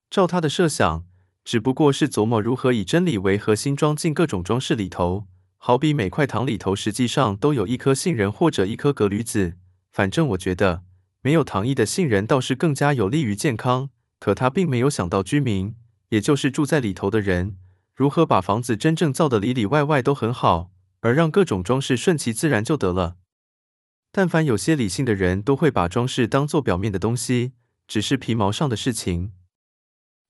[0.09, 1.05] 照他的设想，
[1.45, 5.27] 只不过是琢磨如何以真理为核心装进各种装饰里头。
[5.59, 9.57] 好比每块糖里头实际上都有一颗杏仁或者一颗葛缕子。
[9.93, 10.85] 反正我觉得。
[11.23, 13.91] 没有糖衣的杏仁倒是更加有利于健康，
[14.21, 15.75] 可他并没有想到居民，
[16.09, 17.57] 也就是住在里头的人，
[17.95, 20.71] 如何把房子真正造的里里外外都很好，
[21.01, 23.17] 而让各种装饰顺其自然就得了。
[24.13, 27.53] 但凡有些理性的人都会把装饰当做表面的东西，
[27.87, 29.33] 只是皮毛上的事情。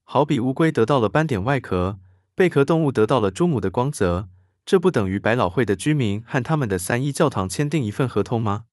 [0.05, 1.99] 好比乌龟得到了斑点外壳，
[2.35, 4.29] 贝壳动物得到了猪母的光泽，
[4.65, 8.65] 这不等于百老汇的居民和他们的三一教堂签订一份合同吗？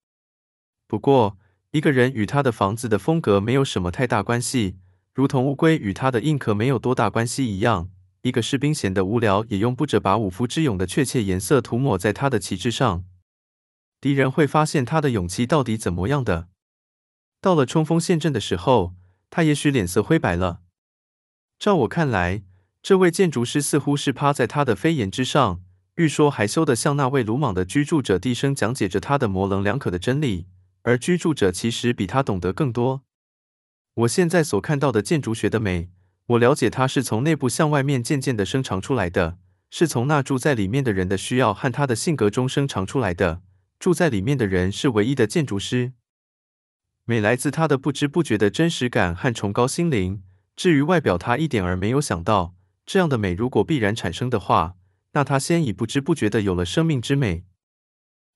[0.88, 1.38] 不过。
[1.76, 4.78] 一个人与他的房子的风格没有什么太大关系，
[5.14, 7.90] 如同乌龟与它的硬壳没有多大关系一样。
[8.24, 13.04] 一个士兵闲得无聊，也用不着把五夫之勇的确切颜色涂抹在他的旗帜上。
[14.00, 16.48] 敌人会发现他的勇气到底怎么样的。
[17.40, 18.96] 到了冲锋陷阵的时候，
[19.30, 20.62] 他也许脸色灰白了。
[21.60, 22.44] 照我看来，
[22.82, 25.62] 这位建筑师似乎是趴在他的飞檐之上，
[25.96, 30.48] 欲说还休地向那位鲁莽的居住者低声讲解着他的模棱两可的真理。
[30.84, 33.04] 而居住者其实比他懂得更多。
[33.96, 35.90] 我现在所看到的建筑学的美，
[36.26, 39.38] 我了解它是从内部向外面渐渐地生长出来的，
[39.70, 43.42] 是从那住在里面的人的需要和他的性格中生长出来的。
[43.78, 45.94] 住在里面的人是唯一的建筑师。
[47.06, 50.24] 美来自他的不知不觉的真实感和崇高心灵。
[50.56, 52.56] 至于外表，他一点儿没有想到，
[52.86, 54.76] 这样的美如果必然产生的话，
[55.12, 57.44] 那他先已不知不觉地有了生命之美。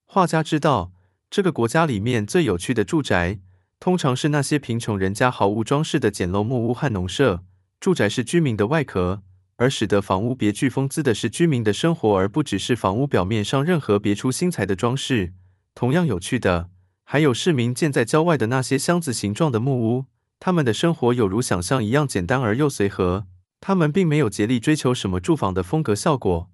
[0.06, 0.94] 画家知道。
[1.30, 3.42] 这个国家里面最有趣的住宅，
[3.80, 7.44] 通常是那些贫穷人家毫无装饰的简陋木屋和农舍。
[7.80, 9.22] 住宅是居民的外壳，
[9.58, 15.34] 而使得房屋别具风姿的是居民的生活，而不只是房屋表面上任何别出心裁的装饰。
[15.76, 16.70] 同样有趣的，
[17.04, 20.06] 还有市民建在郊外的那些箱子形状的木屋，
[20.40, 23.28] 他们的生活有如想象一样简单而又随和。
[23.62, 26.50] 他们并没有竭力追求什么住房的风格效果，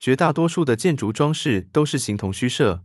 [0.00, 2.84] 绝大多数的建筑装饰都是形同虚设。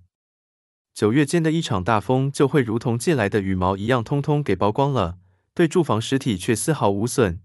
[0.97, 5.19] 九月间的一场大风，就会如同借来的羽毛一样，通通给曝光了，
[5.53, 7.39] 对住房实体却丝毫无损。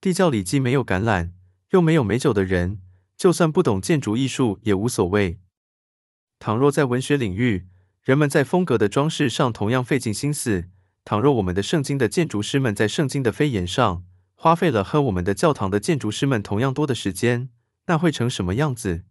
[0.00, 1.32] 地窖里既没有橄榄，
[1.70, 2.80] 又没有美酒的人，
[3.16, 5.40] 就算不懂建筑艺术也无所谓。
[6.38, 7.66] 倘若在文学领域，
[8.04, 10.66] 人们在风格的装饰上同样费尽心思，
[11.04, 14.04] 倘若我们的圣经的建筑师们在圣经的飞檐上
[14.36, 17.50] 花费了和我们的教堂的建筑师们同样多的时间，
[17.86, 19.02] 那会成什么样子？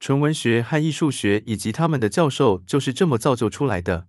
[0.00, 4.08] 纯文学和艺术学以及他们的教授就是这么造就出来的。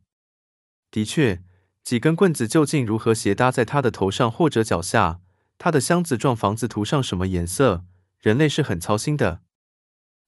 [0.89, 1.43] 的确，
[1.83, 5.19] 几根棍子究竟如何斜搭在他的头上或者脚下，
[5.57, 7.83] 他的箱子状房子涂上什么颜色，
[8.19, 9.41] 人类是很操心的。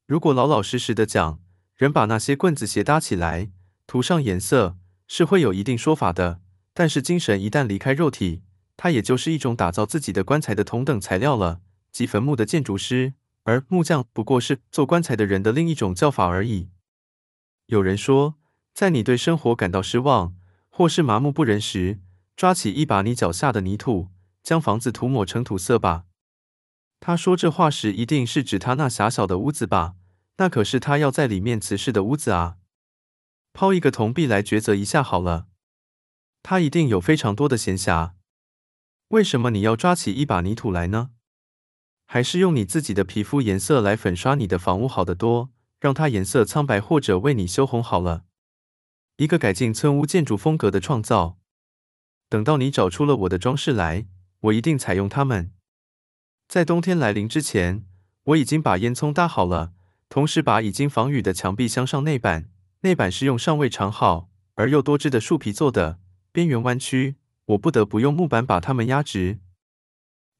[0.05, 1.39] 如果老老实实的讲，
[1.77, 3.49] 人把那些棍子斜搭起来，
[3.87, 4.77] 涂上颜色，
[5.07, 6.41] 是会有一定说法的。
[6.73, 8.43] 但是精神一旦离开肉体，
[8.75, 11.61] 它也就是一种打造自己的棺材的同等材料了，
[11.93, 13.13] 即坟墓的建筑师。
[13.43, 16.69] 而木匠不过是做棺材的人的另一种叫法而已。
[17.67, 18.35] 有人说，
[18.73, 20.35] 在你对生活感到失望，
[20.69, 21.99] 或是麻木不仁时，
[22.35, 24.09] 抓起一把你脚下的泥土，
[24.41, 26.05] 将房子涂抹成土色吧。
[26.99, 29.95] 他说这话时，一定是指他那狭小的屋子吧？
[30.37, 32.57] 那可是他要在里面辞世的屋子啊！
[33.53, 35.47] 抛一个铜币来抉择一下好了。
[36.41, 38.13] 他一定有非常多的闲暇。
[39.09, 41.11] 为什么你要抓起一把泥土来呢？
[42.05, 45.49] 还是用你自己的皮肤颜色来粉刷你的房屋好得多，
[45.79, 48.25] 让它颜色苍白，或者为你修红好了。
[49.17, 51.37] 一个改进村屋建筑风格的创造。
[52.29, 54.07] 等到你找出了我的装饰来，
[54.41, 55.51] 我一定采用它们。
[56.47, 57.85] 在冬天来临之前，
[58.23, 59.73] 我已经把烟囱搭好了，
[60.09, 62.49] 同时把已经防雨的墙壁镶上内板。
[62.81, 65.99] 内板是用尚未长好而又多汁的树皮做的，
[66.31, 67.15] 边缘弯曲，
[67.45, 69.39] 我不得不用木板把它们压直。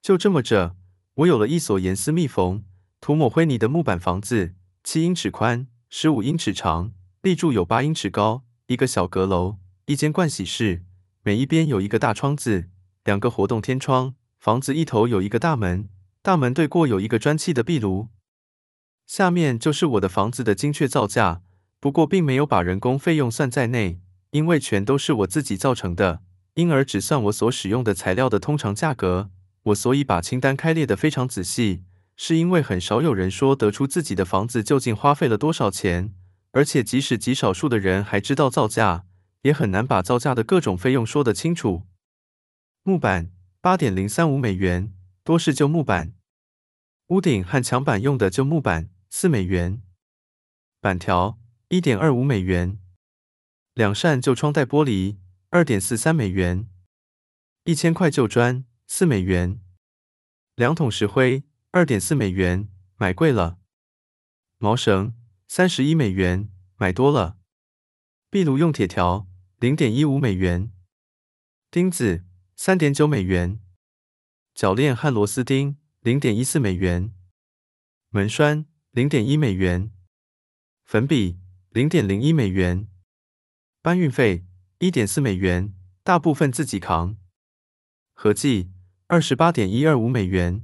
[0.01, 0.75] 就这么着。
[1.17, 2.63] 我有了一所严丝密缝、
[2.99, 6.91] 涂抹灰泥的木板房子，七英尺宽，十五英尺长，
[7.21, 10.81] 立柱有八英尺高，一个小阁楼，一间盥洗室，
[11.21, 12.69] 每一边有一个大窗子，
[13.03, 14.15] 两个活动天窗。
[14.39, 15.87] 房子一头有一个大门，
[16.23, 18.07] 大门对过有一个砖砌的壁炉。
[19.05, 21.43] 下面就是我的房子的精确造价，
[21.79, 26.23] 不过并没有把人工费用算在内，因为全都是我自己造成的，
[26.55, 29.29] 因而只算我所使用的材料的通常价格。
[29.63, 31.83] 我所以把清单开列得非常仔细，
[32.17, 36.13] 是因为很少有人说得出自己的房子究竟花费了多少钱，
[36.51, 39.05] 而且即使极少数的人还知道造价，
[39.43, 41.83] 也很难把造价的各种费用说得清楚。
[42.83, 43.31] 木板
[43.61, 46.13] 八点零三五美元，多是旧木板。
[47.07, 49.81] 屋顶和墙板用的旧木板四美元。
[50.81, 52.77] 板条一点二五美元。
[53.73, 55.17] 两扇旧窗带玻璃
[55.49, 56.67] 二点四三美元。
[57.63, 58.65] 一千块旧砖。
[58.85, 59.59] 四美元，
[60.55, 63.59] 两桶石灰，二点四美元，买贵了。
[64.57, 65.15] 毛绳，
[65.47, 67.37] 三十一美元，买多了。
[68.29, 69.27] 壁炉用铁条，
[69.57, 70.71] 零点一五美元。
[71.71, 72.23] 钉子，
[72.55, 73.59] 三点九美元。
[74.53, 77.13] 铰链和螺丝钉，零点一四美元。
[78.09, 79.91] 门栓，零点一美元。
[80.83, 81.39] 粉笔，
[81.69, 82.87] 零点零一美元。
[83.81, 84.45] 搬运费，
[84.77, 85.73] 一点四美元，
[86.03, 87.17] 大部分自己扛。
[88.13, 88.72] 合计。
[89.13, 90.63] 二十八点一二五美元，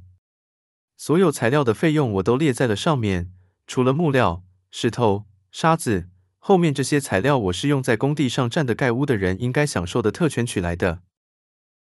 [0.97, 3.31] 所有材料的费用我都列在了上面，
[3.67, 6.09] 除了木料、石头、沙子，
[6.39, 11.03] 后面这些材料我是用在工地上站的盖屋的人应该享受的特权取来的。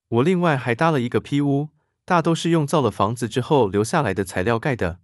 [0.09, 1.71] 我另外还搭了一个坯屋，
[2.05, 5.01] 大都是用造了房子之后留下来的材料盖的。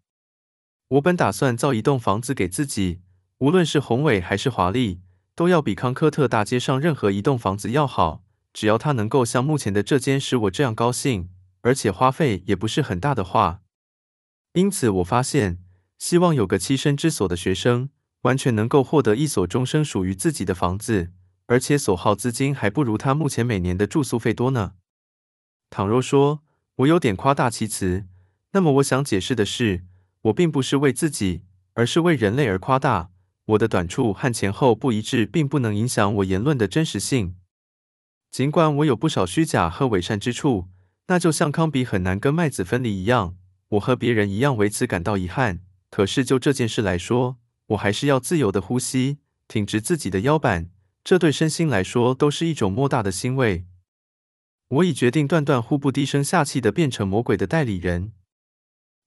[0.90, 3.00] 我本打算造一栋房子给自己，
[3.38, 5.00] 无论是宏伟还是华丽，
[5.34, 8.22] 都要比康科特大街上任何一栋房子要好，
[8.52, 11.30] 只要它能够像目前的这间使我这样高兴。
[11.62, 13.62] 而且花费也不是很大的话，
[14.52, 15.58] 因此我发现，
[15.98, 17.90] 希望有个栖身之所的学生，
[18.22, 21.12] 完全能够获得一所终生属于自己的房子，
[21.46, 24.74] 而且所耗资金还不如他目前每年的住宿费多呢。
[25.70, 26.42] 倘若说
[26.76, 28.06] 我有点夸大其词，
[28.52, 29.84] 那么我想解释的是，
[30.22, 31.42] 我并不是为自己，
[31.74, 33.10] 而是为人类而夸大。
[33.46, 37.36] 我的短处和前后不一致，并不能影响我言论的真实性。
[38.30, 40.68] 尽管我有不少虚假和伪善之处。
[41.08, 43.36] 那就像康比很难跟麦子分离一样，
[43.70, 45.60] 我和别人一样为此感到遗憾。
[45.90, 49.18] 可是就这件事来说，我还是要自由的呼吸，
[49.48, 50.70] 挺直自己的腰板，
[51.02, 53.64] 这对身心来说都是一种莫大的欣慰。
[54.68, 58.12] 我已决定断断乎不低声下气的变成魔鬼的代理人。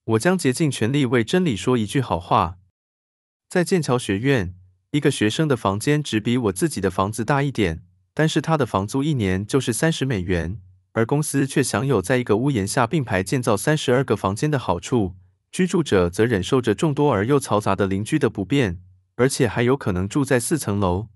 [0.04, 2.58] 我将竭尽全力为真理说一句好话。
[3.48, 4.56] 在剑桥学院，
[4.90, 10.60] 一个学生的房间只比我自己的房子大一点，但是他的房租一年就是三十美元。
[10.92, 15.16] 而公司却享有在一个屋檐下并排建造三十二个房间的好处，
[15.50, 18.80] 居住者则忍受着众多而又嘈杂的邻居的不便，
[19.16, 21.08] 而且还有可能住在四层楼。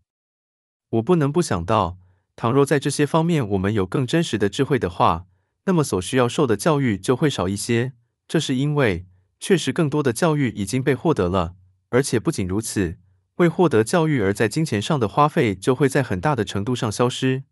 [0.90, 1.98] 我不能不想到，
[2.36, 5.26] 倘若在这些方面我们有更真实的智慧的话，
[5.64, 7.92] 那么所需要受的教育就会少一些。
[8.28, 9.06] 这是因为，
[9.38, 11.54] 确实更多的教育已经被获得了，
[11.90, 12.98] 而且不仅如此，
[13.36, 17.44] 为获得教育而在金钱上的花费就会在很大的程度上消失。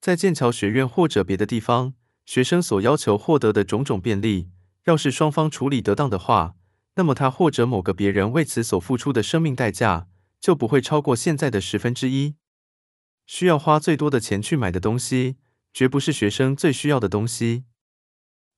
[0.00, 1.94] 在剑桥学院或者别的地方，
[2.24, 4.50] 学生所要求获得的种种便利，
[4.84, 6.54] 要是双方处理得当的话，
[6.94, 10.06] 那么他或者某个别人为此所付出的生命代价，
[10.40, 12.36] 就不会超过现在的十分之一。
[13.26, 15.36] 需要花最多的钱去买的东西，
[15.74, 17.64] 绝不是学生最需要的东西。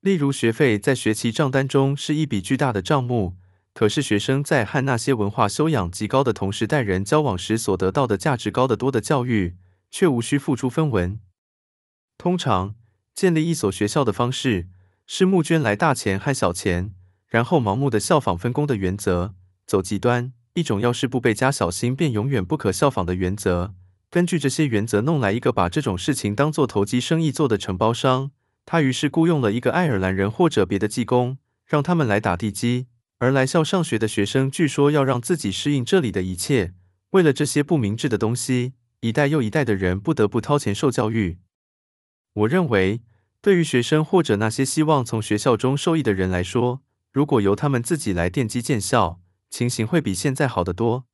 [0.01, 3.37] 例如，学费在学期账单中是一笔巨大的账目，
[3.73, 9.57] 可是学生在和那些文化修养极高的同时代人交往时所得到的价值高得多的教育，
[9.91, 11.19] 却无需付出分文。
[12.19, 12.75] 通常，
[13.15, 14.67] 建立一所学校的方式
[15.07, 16.93] 是募捐来大钱和小钱，
[17.29, 19.35] 然后盲目的效仿分工的原则，
[19.65, 23.73] 走极端，一种要是不被加小心便永远不可效仿的原则。
[24.11, 28.33] 根据这些原则弄来一个把这种事情当做投机生意做的承包商。
[28.67, 32.89] 他于是雇佣了一个爱尔兰人或者别的技工，让他们来打地基。
[33.19, 36.75] 而来校上学的学生据说要让自己适应这里的一切。
[37.11, 41.39] 为了这些不明智的东西，一代又一代的人不得不掏钱受教育。
[42.39, 43.01] 我认为，
[43.41, 46.83] 对于学生或者那些希望从学校中受益的人来说，
[47.13, 49.21] 如果由他们自己来奠基建校，
[49.51, 51.07] 情形会比现在好得多。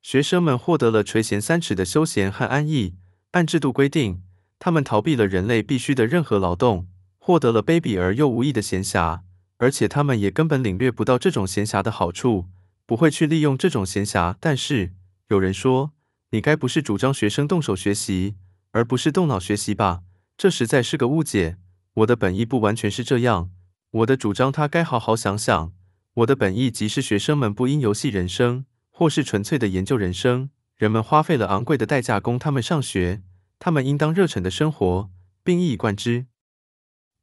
[0.00, 2.94] 学生们获得了垂涎三尺的休闲和安逸，
[3.32, 4.22] 按制度规定。
[4.60, 6.88] 他们逃避了人类必须的任何劳动，
[7.18, 9.20] 获得了卑鄙而又无益的闲暇，
[9.58, 12.46] 而且他们也根本领略不到这种闲暇的好处，
[12.86, 14.34] 不会去利用这种闲暇。
[14.40, 14.94] 但是
[15.28, 15.92] 有人说，
[16.30, 18.34] 你该不是主张学生动手学习，
[18.72, 20.02] 而不是动脑学习吧？
[20.38, 21.58] 这实在是个误解。
[21.94, 23.50] 我的本意不完全是这样。
[23.90, 25.72] 我的主张他该好好想想。
[26.14, 30.50] 我的本意即是学生们不应游戏人生，或是纯粹的研究人生。
[30.76, 33.22] 人们花费了昂贵的代价供他们上学。
[33.58, 35.10] 他们应当热忱的生活，
[35.42, 36.26] 并一以贯之。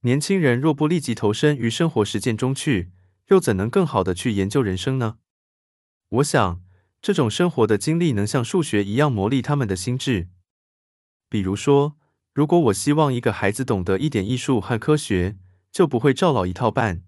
[0.02, 2.92] 年轻人若不立即投身于生活实践中去，
[3.30, 5.20] 又怎能更好的去研究人生呢？
[6.10, 6.62] 我想，
[7.02, 10.28] 这种生活的经历能像数学一样磨砺他们的心智。
[11.30, 11.96] 比如说，
[12.36, 15.38] 如果我希望一个孩子懂得一点艺术和科学，
[15.72, 17.02] 就不会照老一套办。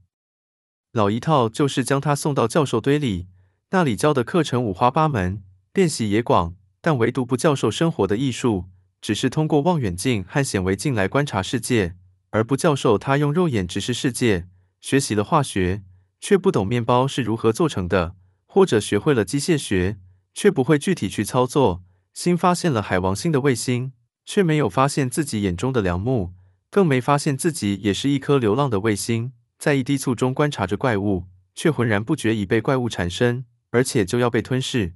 [0.93, 3.27] 老一套就是将他送到教授堆里，
[3.71, 5.43] 那里教的课程五花八门，
[5.73, 8.69] 练习也广，但唯独不教授生活的艺术。
[9.01, 11.97] 只是通过望远镜和显微镜来观察世界，
[12.29, 14.47] 而不教授他用肉眼直视世界。
[14.79, 15.83] 学习了化学，
[16.21, 19.97] 却不懂面包是如何做成的；或者学会了机械学，
[20.33, 21.83] 却不会具体去操作。
[22.13, 23.91] 新发现了海王星的卫星，
[24.27, 26.33] 却没有发现自己眼中的梁木，
[26.69, 31.23] 更没发现自己也是一颗流浪的卫星，在一滴醋中观察着怪物，
[31.55, 34.95] 却浑然不觉已被怪物缠身，而且就要被吞噬。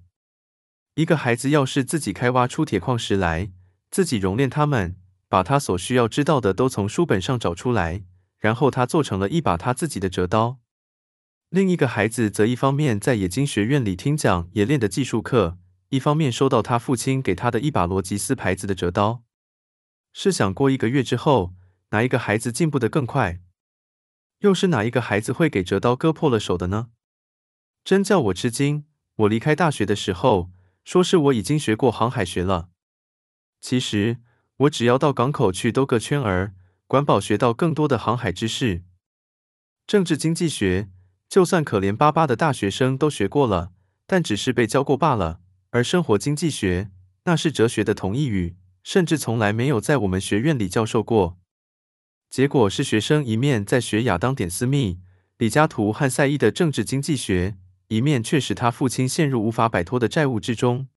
[0.95, 3.53] 一个孩子要是自己开挖出铁矿石来，
[3.89, 4.97] 自己熔炼它们，
[5.29, 8.03] 把他所需要知道的都从书本上找出来，
[8.37, 10.59] 然后他做成了一把他自己的折刀。
[11.49, 15.57] 另一个孩子则一方面在冶金学院里听讲冶炼的技术课，
[15.91, 19.23] 一方面收到他父亲给他的一把罗吉斯牌子的折刀。
[20.13, 21.53] 试想过一个月之后，
[21.89, 23.41] 哪一个孩子进步的更快？
[24.39, 26.91] 又是哪一个孩子会给折刀割破了手的呢？
[27.83, 28.85] 真叫我吃惊！
[29.15, 30.49] 我离开大学的时候，
[30.85, 32.69] 说是我已经学过航海学了。
[33.59, 34.19] 其实，
[34.59, 36.53] 我只要到港口去兜个圈儿，
[36.87, 38.85] 管饱学到更多的航海知识。
[39.85, 40.89] 政治经济学，
[41.27, 43.73] 就算可怜巴巴的大学生都学过了，
[44.05, 45.41] 但只是被教过罢了。
[45.71, 46.91] 而生活经济学，
[47.25, 51.37] 那是哲学的同义语，甚至从来没有在我们学院里教授过。
[52.29, 54.99] 结果是学生一面在学亚当·点斯密、
[55.37, 57.57] 李嘉图和赛义的政治经济学，
[57.89, 60.87] 一面却使他父亲陷入无法摆脱的债务之中。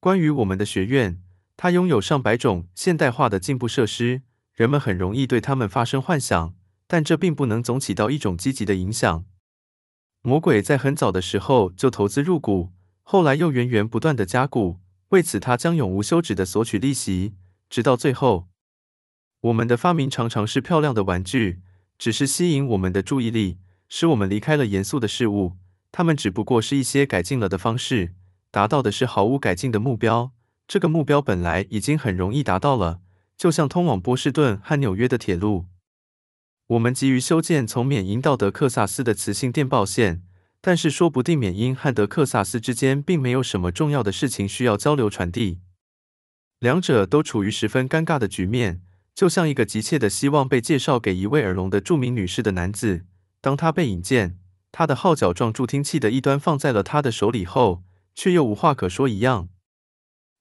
[0.00, 1.22] 关于我们的学院。
[1.60, 4.22] 它拥有上百种现代化的进步设施，
[4.54, 6.54] 人们很容易对它们发生幻想，
[6.86, 9.24] 但这并不能总起到一种积极的影响。
[10.22, 12.70] 魔鬼在很早的时候就投资入股，
[13.10, 17.32] 后来又源源不断的加固，为此他将永无休止的索取利息，
[17.70, 18.48] 直到最后。
[19.40, 21.62] 我们的发明常常是漂亮的玩具，
[21.96, 23.56] 只是吸引我们的注意力，
[23.88, 25.56] 使我们离开了严肃的事物。
[25.90, 28.12] 它们只不过是一些改进了的方式，
[28.50, 30.32] 达到的是毫无改进的目标。
[30.66, 33.00] 这个目标本来已经很容易达到了，
[33.38, 35.64] 就像通往波士顿和纽约的铁路。
[36.66, 40.22] 我们急于修建从缅因到德克萨斯的磁性电报线，
[40.68, 45.60] 但是说不定缅因和德克萨斯之间并没有什么重要的事情需要交流传递。
[46.58, 48.82] 两者都处于十分尴尬的局面，
[49.14, 53.06] 就像一个急切的希望被介绍给一位耳聋的著名女士的男子，
[53.40, 54.38] 当他被引荐，
[54.70, 57.82] 他的号角状助听器的一端放在了他的手里后，
[58.14, 59.48] 却又无话可说一样。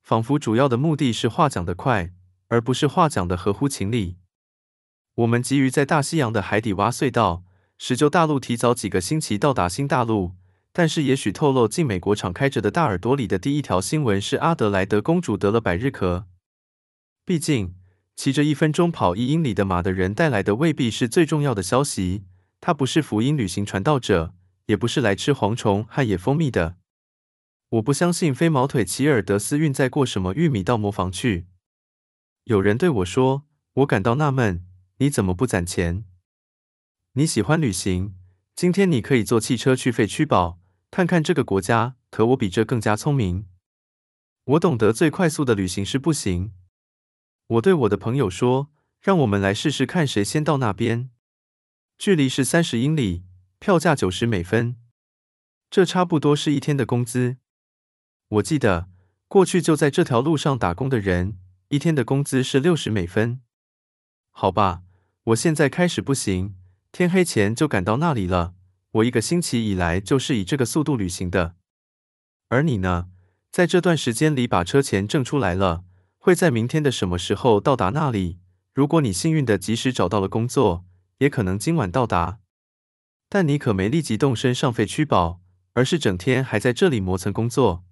[0.04, 2.12] 仿佛主要的目的是话讲得快，
[2.50, 4.18] 而不是话讲得合乎情理。
[5.16, 7.46] 我们急于在大西洋的海底挖隧道，
[7.78, 10.34] 使旧大陆提早几个星期到达新大陆。
[10.72, 16.26] 但是，也许透露进美国敞开着的大耳朵里的第一条新闻是阿德莱德公主得了百日咳。
[17.26, 17.74] 毕竟，
[18.16, 22.26] 骑着一分钟跑一英里的马的人带来的未必是最重要的消息。
[22.62, 24.36] 他不是福音旅行传道者，
[24.68, 26.76] 也不是来吃蝗虫和野蜂蜜的。
[27.70, 31.48] 我不相信飞毛腿齐尔德斯运载过什么玉米到磨坊去。
[32.44, 33.48] 有人对我说
[33.82, 34.64] ：“我感到纳闷，
[35.00, 36.06] 你怎么不攒钱？
[37.18, 38.14] 你喜欢旅行，
[38.56, 40.60] 今天你可以坐汽车去废墟堡。”
[40.92, 43.48] 看看这个国家，可我比这更加聪明。
[44.44, 46.54] 我懂得最快速的旅行是步行。
[47.48, 48.70] 我对我的朋友说
[49.02, 51.10] ：“让我们来试试看谁先到那边。”
[51.98, 53.24] 距离是三十英里，
[53.58, 54.76] 票价九十美分，
[55.72, 57.38] 这差不多是一天的工资。
[58.28, 58.92] 我记得
[59.28, 61.40] 过去就在这条路上打工的人，
[61.70, 63.42] 一天的工资是六十美分。
[64.30, 64.84] 好吧，
[65.24, 66.56] 我现在开始步行，
[66.92, 68.54] 天黑前就赶到那里了。
[68.92, 71.56] 我一个星期以来就是以这个速度旅行的，
[72.48, 73.10] 而你呢？
[73.52, 75.84] 在这段时间里把车钱挣出来了，
[76.18, 78.40] 会在明天的什么时候到达那里？
[78.74, 80.86] 如果你幸运的及时找到了工作，
[81.20, 82.40] 也可能今晚到达。
[83.30, 85.42] 但你可没立即动身上废区堡，
[85.74, 87.84] 而是整天还在这里磨蹭工作。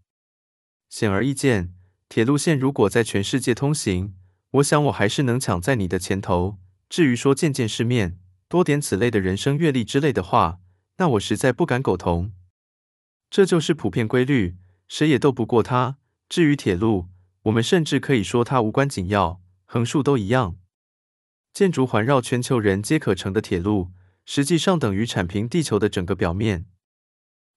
[0.90, 1.74] 显而易见，
[2.08, 4.16] 铁路线如果在全世界通行，
[4.52, 6.58] 我想我还是能抢在你的前头。
[6.88, 10.60] 至于说见见世面、多点此类的人生阅历之类的话，
[10.98, 12.32] 那我实在不敢苟同，
[13.30, 14.56] 这就是普遍规律，
[14.88, 15.98] 谁也斗不过它。
[16.30, 17.08] 至于铁路，
[17.44, 20.58] 我们甚至可以说它无关紧要，横竖都一样。
[21.54, 23.92] 建筑环绕全球人皆可乘的铁路，
[24.26, 26.66] 实际上等于铲平地球的整个表面。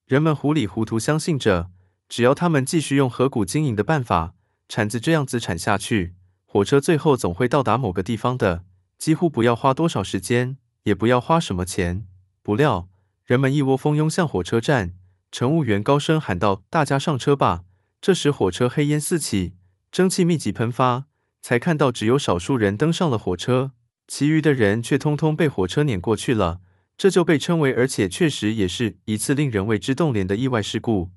[0.07, 1.71] 人们糊里糊涂相信着，
[2.09, 4.35] 只要他们继续用河谷经营的办法，
[4.69, 6.15] 铲子这样子铲下去，
[6.47, 8.65] 火车最后总会到达某个地方的，
[8.97, 10.57] 几乎不要花多少时间，
[10.89, 12.07] 也不要花什么钱。
[12.43, 12.89] 不料，
[13.27, 14.95] 人们一窝蜂拥向火车站，
[15.31, 17.65] 乘务员高声喊道：“大家上车吧！”
[18.01, 19.53] 这时火车黑烟四起，
[19.93, 21.05] 蒸汽密集喷发，
[21.43, 23.73] 才看到只有少数人登上了火车，
[24.07, 26.61] 其余的人却通通被火车碾过去了。
[26.97, 31.11] 这就被称为，而且确实也是一次令人为之动怜的意外事故。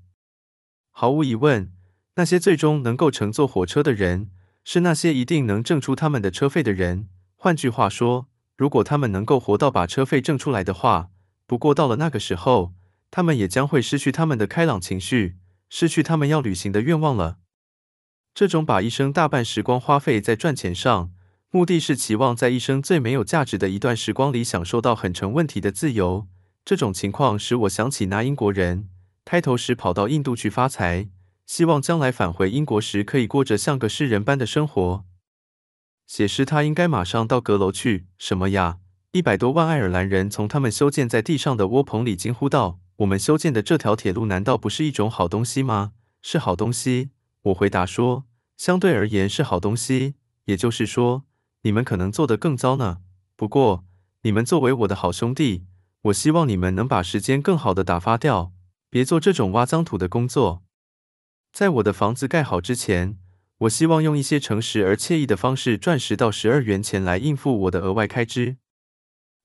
[0.91, 1.71] 毫无疑问，
[2.15, 4.29] 那些最终能够乘坐火车的人，
[4.65, 7.07] 是那些一定能挣出他们的车费的人。
[7.35, 8.27] 换句话说，
[8.61, 11.09] 如果他们能够活到把车费挣出来的话。
[11.47, 12.75] 不过到了那个时候，
[13.09, 17.39] 他们也将会失去他们的开朗情绪，失去他们要旅行的愿望了。
[18.35, 21.11] 这种把一生大半时光花费在赚钱上，
[21.49, 26.27] 目的是期望在一生最没有价值的一段时光里享受到很成问题的自由。
[26.63, 28.87] 这种情况使我想起那英国人，
[29.25, 31.09] 开头时跑到印度去发财，
[31.47, 35.03] 希望将来返回英国时可以过着像个诗人般的生活。
[36.11, 38.79] 写诗他应该马上到阁楼去，什么呀？
[39.13, 47.11] 一百多万爱尔兰人从他们修建在地上的窝棚里惊呼道：“我们修建的这条铁路难道不是一种好东西吗？”“是好东西。”
[47.43, 48.25] 我回答说
[48.57, 50.15] ，“相对而言是好东西。
[50.43, 51.23] 也就是说，
[51.61, 52.97] 你们可能做得更糟呢。
[53.37, 53.85] 不过，
[54.23, 55.63] 你们作为我的好兄弟，
[56.01, 58.51] 我希望你们能把时间更好的打发掉，
[58.89, 60.61] 别做这种挖脏土的工作。
[61.53, 63.17] 在我的房子盖好之前，
[63.61, 68.57] 我希望用一些诚实而惬意的方式赚十到十二元钱来应付我的额外开支。”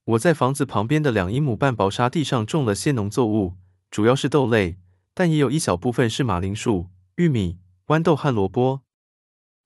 [0.05, 3.57] 我在房子旁边的两英亩半薄沙地上种了些农作物，
[3.91, 4.79] 主要是豆类，
[5.13, 8.83] 但也有一小部分是马铃薯、玉米、豌豆和萝卜。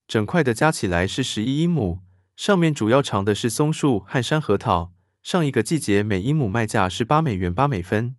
[0.09, 2.01] 整块的加起来是十一英亩，
[2.35, 4.93] 上面主要长的是松树和山核桃。
[5.22, 8.16] 上一个季节每英亩卖价是八美元八美分。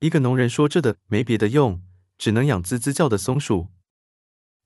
[0.00, 1.82] 一个农人说：“这的没别的用，
[2.18, 3.68] 只能养吱吱叫的松鼠。”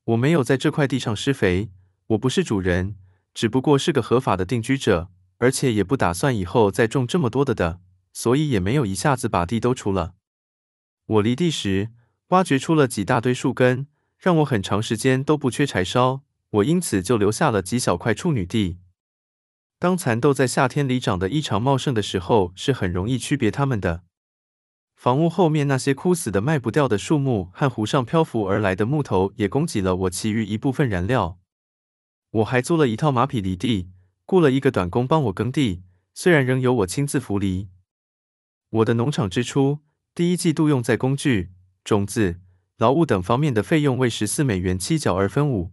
[0.07, 1.69] 我没有在这块地上施肥，
[2.07, 2.95] 我不是主人，
[3.33, 5.09] 只不过是个合法的定居者。
[5.39, 7.79] 而且也不打算以后再种这么多的的，
[8.11, 10.15] 所以也没有一下子把地都除了。
[11.05, 11.91] 我犁地时，
[12.29, 13.85] 挖掘出了几大堆树根，
[14.17, 16.23] 让我很长时间都不缺柴烧。
[16.49, 18.79] 我因此就留下了几小块处女地。
[19.77, 24.05] 当蚕豆在夏天里长得异常茂盛的时候，是很容易区别它们的。
[24.97, 31.39] 房屋后面那些枯死的卖不掉的树木和湖上漂浮而来的木头，也供给了我其余一部分燃料。
[32.31, 33.91] 我还租了一套马匹犁地。
[34.25, 35.83] 雇了一个短工帮我耕地，
[36.13, 37.69] 虽然仍由我亲自扶犁。
[38.69, 39.79] 我的农场支出，
[40.13, 41.51] 第一季度用在工具、
[41.85, 42.41] 种子、
[42.77, 45.71] 劳务等方面的费用为十四美元七角二分五。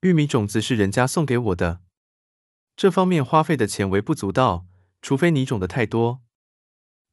[0.00, 1.82] 玉米种子是人家送给我的，
[2.74, 4.66] 这方面花费的钱微不足道，
[5.00, 6.22] 除非你种的太多。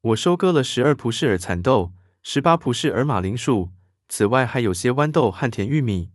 [0.02, 3.70] 我收割了十二蒲氏耳蚕豆，十八蒲氏耳马铃薯，
[4.08, 6.10] 此外还有些豌豆和甜玉米。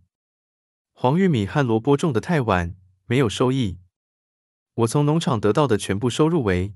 [0.92, 2.74] 黄玉米和萝卜种得太晚，
[3.06, 3.78] 没有收益。
[4.74, 6.74] 我从农场得到的全部收入为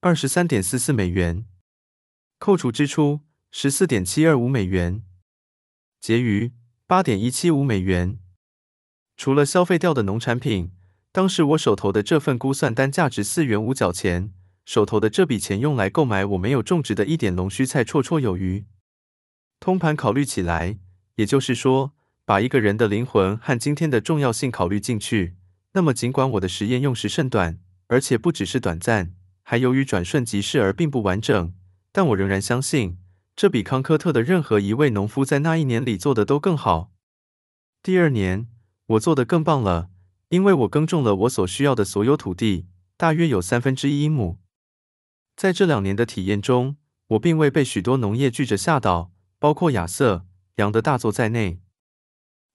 [0.00, 1.46] 二十三点四四美元，
[2.38, 5.02] 扣除支出十四点七二五美元，
[6.00, 6.52] 结余
[6.86, 8.20] 八点一七五美元。
[9.16, 10.70] 除了消费掉的农产品，
[11.10, 14.32] 当时我手头的这份估算单价值四元五角钱，
[14.64, 18.64] 手头的这笔钱用来购买我没有种植的一点龙须菜绰绰有余。
[19.60, 20.78] 通盘考虑起来，
[21.16, 21.92] 也就是说，
[22.24, 25.36] 把一个人的灵魂和今天的重要性考虑进去，
[25.72, 27.58] 那么尽管我的实验用时甚短，
[27.88, 31.54] 而且不只是短暂，还由于转瞬即逝而并不完整，
[31.92, 32.98] 但我仍然相信，
[33.36, 36.92] 这比康科特的任何一位农夫在那一年里做的都更好。
[37.82, 38.48] 第二年。
[38.88, 39.88] 我做得更棒了，
[40.28, 42.66] 因为我耕种了我所需要的所有土地，
[42.98, 44.38] 大约有三分之一亩。
[45.36, 46.76] 在这两年的体验中，
[47.08, 50.16] 我并未被许多农业巨者吓倒，包括亚瑟·
[50.56, 51.60] 杨的大作在内。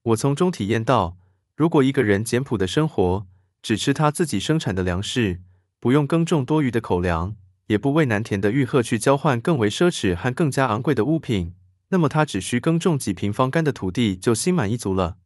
[0.04, 1.18] 我从中体验到，
[1.56, 3.28] 如果一个人简朴的生活，
[3.62, 5.42] 只吃他自己生产的粮食，
[5.80, 7.36] 不用耕种多余的口粮，
[7.68, 11.54] 也不为难田的玉鹤去交换更为奢侈和更加昂贵的物品，
[11.90, 15.18] 那么他只需耕种几平方干的土地就心满意足了。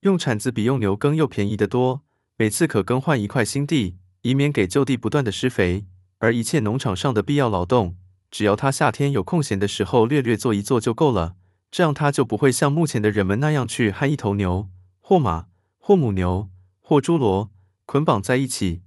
[0.00, 2.02] 用铲子比用牛耕又便宜得多，
[2.36, 5.86] 每次可更换一块新地，以免给旧地不断的施肥。
[6.18, 7.96] 而一切农场上的必要劳动，
[8.30, 11.36] 只要他夏天有空闲的时候略略做一做就够了。
[11.70, 14.68] 这样他就不会像目前的人们那样去和一头牛、
[15.00, 16.48] 或马、或母牛、
[16.80, 17.50] 或猪骡
[17.84, 18.82] 捆绑在一起。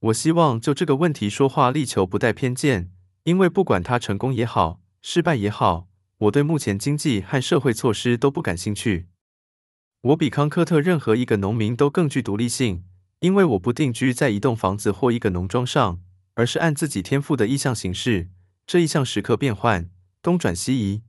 [0.00, 2.90] 我希望就这个问题说话，力求不带偏见，
[3.22, 5.88] 因为不管他成功也好，失败也好，
[6.18, 9.06] 我对目前经济和社会措施都不感兴趣。
[10.02, 12.84] 我比康科特任何一个农民都更具独立性，
[13.20, 16.00] 因为我不定居在一栋房子或一个农庄上，
[16.36, 18.30] 而是按自己天赋的意向行事。
[18.66, 19.90] 这意向时刻变换，
[20.22, 21.02] 东转西移。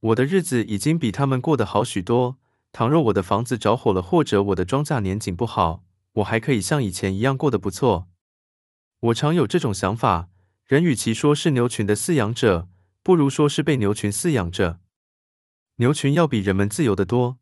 [0.00, 2.38] 我的日子已经比他们过得好许多。
[2.72, 5.84] 倘若我的房子着火了，或者我的庄稼年景不好，
[6.14, 8.08] 我还可以像以前一样过得不错。
[9.00, 10.28] 我常有这种想法：
[10.66, 12.68] 人与其说是牛群的饲养者，
[13.02, 14.80] 不如说是被牛群饲养着。
[15.76, 17.38] 牛群要比人们自由得多。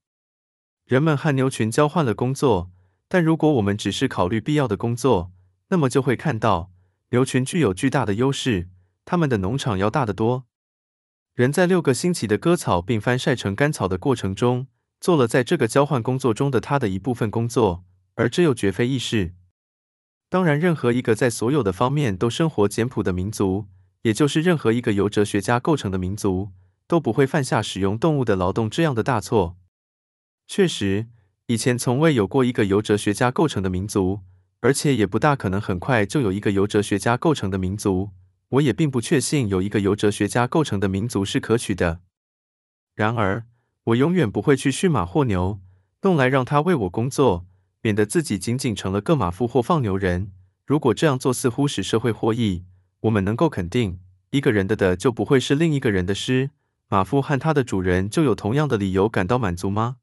[0.84, 2.70] 人们和牛群交换了工作，
[3.08, 5.32] 但如果我们只是考虑必要的工作，
[5.68, 6.70] 那么就会看到
[7.10, 8.68] 牛群具有巨大的优势，
[9.04, 10.46] 他们的农场要大得多。
[11.34, 14.68] 人在六个星期的割草并翻晒成干草的过程中，
[15.00, 19.34] 做了在这个交换工作中的他的一部分工作，而这又绝非易事。
[20.28, 23.66] 当然，任何一个在所有的方面都生活简朴的民族，
[24.02, 26.50] 也就是任何一个由哲学家构成的民族，
[26.86, 29.56] 都不会犯下使用动物的劳动这样的大错。
[30.46, 31.08] 确实，
[31.46, 34.20] 以前从未有过一个由哲学家构成的民族，
[34.64, 38.12] 而且也不大可能很快就有一个由哲学家构成的民族。
[38.48, 42.00] 我也并不确信有一个由哲学家构成的民族是可取的。
[42.94, 43.44] 然而，
[43.84, 45.60] 我永远不会去驯马或牛，
[46.00, 47.46] 弄来让他为我工作，
[47.82, 50.32] 免得自己仅仅成了个马夫或放牛人。
[50.64, 52.64] 如果这样做似乎使社会获益，
[53.00, 54.00] 我们能够肯定，
[54.30, 56.52] 一个人的的就不会是另一个人的失。
[56.88, 59.96] 马夫和他的主人就有同样的理由感到满足吗？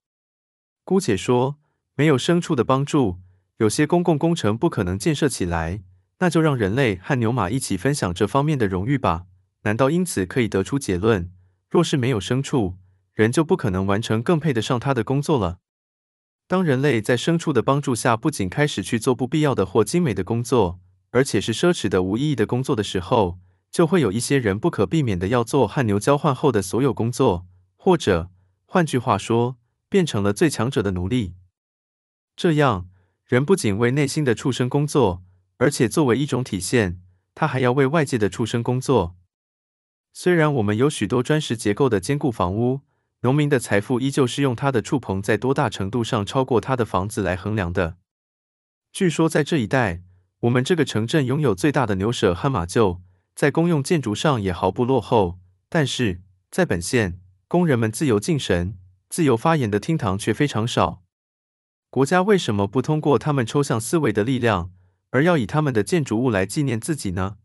[0.83, 1.57] 姑且说，
[1.95, 3.17] 没有牲畜的帮助，
[3.61, 5.83] 有些公共工程不可能建设起来。
[6.17, 9.25] 那就让人类和牛马一起分享这方面的荣誉吧。
[9.63, 11.31] 难道因此可以得出结论：
[11.69, 12.77] 若是没有牲畜，
[13.13, 15.59] 人就不可能完成更配得上他的工作了？
[16.47, 20.79] 当人类在牲畜的帮助下，不仅开始去做不必要的或精美的工作，
[21.11, 23.39] 而且是奢侈的、无意义的工作的时候，
[23.71, 27.47] 就会有一些人不可避免的要做和牛交换后的所有工作，
[27.77, 28.29] 或者，
[28.65, 29.57] 换句话说，
[29.89, 31.33] 变成了最强者的奴隶。
[32.35, 32.89] 这样，
[33.31, 35.23] 人不仅为内心的畜生工作，
[35.55, 36.99] 而且作为一种体现，
[37.33, 39.15] 他还要为外界的畜生工作。
[40.11, 42.81] 虽然我们有许多砖石结构的坚固房屋，
[43.21, 47.95] 农民的财富依旧是用他的畜棚在多大程度上超过他的房子来衡量的。
[48.91, 50.01] 据说在这一带，
[50.41, 52.99] 我们这个城镇拥有最大的牛舍和马厩，
[53.33, 55.39] 在公用建筑上也毫不落后。
[55.69, 58.77] 但是在本县，工人们自由敬神。
[59.07, 61.01] 自由发言的厅堂却非常少。
[61.91, 64.71] 国家为什么不通过他们抽象思维的力量，
[65.09, 67.37] 而要以他们的建筑物来纪念自己呢？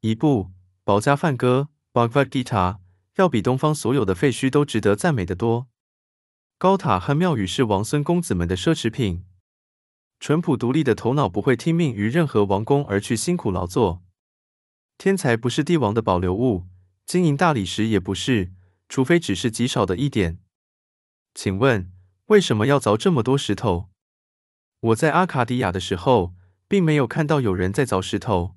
[0.00, 0.44] 一部
[0.82, 1.68] 《保加梵歌》
[2.08, 2.78] （Bhagavad Gita）
[3.16, 5.68] 要比东方所有的废墟都值得赞美得多。
[6.56, 9.26] 高塔和庙宇是王孙公子们的奢侈品。
[10.18, 14.02] 淳朴独立的头脑不会听命于任何王公而去辛苦劳作。
[14.96, 16.64] 天才不是帝王的保留物，
[17.04, 18.52] 金银大理石也不是，
[18.88, 20.38] 除非只是极少的一点。
[21.34, 21.92] 请问
[22.30, 23.90] 为什么要凿这么多石头？
[24.78, 26.32] 我在阿卡迪亚的时候，
[26.68, 28.54] 并没有看到有人在凿石头。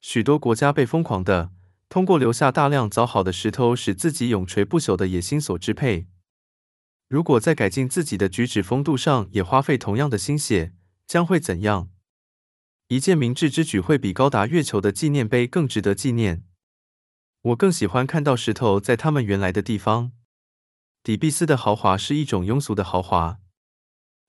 [0.00, 1.50] 许多国家被疯狂的
[1.88, 6.06] 通过留下大量凿好的石头，使自己永垂不朽的野心所支配。
[7.08, 10.72] 如果在改进自己的举止风度上也花费同样的心血，
[11.04, 11.90] 将会怎样？
[12.86, 16.44] 一件明智之举会比高达月球的纪念碑更值得纪念。
[17.42, 20.12] 我更喜欢看到石头在他们原来的地方。
[21.08, 23.38] 底比斯的豪华是一种庸俗的豪华。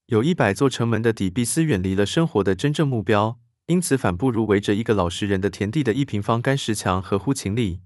[0.05, 7.81] 有一百座城门的底比斯远离了生活的真正目标，因此反不如围着一个老实人的田地的一平方干石墙合乎情理。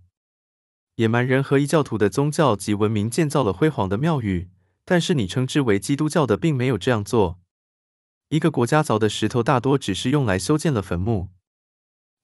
[0.97, 4.51] 野蛮人和异教徒的宗教及文明建造了辉煌的庙宇，
[4.85, 7.39] 但是你称之为基督教的并没有这样做。
[8.29, 11.29] 一个国家凿的石头大多只是用来修建了坟墓，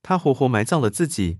[0.04, 1.40] 他活活埋葬了自己。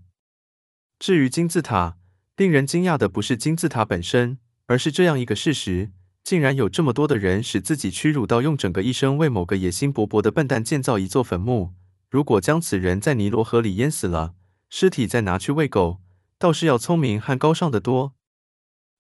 [0.98, 2.00] 至于金字塔，
[2.36, 4.40] 令人惊讶的不是金字塔本身，
[4.70, 5.90] 而是这样一个事实：
[6.24, 11.74] 竟然有这么多的人使自己屈辱到用整个一生为某个野心勃勃的笨蛋建造一座坟墓。
[12.08, 14.36] 如果将此人在尼罗河里淹死了，
[14.70, 16.02] 尸体再拿去喂狗，
[16.38, 18.14] 倒是要聪明和高尚的多。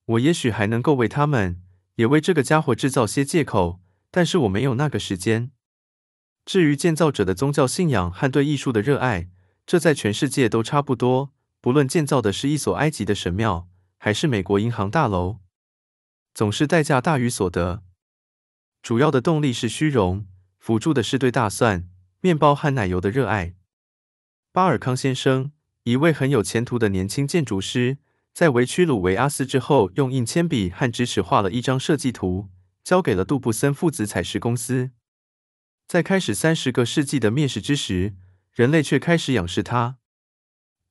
[0.05, 1.61] 我也许还能够为他们，
[1.97, 3.79] 也为这个家伙制造些借口，
[4.09, 5.51] 但是我没有那个时间。
[6.45, 9.29] 至于建造者的宗教信仰和对艺术的热爱，
[9.67, 11.31] 这在全世界都差不多。
[11.61, 13.67] 不论建造的是一所埃及的神庙，
[13.99, 15.37] 还是美国银行大楼，
[16.33, 17.83] 总是代价大于所得。
[18.81, 20.25] 主要的动力是虚荣，
[20.57, 21.89] 辅助的是对大蒜、
[22.21, 23.55] 面包和奶油的热爱。
[24.51, 25.51] 巴尔康先生，
[25.83, 27.97] 一位很有前途的年轻建筑师，
[28.33, 32.49] 在维屈鲁维阿斯之后，用硬铅笔和直尺画了一张设计图，
[32.83, 34.91] 交给了杜布森父子采石公司。
[35.87, 38.15] 在开始三十个世纪的灭世之时，
[38.53, 39.97] 人类却开始仰视他。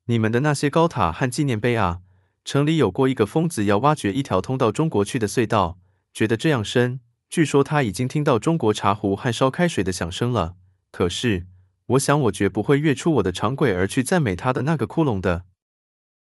[0.06, 2.00] 你们的那些高塔和纪念碑啊！
[2.48, 5.78] 城里有过一个疯子要挖掘一条通到中国去的隧道，
[6.14, 10.56] 觉得这样深，据说他已经听到中国茶壶和烧开水的响声了。
[10.90, 11.46] 可是，
[11.88, 15.44] 我想我绝不会跃出我的长轨而去赞美他的那个窟窿的。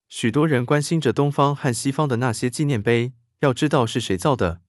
[0.08, 4.62] 许多人关心着东方和西方的那些纪念碑，要知道是谁造的。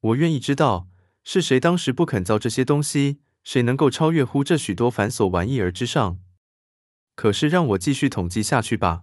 [0.00, 0.86] 我愿意知道
[1.24, 6.20] 是谁当时不肯造这些东西，谁能够超越乎这许多繁琐玩意儿之上。
[7.16, 9.02] 可是让我继续统计下去吧。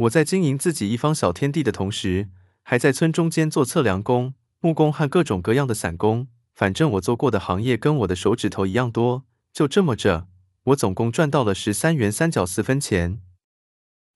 [0.00, 2.30] 我在经营自己一方小天地的同时，
[2.62, 6.28] 还在村中间做测量工、木工和各种各样的散工。
[6.54, 9.24] 反正我做过的行业跟我的手指头一样多。
[9.52, 10.26] 就这么着，
[10.64, 13.20] 我总共赚到了十三元三角四分钱。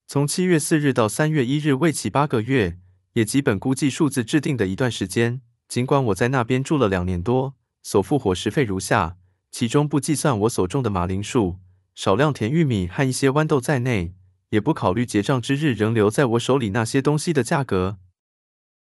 [0.07, 2.79] 从七月四日到三月一日，为期八个月，
[3.13, 5.43] 也基本估计数字制定的一段时间。
[5.69, 9.19] 尽管我在那边住了两年多，所付伙食费如下，
[9.51, 11.59] 其中不计算我所种的马铃薯。
[11.95, 14.15] 少量甜玉米和一些豌豆在内，
[14.55, 17.99] 也不考虑结账之日仍留在我手里那些东西的价格。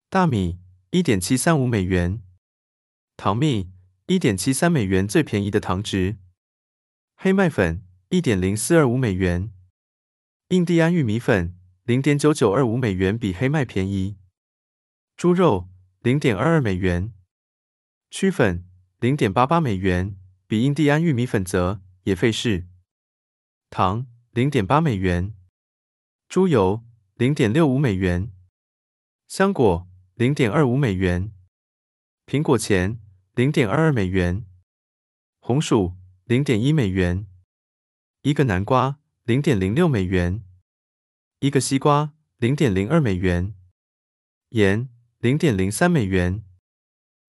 [0.08, 0.60] 大米
[0.90, 2.22] 一点七三五美元，
[3.16, 3.72] 糖蜜
[4.06, 6.18] 一点七三美元，最便宜的糖值。
[7.16, 9.50] 黑麦粉一点零四二五美元，
[10.50, 14.16] 印第安玉米粉零点九九二五美元，比黑麦便宜。
[15.16, 15.68] 猪肉
[16.02, 17.12] 零点二二美元，
[18.08, 18.64] 曲粉
[19.00, 20.16] 零点八八美元，
[20.46, 22.68] 比印第安玉米粉则也费事。
[23.68, 25.34] 糖零点八美元，
[26.36, 26.84] 猪油
[27.14, 28.30] 零点六五美元，
[29.26, 31.32] 香果零点二五美元，
[32.26, 33.00] 苹果钱
[33.34, 34.44] 零点二二美元，
[35.40, 35.94] 红薯
[36.24, 37.26] 零点一美元，
[38.20, 40.44] 一个南瓜零点零六美元，
[41.38, 43.54] 一个西瓜零点零二美元，
[44.50, 44.90] 盐
[45.20, 46.44] 零点零三美元。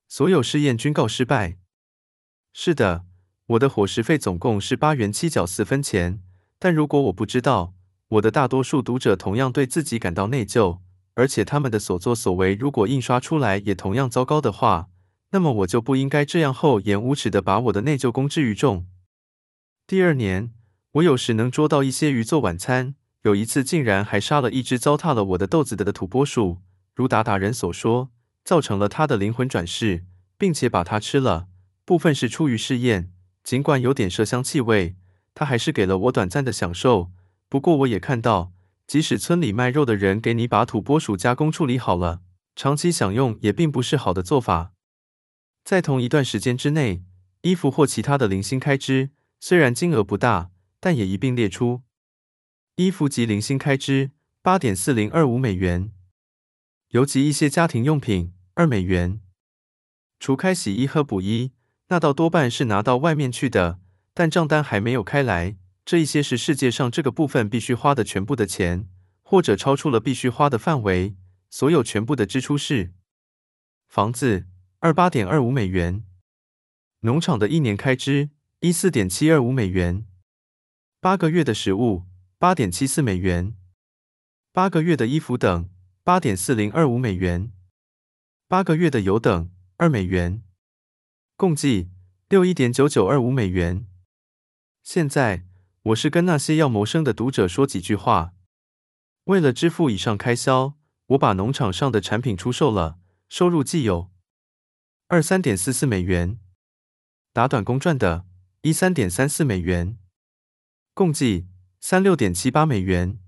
[0.09, 1.57] 所有试验均告失败。
[2.51, 3.05] 是的，
[3.45, 6.21] 我的伙食费总共是八元七角四分钱。
[6.59, 7.76] 但如果我不知道，
[8.09, 10.79] 我的大多数读者同样对自己感到内疚，
[11.15, 14.87] 而且他们的所作所为如果印刷出来也同样糟糕的话，
[15.31, 18.87] 那么我就不应该这样厚颜无耻地把我的内疚公之于众。
[19.85, 20.53] 第二年，
[20.93, 26.59] 我有时能捉到一些鱼做晚餐，有一次竟然还杀了一只糟蹋了我的豆子的的土拨鼠，
[26.95, 28.11] 如达达人所说，
[28.45, 30.05] 造成了他的灵魂转世，
[30.37, 31.47] 并且把它吃了。
[31.83, 33.11] 部分是出于试验，
[33.43, 34.95] 尽管有点麝香气味。
[35.35, 37.11] 他还是给了我短暂的享受，
[37.49, 38.51] 不过我也看到，
[38.85, 42.21] 即使村里卖肉的人给你把土拨鼠加工处理好了，
[42.55, 44.73] 长期享用也并不是好的做法。
[45.63, 47.03] 在同一段时间之内，
[47.41, 51.83] 衣服或其他的零星开支，虽然金额不大，但也一并列出。
[52.75, 54.11] 衣服及零星开支
[54.41, 55.91] 八点四零二五美元，
[56.89, 59.21] 尤其一些家庭用品二美元，
[60.19, 61.51] 除开洗衣和补衣，
[61.87, 63.79] 那倒多半是拿到外面去的。
[64.13, 65.57] 但账单还没有开来，
[65.87, 68.89] 这一些是世界上这个部分必须花的全部的钱，
[69.21, 71.15] 或者超出了必须花的范围。
[71.49, 72.91] 所有全部的支出是：
[73.87, 74.47] 房子
[74.79, 76.03] 二八点二五美元，
[76.99, 80.05] 农场的一年开支一四点七二五美元，
[80.99, 82.03] 八个月的食物
[82.37, 83.55] 八点七四美元，
[84.51, 85.69] 八个月的衣服等
[86.03, 87.53] 八点四零二五美元，
[88.49, 90.43] 八个月的油等二美元，
[91.37, 91.89] 共计。
[92.27, 93.87] 六一点九九二五美元。
[94.83, 95.46] 现在，
[95.87, 98.33] 我是跟那些要谋生的读者说几句话。
[99.25, 100.73] 为了支付以上开销，
[101.07, 102.97] 我把农场上的产品出售了，
[103.29, 104.09] 收入计有
[105.07, 106.39] 二三点四四美元。
[107.31, 108.25] 打短工赚的，
[108.63, 109.97] 一三点三四美元，
[110.93, 111.47] 共计
[111.79, 113.19] 三六点七八美元。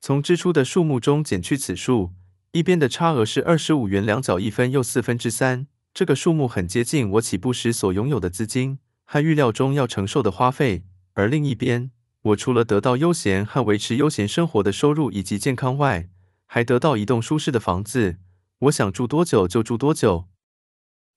[0.00, 2.12] 从支出的数目中减去此数，
[2.50, 11.90] 一边的差额是二十五元两角一分又四分之三，这个数目很接近我起步时所拥有的资金和预料中要承受的花费，而另一边。
[12.22, 16.08] 我除了得到悠闲和维持悠闲生活的收入以及健康外，
[16.46, 18.18] 还得到一栋舒适的房子。
[18.60, 20.28] 我想住多久就住多久。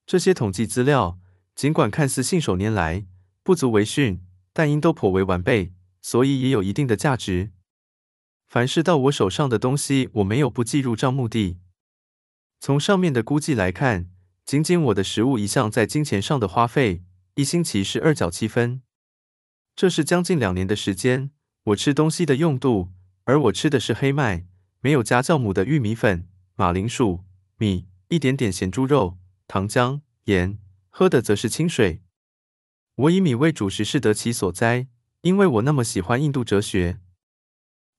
[0.07, 1.19] 这些统计资料
[1.53, 3.05] 尽管看似信手拈来、
[3.43, 7.51] 不足为训，但因都颇为完备，所以也有一定的价值。
[8.47, 11.59] 凡是到我手上的东西，我没有不计入账目的。
[12.59, 14.09] 从上面的估计来看，
[14.43, 17.03] 仅仅我的食物一项在金钱上的花费，
[17.35, 18.81] 一星期是二角七分。
[19.76, 21.31] 这是将近两年的时间，
[21.65, 22.91] 我吃东西的用度，
[23.26, 24.45] 而我吃的是黑麦，
[24.80, 27.26] 没有加酵母的玉米粉、马铃薯、
[27.57, 29.18] 米，一点点咸猪肉、
[29.49, 30.57] 糖浆、盐，
[30.89, 32.02] 喝的则是清水。
[32.95, 34.88] 我以米为主食是得其所哉，
[35.22, 36.99] 因为我那么喜欢印度哲学。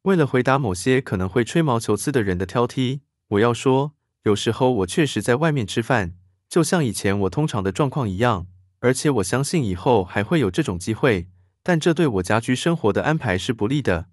[0.05, 3.93] 为了回答某些可能会吹毛求疵的人的挑剔，我要说，
[4.23, 6.17] 有时候我确实在外面吃饭，
[6.49, 8.47] 就像以前我通常的状况一样，
[8.79, 11.29] 而且我相信以后还会有这种机会。
[11.69, 14.07] 但这对我家居生活的安排是不利的。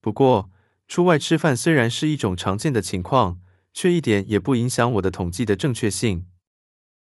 [0.00, 0.50] 不过，
[0.88, 3.40] 出外吃饭虽然是一种常见的情况，
[3.72, 6.26] 却一点也不影响我的统计的正确性。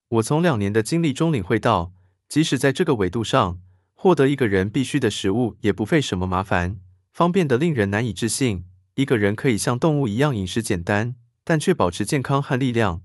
[0.10, 1.92] 我从两年的经历中领会到，
[2.30, 3.60] 即使在这个维度上，
[3.96, 6.80] 获得一个人必需的食物也不费什么麻烦，
[7.12, 8.66] 方便得令人难以置信。
[8.94, 13.02] 一个人可以像动物一样饮食简单，但却保持健康和力量。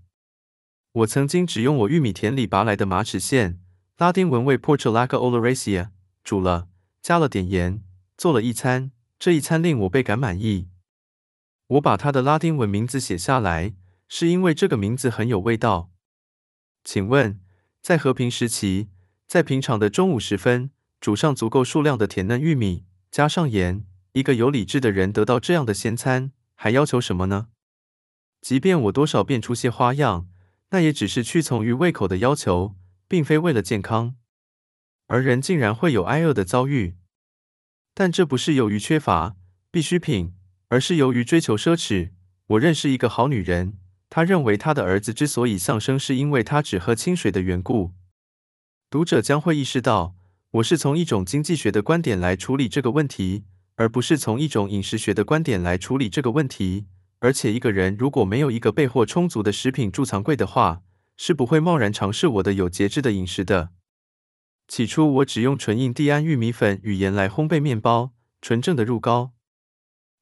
[0.92, 3.56] 我曾经只用我玉米田里拔来的马齿苋，
[3.96, 5.95] 拉丁文为 Portulaca oleracea。
[6.26, 6.66] 煮了，
[7.00, 7.84] 加了点盐，
[8.18, 8.90] 做了一餐。
[9.16, 10.68] 这一餐令我倍感满意。
[11.68, 13.76] 我把它的拉丁文名字写下来，
[14.08, 15.92] 是因为这个名字很有味道。
[16.82, 17.40] 请问，
[17.80, 18.88] 在和平时期，
[19.28, 27.46] 在平常的中午时分，煮上足够数量的甜嫩玉米，加上盐，一个有理智的人得到这样的鲜餐，还要求什么呢？
[28.40, 30.28] 即便我多少变出些花样，
[30.70, 32.74] 那也只是屈从于胃口的要求，
[33.06, 34.16] 并非为了健康。
[35.08, 36.96] 而人竟然会有挨饿的遭遇，
[37.94, 39.36] 但这不是由于缺乏
[39.70, 40.34] 必需品，
[40.68, 42.10] 而是由于追求奢侈。
[42.48, 43.78] 我认识一个好女人，
[44.10, 47.92] 她认为她的儿子之所以丧生，是因为他只喝清水的缘故。
[48.90, 50.14] 读者将会意识到，
[50.52, 53.44] 我是从一种经济学的观点来处理这个问题，
[53.76, 56.86] 而不是从一种饮食学的观点来处理这个问题。
[57.20, 60.82] 而且，一个人如果没有一个备货充足的食品贮藏柜的话，
[61.16, 63.70] 是不会贸然尝试我的有节制的饮食的。
[64.68, 68.12] 起初，我只用纯印第安玉米粉与盐来烘焙面包，
[68.42, 69.32] 纯正的乳膏。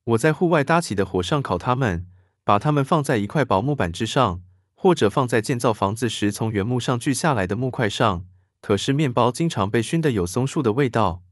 [0.04, 2.06] 我在户外搭起的火上烤它们，
[2.44, 4.42] 把它们放在一块薄木板之上，
[4.74, 8.26] 或者放在建造房子时从原木上锯下来的木块上。
[8.60, 11.22] 可是面包经常被熏得有松树的味道。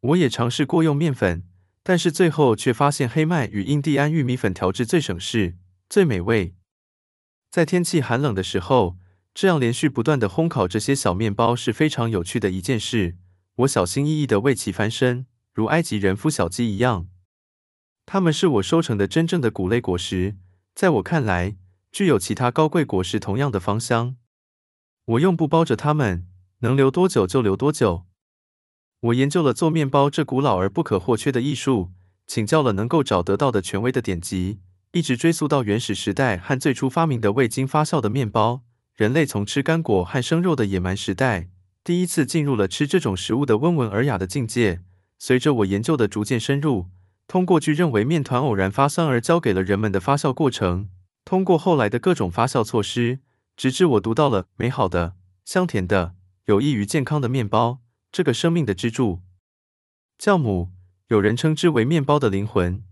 [0.00, 1.44] 我也尝试过用面粉，
[1.82, 5.56] 但是最后却发现黑麦与印第安玉米粉调制最省事、
[5.88, 6.54] 最美味。
[7.50, 8.99] 在天气寒冷的时候。
[9.32, 13.16] 这样连续不断的烘烤这些小面包是非常有趣的一件事。
[13.56, 17.08] 我小心翼翼地为其翻身，如埃及人孵小鸡一样。
[18.06, 20.36] 它们是我收成的真正的谷类果实，
[20.74, 21.56] 在我看来，
[21.92, 24.16] 具有其他高贵果实同样的芳香。
[25.04, 26.26] 我用布包着它们，
[26.60, 28.06] 能留多久就留多久。
[29.00, 31.92] 我研究了做面包这古老而不可或缺的艺术，
[32.26, 34.60] 请教了能够找得到的权威的典籍，
[34.92, 38.62] 一直追溯到原始时代和最初发明的未经发酵的面包。
[39.00, 41.48] 人类从吃干果和生肉的野蛮时代，
[41.82, 44.82] 第一次进入了吃这种食物的温文尔雅的境界。
[45.18, 46.90] 随着我研究的逐渐深入，
[47.26, 50.90] 通过据认为面团偶然发酸而教给了人们的发酵过程，
[51.24, 53.20] 通过后来的各种发酵措施，
[53.56, 55.14] 直至我读到了美好的、
[55.46, 56.14] 香甜的、
[56.44, 57.78] 有益于健康的面包
[58.12, 59.22] 这个生命的支柱——
[60.20, 60.72] 酵母，
[61.08, 62.84] 有人称之为面包的灵魂。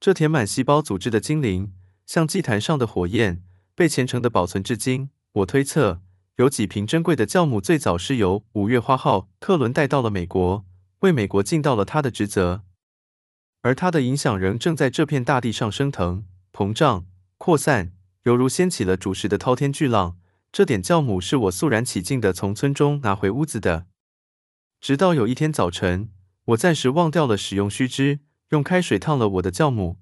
[0.00, 1.74] 这填满细胞组织的精灵，
[2.06, 3.42] 像祭坛上的火焰。
[3.80, 5.08] 被虔诚地保存至今。
[5.32, 6.02] 我推测，
[6.36, 10.66] 有几瓶珍贵的酵母最早是由五月花号客轮带到了美国，
[10.98, 12.62] 为美国尽到了它的职责。
[13.62, 17.06] 而它的影响仍正在这片大地上升腾、膨胀、
[17.38, 17.92] 扩散，
[18.24, 20.18] 犹如掀起了主食的滔天巨浪。
[20.52, 23.86] 这点酵母是我肃然起敬地从村中拿回屋子的。
[24.78, 26.10] 直到有一天早晨，
[26.48, 28.20] 我暂时忘掉了使用须知，
[28.50, 29.96] 用开水烫了我的酵母。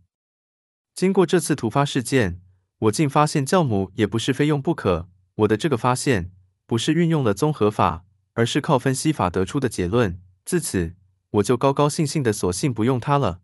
[0.96, 2.40] 经过这次突发事件。
[2.78, 5.08] 我竟发现酵母也不是非用不可。
[5.36, 6.30] 我的这个发现
[6.66, 10.20] 不是运用了综合法，而是靠分析法得出的结论。
[10.44, 10.94] 自此，
[11.30, 13.40] 我就高高兴兴的索性不用它了。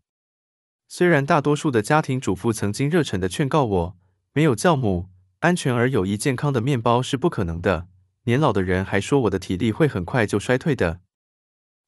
[0.86, 3.96] 虽然大多数的家庭主妇曾经热忱的劝告我，
[4.32, 5.08] 没有酵母，
[5.40, 7.88] 安全而有益健康的面包是不可能的。
[8.24, 11.00] 年老的人还说我的体力会很快就衰退的。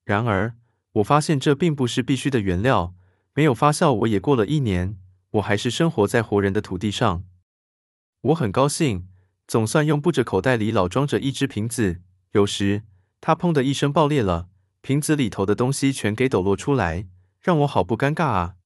[0.04, 0.54] 然而，
[0.94, 2.94] 我发现这并不是必须的原料。
[3.34, 4.98] 没有发酵，我也过了一年，
[5.32, 7.24] 我还是生活在活人的土地上。
[8.22, 9.08] 我很高兴，
[9.46, 12.02] 总算用不着口袋里老装着一只瓶子。
[12.32, 12.82] 有时，
[13.20, 14.48] 它砰的一声爆裂了，
[14.80, 17.06] 瓶子里头的东西全给抖落出来，
[17.40, 18.56] 让我好不尴尬啊！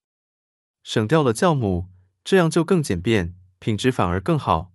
[0.82, 1.89] 省掉了酵母，
[2.24, 4.72] 这样就更简便，品质反而更好。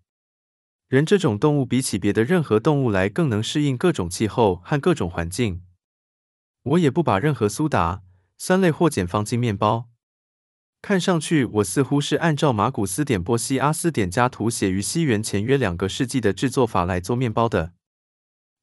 [0.88, 5.64] 人这种动物比起别的任何动物来更能适应各种气候和各种环境。
[6.62, 8.04] 我也不把任何苏打、
[8.38, 9.90] 酸类或碱放进面包。
[10.88, 17.74] 看上去我似乎是按照马古斯点波西阿斯点加图写于西元前约两个世纪的制作法来做面包的。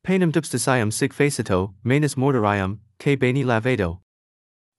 [0.05, 4.03] Panem dupsticium sic facito, manus mortarium, que beni lavado.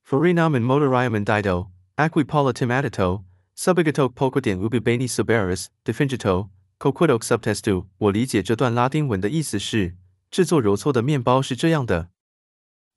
[0.08, 6.48] Farinam in mortarium indido, aqui politum addito, subigato poco 点 ubi bene suberis, defingito,
[6.78, 7.84] coquidoque subtestu。
[7.98, 9.96] 我理解这段拉丁文的意思是：
[10.30, 12.08] 制作揉搓的面包是这样的，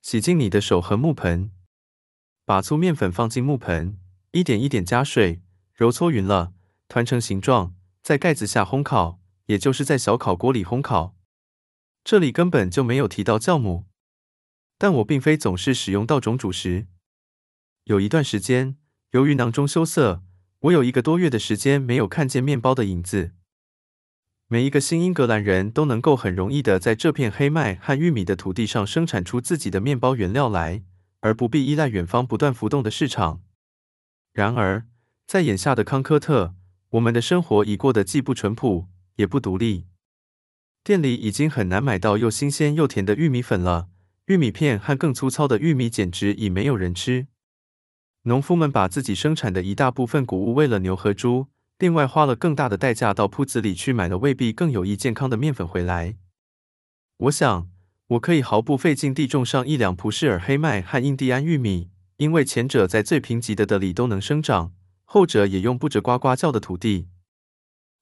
[0.02, 1.52] 洗净你的手和木盆，
[2.46, 3.98] 把粗面粉放进木盆。
[4.38, 5.42] 一点一点加水，
[5.74, 6.54] 揉搓匀了，
[6.88, 7.74] 团成形状，
[8.04, 11.16] 在盖子下烘烤，也就是在小烤锅里烘烤。
[12.04, 13.88] 这里根本就没有提到酵母，
[14.78, 16.86] 但我并非总是使用稻种主食。
[17.86, 18.78] 有一段时间，
[19.10, 20.22] 由于囊中羞涩，
[20.60, 23.32] 我有一个多月的时间没有看见面包的影子。
[24.48, 30.84] 每一个新英格兰人都能够很容易的在这片黑麦和玉米的土地上生产出自己的面包原料来，
[31.22, 33.42] 而不必依赖远方不断浮动的市场。
[34.38, 34.86] 然而，
[35.26, 36.54] 在眼下的康科特，
[36.92, 38.86] 我们的生活已过得既不淳朴，
[39.16, 39.88] 也不独立。
[40.84, 43.88] 店里已经很难买到又新鲜又甜的玉米粉了，
[44.28, 47.26] 玉米片和更粗糙的玉米简直已没有人吃。
[48.26, 51.48] 农夫们把自己生产的一大部分谷物喂了牛和猪，
[51.80, 56.16] 另外花了更大的代价到铺子里去买了未必更有益健康的面粉回来。
[57.18, 57.72] 我想，
[58.10, 61.90] 我可以毫不费劲地种上一两蒲式尔黑麦和印第安玉米。
[62.18, 64.74] 因为前者在最贫瘠的地里都能生长，
[65.06, 67.08] 后者也用不着呱呱叫的土地。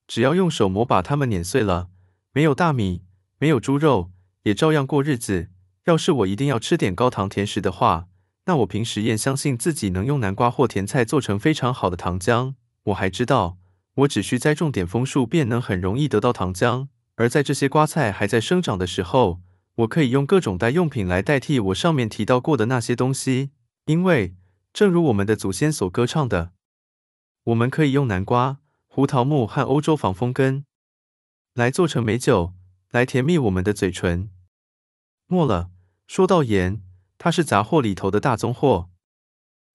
[0.06, 1.88] 只要用手磨把它们碾碎了，
[2.32, 3.02] 没有大米，
[3.38, 4.10] 没有猪肉，
[4.44, 5.48] 也照样过日子。
[5.84, 8.08] 要是我一定要吃点高糖甜食的话，
[8.46, 12.54] 那我凭实验相信自己能用南瓜或甜菜做成非常好的糖浆。
[12.84, 13.58] 我还知道，
[13.96, 16.88] 我只需栽种点枫树，便能很容易得到糖浆。
[17.16, 19.40] 而在这些瓜菜还在生长的时候，
[19.76, 23.50] 我可以用各种代用品来代替我上面提到过的那些东西。
[23.86, 24.34] 因为，
[24.72, 26.52] 正如我们的祖先所歌唱的，
[27.44, 28.58] 我们可以用南瓜、
[28.88, 30.66] 胡桃木和欧洲防风根
[31.54, 32.52] 来做成美酒，
[32.90, 34.28] 来甜蜜我们的嘴唇。
[35.28, 35.70] 末了，
[36.08, 36.82] 说到盐，
[37.16, 38.90] 它是杂货里头的大宗货。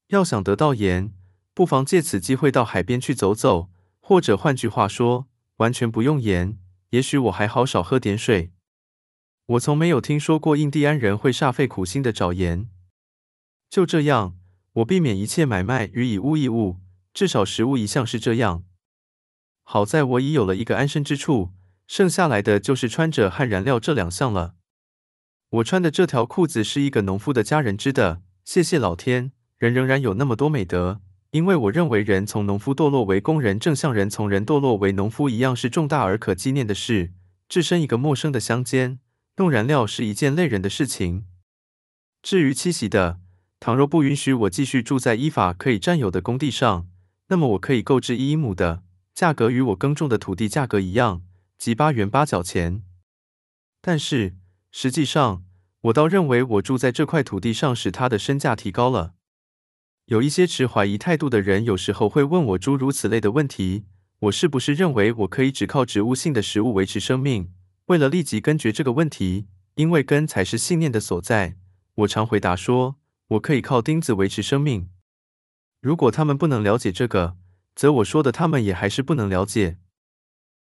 [0.08, 1.14] 要想得到盐，
[1.54, 3.70] 不妨借此机会到海边去走走，
[4.02, 6.60] 或者换句话说，完全不用盐，
[6.90, 8.52] 也许我还好少喝点水。
[9.46, 12.70] 我从没有听说过印第安人会煞费苦心的找盐。
[13.72, 14.36] 就这样，
[14.74, 16.82] 我避免一切买卖与以物易物，
[17.14, 18.66] 至少食物一向是这样。
[19.64, 21.54] 好在我已有了一个安身之处，
[21.88, 24.56] 剩下来的就是穿着和燃料这两项了。
[25.52, 31.00] 我穿的这条裤子是一个农夫的家人织的，谢谢老天，人仍然有那么多美德。
[31.30, 37.14] 因为我认为人从农夫堕落为工人，正像人从人堕落为农夫一样，是重大而可纪念的事。
[37.48, 39.00] 置身一个陌生的乡间，
[39.38, 41.26] 弄燃料是一件累人的事情。
[42.22, 43.22] 至于栖息的，
[43.62, 46.90] 倘若不允许我继续住在依法可以占有的工地上，
[47.28, 48.82] 那么我可以购置一英亩的，
[49.14, 51.22] 价格与我耕种的土地价格一样，
[51.60, 52.82] 即八元八角钱。
[53.80, 54.36] 但是
[54.72, 55.46] 实际上，
[55.82, 59.14] 我倒认为我住在这块土地上使它的身价提高了。
[60.06, 63.86] 有一些持怀疑态度的人有时候会问我诸如此类的问题：
[64.22, 67.52] 我是不是认为我可以只靠植物性的食物维持生命？
[67.86, 71.58] 为了立即根绝这个问题，因为根才是信念的所在，
[71.94, 73.01] 我常回答说。
[73.32, 74.90] 我可以靠钉子维持生命。
[75.80, 77.38] 如果他们不能了解这个，
[77.74, 79.78] 则我说的他们也还是不能了解。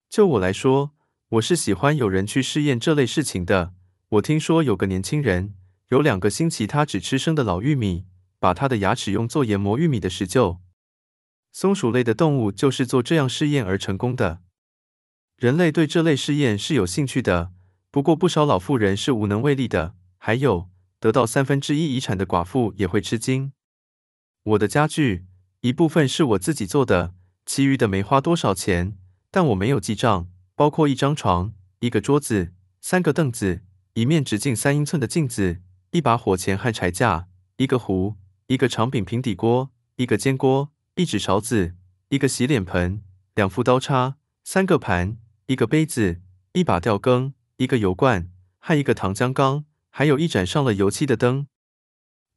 [0.09, 0.93] 就我来说，
[1.29, 3.75] 我是喜欢有人去试验这类事情的。
[4.09, 5.55] 我听说有个年轻人，
[5.89, 8.07] 有两个星期他只吃生的老玉米，
[8.39, 10.61] 把他的牙齿用作研磨玉米的石臼。
[11.53, 14.41] 松鼠类的动物就是做这样试验而成功的。
[15.37, 17.53] 人类对这类试验是有兴趣的，
[17.91, 19.95] 不过不少老妇人是无能为力的。
[20.17, 20.71] 还有。
[21.05, 23.53] 得到三分之一遗产的寡妇也会吃惊。
[24.43, 25.27] 我的家具
[25.61, 27.13] 一部分是我自己做的，
[27.45, 28.97] 其余的没花多少钱，
[29.31, 33.61] 但我没有记账，包括一张床、一个桌子、三个凳子，
[33.93, 35.61] 一面直径三英寸的镜子，
[35.91, 37.29] 一把火钳和柴架，
[37.59, 38.17] 一个壶，
[38.47, 41.75] 一个长柄平底锅，一个煎锅，一只勺子，
[42.09, 43.03] 一个洗脸盆，
[43.35, 45.19] 两副刀叉，三个盘，
[45.49, 46.23] 一个杯子，
[46.55, 51.47] 一把吊羹，一个油罐，和一个糖浆缸，还有一盏上了油漆的灯。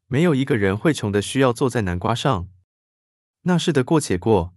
[0.05, 2.49] 没有一个人会穷的需要坐在南瓜上。
[3.41, 4.53] 那是的过且过。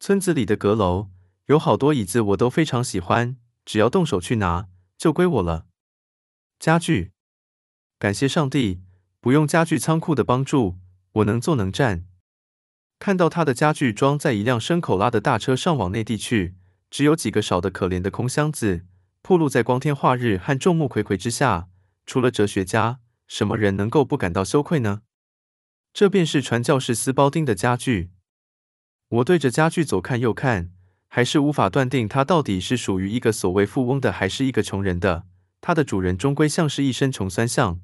[0.00, 1.10] 村子里的阁楼
[1.46, 4.66] 有好多椅子，我都非常喜欢，只要动手去拿，
[4.98, 5.66] 就归我了。
[6.58, 7.12] 家具，
[7.96, 8.82] 感谢上帝，
[9.20, 10.80] 不用家具仓库的帮助，
[11.12, 12.08] 我能坐能站。
[12.98, 16.56] 看到他的家具装在一辆牲口拉的大车上往内地去，
[16.90, 18.84] 只有几个少的可怜的空箱子，
[19.22, 21.68] 暴露在光天化日和众目睽睽之下，
[22.10, 22.98] 除了哲学家。
[23.28, 25.02] 什么人能够不感到羞愧呢？
[25.92, 28.10] 这便是传教士斯包丁的家具。
[29.10, 30.72] 我对着家具左看右看，
[31.06, 35.28] 还是无法断定它到底是属于一个所谓富翁的，还是一个穷人的。
[35.60, 37.80] 它的主人终归像是一身穷酸相。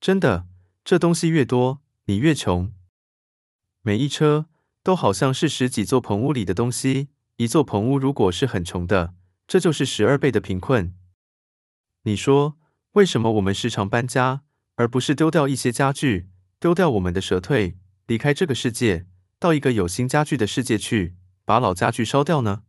[0.00, 0.46] 真的，
[0.82, 2.72] 这东西越多，你越穷。
[3.82, 4.46] 每一车
[4.82, 7.08] 都好像是十几座棚屋里的东西。
[7.36, 9.12] 一座棚屋如果是很穷的，
[9.46, 10.94] 这就是十二倍的贫困。
[12.04, 12.56] 你说，
[12.96, 14.40] 为什么我们时常搬家？
[14.76, 19.04] 而不是丢掉一些家具，丢掉我们的蛇退，离开这个世界，
[19.38, 21.14] 到一个有新家具的世界去，
[21.44, 22.62] 把老家具烧掉呢？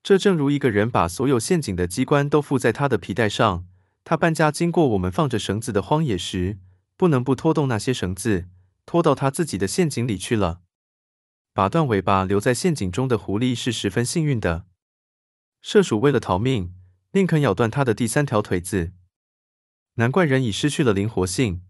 [0.00, 3.66] 这正如一个人把所有陷阱的机关都附在他的皮带上，
[4.04, 6.60] 他搬家经过我们放着绳子的荒野时，
[6.96, 8.46] 不能不拖动那些绳子，
[8.86, 10.60] 拖到他自己的陷阱里去了。
[11.52, 14.66] 把断尾巴留在陷阱中的狐狸是十分幸运的。
[15.60, 16.72] 射鼠为了逃命，
[17.14, 18.92] 宁肯咬断它的第三条腿子。
[19.94, 21.62] 难怪人已失去了灵活性。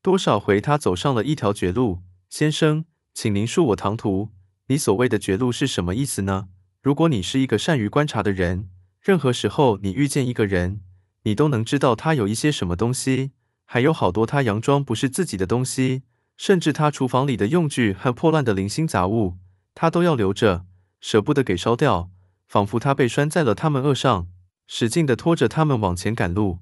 [0.00, 2.02] 多少回他走上了一条绝路。
[2.28, 4.30] 先生，请您恕我唐突。
[4.68, 6.48] 你所谓的绝路是什么意思呢？
[6.80, 8.70] 如果你是一个善于观察的人，
[9.00, 10.80] 任何时候你遇见一个人，
[11.24, 13.32] 你都能知道他有一些什么东西，
[13.64, 16.02] 还有好多他佯装不是自己的东西，
[16.36, 19.36] 甚至他厨房里的用具和破烂的零星杂物，
[19.74, 20.64] 他都要留着，
[21.00, 22.10] 舍不得给烧掉，
[22.46, 24.28] 仿佛他被拴在了他们顎上，
[24.66, 26.60] 使劲地拖着他们往前赶路。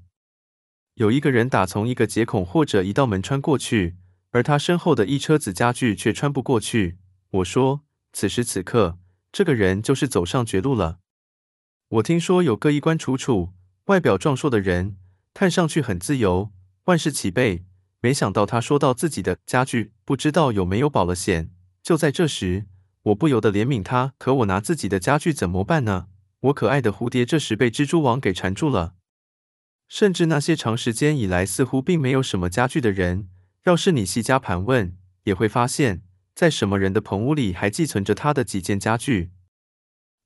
[1.01, 3.97] 有一个人打从一个接孔或者一道门穿过去，
[4.33, 6.99] 而他身后的一车子家具却穿不过去。
[7.31, 7.81] 我说，
[8.13, 8.99] 此时此刻，
[9.33, 10.99] 这个人就是走上绝路了。
[11.89, 13.55] 我听说有个衣冠楚楚、
[13.87, 14.99] 外表壮硕的人，
[15.33, 16.51] 看上去很自由，
[16.85, 17.65] 万事齐备。
[18.03, 21.51] 没想到他说到自己的家具，不知道有没有保了险。
[21.83, 22.67] 就在这时，
[23.05, 24.13] 我不由得怜悯他。
[24.19, 26.09] 可我拿自己的家具怎么办呢？
[26.41, 28.97] 我可爱的蝴蝶这时被蜘蛛网给缠住了。
[29.91, 33.29] 甚至那些长时间以来似乎并没有什么家具的人，
[33.65, 36.03] 要是你细加盘问，也会发现，
[36.33, 39.33] 在什么人的棚屋里还寄存着他的几件家具。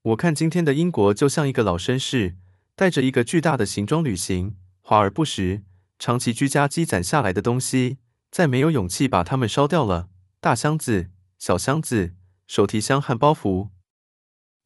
[0.03, 2.35] 我看今天的英国就像一个老绅士，
[2.75, 5.63] 带着一个巨大的行装旅行，华而不实，
[5.97, 7.97] 长期居家积攒下来的东西，
[8.29, 10.09] 再没有勇气把它们烧掉了。
[10.39, 11.09] 大箱子、
[11.39, 12.13] 小箱子、
[12.45, 13.69] 手提箱和包袱，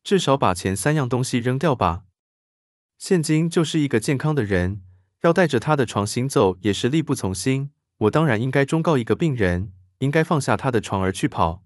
[0.03, 2.03] 至少把前三样东西扔掉吧。
[2.97, 4.81] 现今就是一个健康的人。
[5.22, 7.72] 要带着他的床行走也是力不从心。
[7.98, 11.64] 我当然应该忠告一个病人，应该放下他的床而去跑。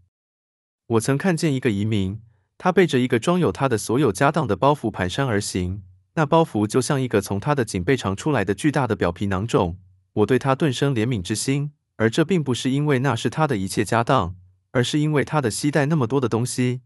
[0.88, 2.22] 我曾看见一个移民，
[2.58, 5.84] 他背着一个装有他的所有家当的包袱蹒跚而行，
[6.16, 9.78] 那包袱就像一个从他的颈背长出来的巨大的表皮囊肿。
[10.14, 14.36] 我对他顿生怜悯之心，而这并不是因为那是他的一切家当，
[14.72, 16.82] 而是因为他的膝带那么多的东西。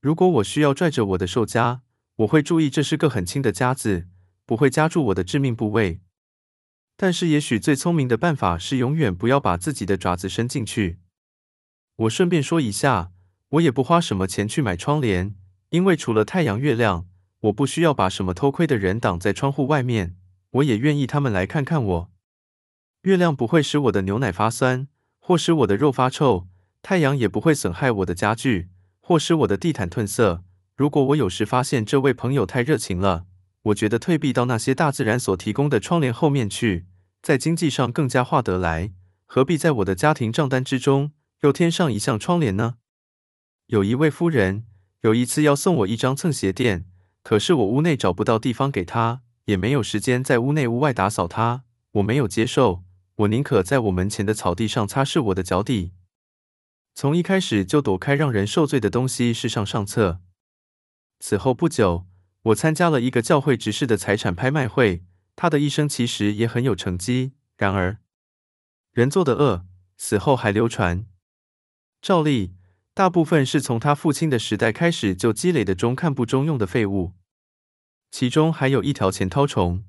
[0.00, 1.82] 如果我需要拽着我的兽夹，
[2.16, 4.06] 我会注意这是个很轻的夹子。
[4.46, 6.00] 不会夹住我的致命部位，
[6.96, 11.00] 但是也许最聪明的办法是永远不要把自己的爪子伸进去。
[11.96, 13.10] 我顺便说一下，
[13.50, 15.34] 我也不花什么钱去买窗帘，
[15.70, 17.08] 因为除了太阳、月亮，
[17.40, 20.16] 我不需要把什么偷窥的人挡在窗户外面。
[20.50, 22.10] 我也愿意他们来看看我。
[23.02, 26.46] 月亮不会使我的牛奶发酸，或使我的肉发臭；
[26.82, 28.70] 太阳也不会损害我的家具，
[29.00, 30.44] 或使我的地毯褪色。
[30.76, 33.26] 如果我有时发现这位朋友太热情了，
[33.66, 36.86] 我觉得退避到那些大自然所提供的窗帘后面去，
[37.20, 38.92] 在经济上更加划得来。
[39.24, 41.10] 何必在我的家庭账单之中
[41.40, 42.76] 又添上一项窗帘呢？
[43.66, 44.66] 有一位夫人
[45.00, 46.86] 有一次要送我一张蹭鞋垫，
[47.24, 51.64] 可是我屋内找不到地方给她，也没有时间在屋内屋外打扫它。
[51.92, 52.84] 我没有接受，
[53.16, 55.92] 我宁可在我门前的草地上擦拭我的脚底。
[56.94, 60.20] 从一开始就躲开让人受罪的东西是上上策。
[61.18, 62.06] 此后不久。
[62.46, 65.02] 我参加了一个教会执事的财产拍卖会，
[65.34, 67.32] 他的一生其实也很有成绩。
[67.56, 67.98] 然而，
[68.92, 69.66] 人做的恶，
[69.96, 71.06] 死后还流传。
[72.00, 72.54] 照例，
[72.94, 77.14] 大部分是从他父亲的时代开始就积累的中看不中用的废物。
[78.12, 79.84] 其中还有一条钱絛虫。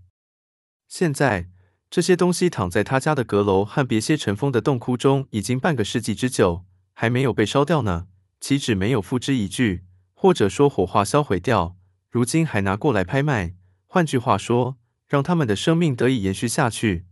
[0.88, 1.50] 现在，
[1.92, 8.08] 这些东西躺在他家的阁楼和别些尘封的洞窟中，已经半个世纪之久，还没有被烧掉呢。
[8.40, 9.84] 岂止没有付之一炬，
[10.16, 11.77] 或者说火化销毁掉，
[12.18, 13.54] 如今还拿过来拍卖。
[13.86, 17.06] 换句话说，让他们的生命得以延续下去。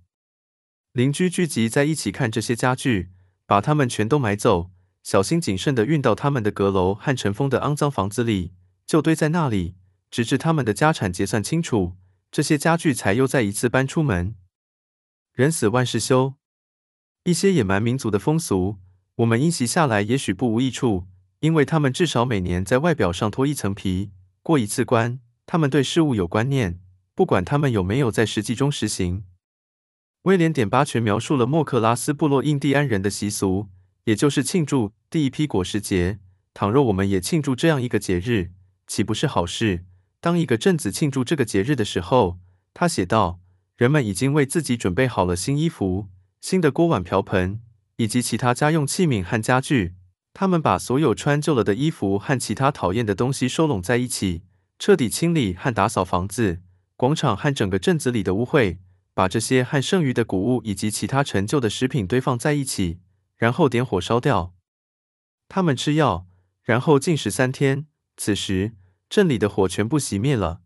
[0.93, 3.11] 邻居聚集在一起看这些家具，
[3.45, 4.71] 把它们全都买走，
[5.03, 8.53] 小心谨慎地运到他们的阁楼和尘封的肮脏房子里，
[8.87, 9.75] 就堆在那里，
[10.09, 11.95] 直至他们的家产结算清楚，
[12.31, 14.33] 这些家具才又再一次搬出门。
[15.33, 16.33] 人死万事休，
[17.25, 18.79] 一些野蛮民族的风俗，
[19.17, 21.05] 我们因袭下来也许不无益处。
[21.41, 24.09] 因为他们至少每年在外表上脱一层皮，
[24.45, 25.19] 过一次关。
[25.47, 26.79] 他们对事物有观念，
[27.15, 29.23] 不管他们有没有在实际中实行。
[30.21, 33.69] 威廉点八全描述了莫克拉斯部落印第安人的习俗，
[34.03, 36.19] 也就是庆祝第一批果实节。
[36.53, 38.51] 倘若我们也庆祝这样一个节日，
[38.85, 39.83] 岂不是好事？
[40.19, 42.37] 当一个镇子庆祝这个节日的时候，
[42.75, 43.39] 他写道：
[43.75, 46.09] 人们已经为自己准备好了新衣服、
[46.39, 47.61] 新的锅碗瓢盆
[47.95, 49.95] 以及其他家用器皿和家具。
[50.37, 54.43] 他们把所有穿旧了的衣服和其他讨厌的东西收拢在一起，
[54.77, 56.61] 彻底清理和打扫房子、
[56.97, 58.79] 广场和整个镇子里的污秽，
[59.13, 62.99] 把这些和剩余的谷物以及其他陈旧的食品堆放在一起，
[63.37, 64.53] 然后点火烧掉。
[65.47, 66.27] 他们吃药，
[66.63, 67.87] 然后禁食三天。
[68.17, 68.73] 此时，
[69.09, 70.59] 镇里的火全部熄灭了。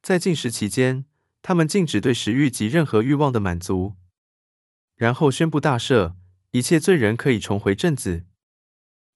[0.00, 1.04] 在禁食期间，
[1.42, 3.96] 他们禁止对食欲及任何欲望的满足，
[4.96, 6.14] 然后宣布大赦，
[6.52, 8.24] 一切罪人可以重回镇子。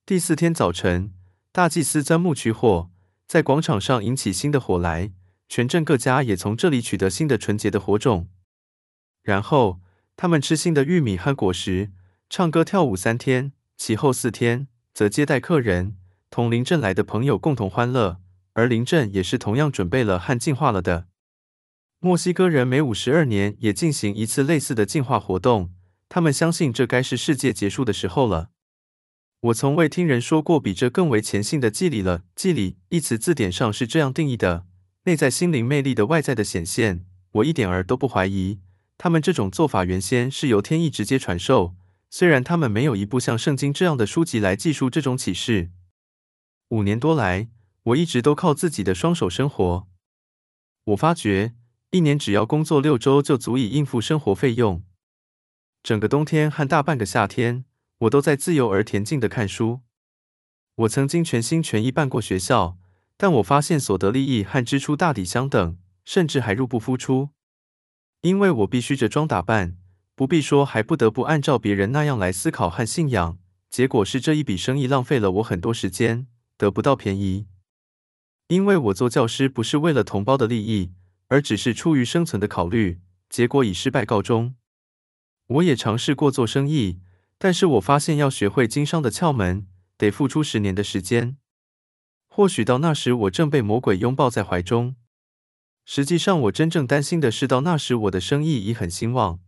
[0.07, 1.15] 第四天早晨，
[1.51, 2.91] 大祭司钻木取火，
[3.27, 5.15] 在广场上引起新的火来。
[5.49, 8.29] 全镇各家也从这里取得新的纯洁的火种。
[9.23, 9.81] 然后，
[10.15, 11.91] 他们吃新的玉米和果实，
[12.29, 13.53] 唱歌跳舞三天。
[13.79, 15.97] 其后四天，则接待客人，
[16.29, 18.21] 同邻镇来的朋友共同欢乐。
[18.53, 21.07] 而邻镇也是同样准备了和净化了的。
[22.01, 25.73] 墨西哥人每五十二年也进行一次类似的净化活动，
[26.11, 28.51] 他们相信这该是世界结束的时候了。
[29.45, 32.23] 我从未听人说过比这更为前信的祭礼了。
[32.35, 34.65] 祭礼一词字典上是这样定义的：
[35.03, 37.05] 内在心灵魅力的外在的显现。
[37.33, 38.61] 我一点儿都不怀疑，
[38.97, 41.75] 他们这种做法原先是由天意直接传授，
[42.09, 45.71] 虽然他们没有一部像圣经这样的书籍来记述这种启示。
[46.69, 47.51] 五年多来，
[47.83, 49.87] 我一直都靠自己的双手生活。
[50.85, 51.53] 我发觉，
[51.91, 54.83] 一年只要工作六周就足以应付生活费用。
[55.83, 57.67] 整个冬天和大半个夏天。
[58.05, 59.81] 我都在自由而恬静地看书。
[60.75, 62.77] 我曾经全心全意办过学校，
[63.17, 67.31] 但我发现所得利益和支出大抵相等，甚至还入不敷出。
[68.23, 69.77] 因为我必须着装打扮，
[70.15, 73.39] 不必说还不得不按照别人那样来思考和信仰。
[73.71, 76.27] 结果是这一笔生意浪费了我很多时间，
[76.57, 77.47] 得不到便宜。
[78.49, 80.93] 因为我做教师不是为了同胞的利益，
[81.29, 84.55] 而只是出于生存的考虑，结果以失败告终。
[85.47, 87.01] 我也尝试过做生意。
[87.39, 89.67] 但是我发现，要学会经商的窍门，
[89.97, 91.37] 得付出十年的时间。
[92.29, 94.97] 或许到那时，我正被魔鬼拥抱在怀中。
[95.85, 99.41] 实际上，我真正担心的是，到那时我的生意已很兴旺。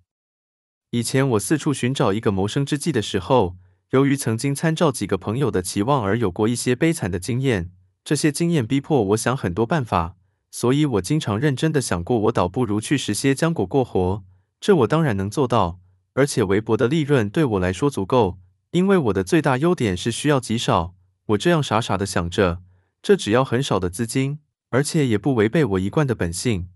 [0.90, 3.56] 以前我四处寻找一个谋生之计的时候，
[3.90, 7.72] 由于曾经参照几个朋友的期望而有过一些悲惨的经验，
[8.04, 10.16] 这些经验逼迫我想很多办法，
[10.50, 14.24] 所以我经常认真的想过，我倒不如去拾些浆果过活。
[14.60, 15.80] 这我当然能做到。
[16.16, 18.38] 而且微薄的利润对我来说足够，
[18.70, 20.94] 因为我的最大优点是需要极少。
[21.26, 22.62] 我这样傻傻的想着，
[23.02, 24.38] 这只要很少的资金，
[24.70, 26.70] 而且也不违背我一贯的本性。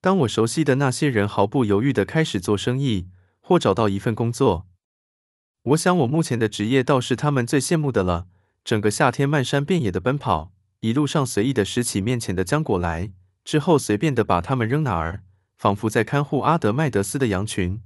[0.00, 3.08] 当我熟悉的那些人毫不犹豫的开始做生意，
[3.40, 4.68] 或找到一份工作，
[5.62, 8.28] 我想我目前的职业倒是他们最羡慕的了。
[8.64, 13.10] 整个夏天漫山遍野的奔跑，一路上随意的拾起面前的浆果来，
[13.44, 15.24] 之后随便的把它们扔哪儿，
[15.58, 17.82] 仿佛在看护阿德麦德斯的羊群。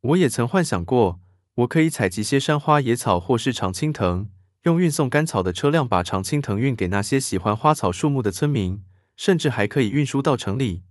[0.00, 1.20] 我也曾幻想过，
[1.56, 4.28] 我可以采集些山花野草或是常青藤，
[4.62, 8.84] 用运送干草的车辆把常青藤运给那些喜欢花草树木的村民，
[9.16, 10.84] 甚至还可以运输到城里。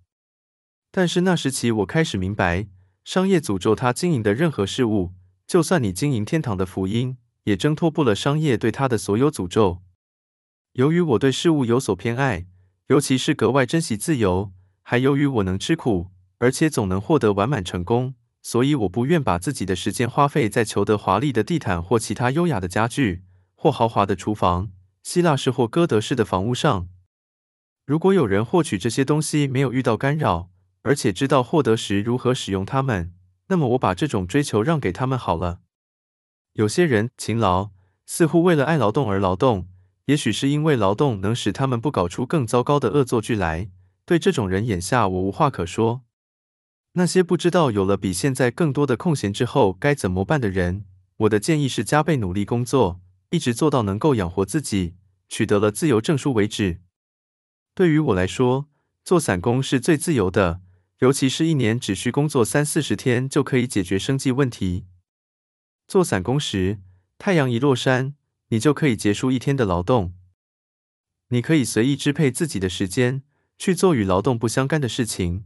[0.92, 2.68] 但是那时起，我开始明白，
[3.06, 5.14] 商业诅咒他经营的任何事物，
[5.46, 9.82] 就算你经营天堂的福音，也挣脱不了商业对他的所有诅咒。
[10.74, 12.46] 由于我对事物有所偏爱，
[12.88, 14.52] 尤其是格外珍惜自由，
[14.82, 16.08] 还由于我能吃苦，
[16.40, 18.16] 而且总能获得完满成功。
[18.42, 23.24] 所以我不愿把自己的时间花费在求得华丽的地毯或其他优雅的家具，
[23.56, 24.72] 或豪华的厨房、
[25.04, 26.88] 希腊式或哥德式的房屋上。
[27.86, 30.50] 如果有人获取这些东西没有遇到干扰，
[30.84, 33.14] 而且知道获得时如何使用它们，
[33.48, 35.60] 那么我把这种追求让给他们好了。
[36.54, 37.72] 有些人勤劳，
[38.06, 39.68] 似乎为了爱劳动而劳动；
[40.06, 43.70] 也许是因为劳动能使他们不搞出更糟糕的恶作剧来。
[44.06, 46.07] 对这种人，眼下我无话可说。
[46.98, 50.84] 那些不知道有了比现在更多的空闲之后该怎么办的人，
[51.18, 53.00] 我的建议是加倍努力工作，
[53.30, 54.96] 一直做到能够养活自己，
[55.30, 56.82] 取得了自由证书为止。
[57.76, 58.68] 对于我来说，
[59.04, 60.62] 做散工是最自由的，
[60.98, 64.88] 尤其是一年只需工作三四十天就可以解决生计问题。
[65.88, 66.80] 做散工时，
[67.20, 68.16] 太阳一落山，
[68.48, 70.16] 你就可以结束一天的劳动。
[71.28, 73.22] 你可以随意支配自己的时间，
[73.60, 75.46] 去做与劳动不相干的事情，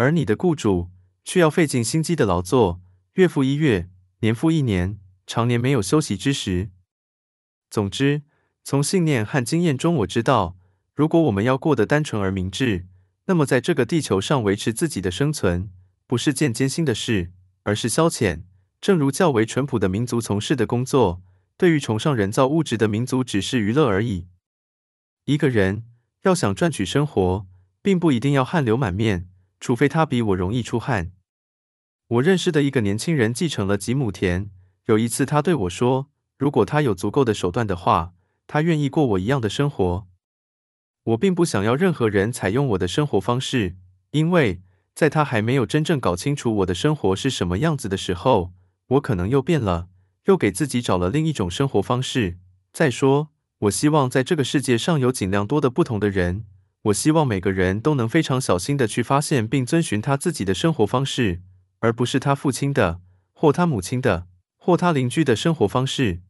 [0.00, 0.88] 而你的雇主
[1.24, 2.80] 却要费尽心机的劳作，
[3.16, 3.90] 月复一月，
[4.20, 6.70] 年复一年，常年没有休息之时。
[7.68, 8.22] 总之，
[8.64, 10.56] 从信念和经验中，我知道，
[10.94, 12.86] 如果我们要过得单纯而明智，
[13.26, 15.70] 那么在这个地球上维持自己的生存，
[16.06, 17.32] 不是件艰辛的事，
[17.64, 18.44] 而是消遣。
[18.80, 21.22] 正如较为淳朴的民族从事的工作，
[21.58, 24.28] 对于崇尚人造物质的民族只是娱乐而已。
[25.26, 25.84] 一个人
[26.22, 27.46] 要想赚取生活，
[27.82, 29.28] 并不一定要汗流满面，
[29.60, 31.12] 除非他比我容易出汗。
[32.08, 34.50] 我认识的一个年轻人继承了几亩田，
[34.86, 38.14] 有一次他对我说：“如果他有足够的手段的话，
[38.48, 40.08] 他愿意过我一样的生活。”
[41.04, 43.76] 我并不想要任何人采用我的生活方式，
[44.10, 44.62] 因为
[44.94, 48.52] 在他还没有真正搞清楚我的生活是什么样子的时候，
[48.88, 49.88] 我可能又变了，
[50.24, 52.38] 又给自己找了另一种生活方式。
[52.72, 53.28] 再说，
[53.60, 56.44] 我希望在这个世界上有尽量多的不同的人。
[56.84, 61.42] 我希望每个人都能非常小心的去发现并遵循他自己的生活方式，
[61.80, 63.00] 而不是他父亲的，
[63.32, 64.26] 或他母亲的，
[64.56, 66.22] 或他邻居的生活方式。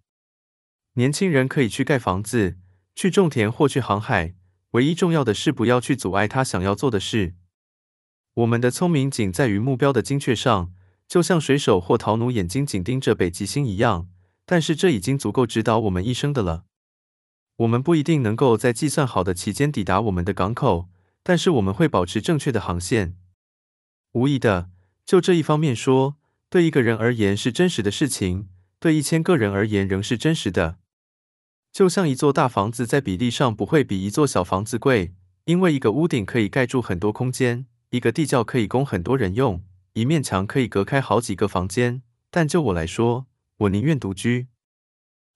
[0.94, 2.56] 年轻人可以去盖房子，
[2.94, 4.34] 去种田或去航海，
[4.72, 7.34] 唯一重要的是不要去阻碍他想要做的事。
[8.34, 10.72] 我们的聪明仅在于目标的精确上。
[11.10, 14.08] 就像水手或陶奴眼睛紧盯着北极星一样，
[14.46, 16.66] 但是这已经足够指导我们一生的了。
[17.60, 20.88] 我们不一定能够在计算好的期间抵达我们的港口，
[21.22, 23.16] 但是我们会保持正确的航线。
[24.12, 24.70] 无疑的，
[25.04, 26.16] 就这一方面说，
[26.48, 30.78] 对一个人而言是真实的事情，对一千个人而言仍是真实的。
[31.70, 35.12] 就像一座大房子在比例上不会比一座小房子贵，
[35.44, 39.62] 因为一个屋顶可以盖住很多空间，一个地窖可以供很多人用。
[39.92, 43.26] 一面墙可以隔开好几个房间，但就我来说，
[43.58, 44.46] 我宁愿独居。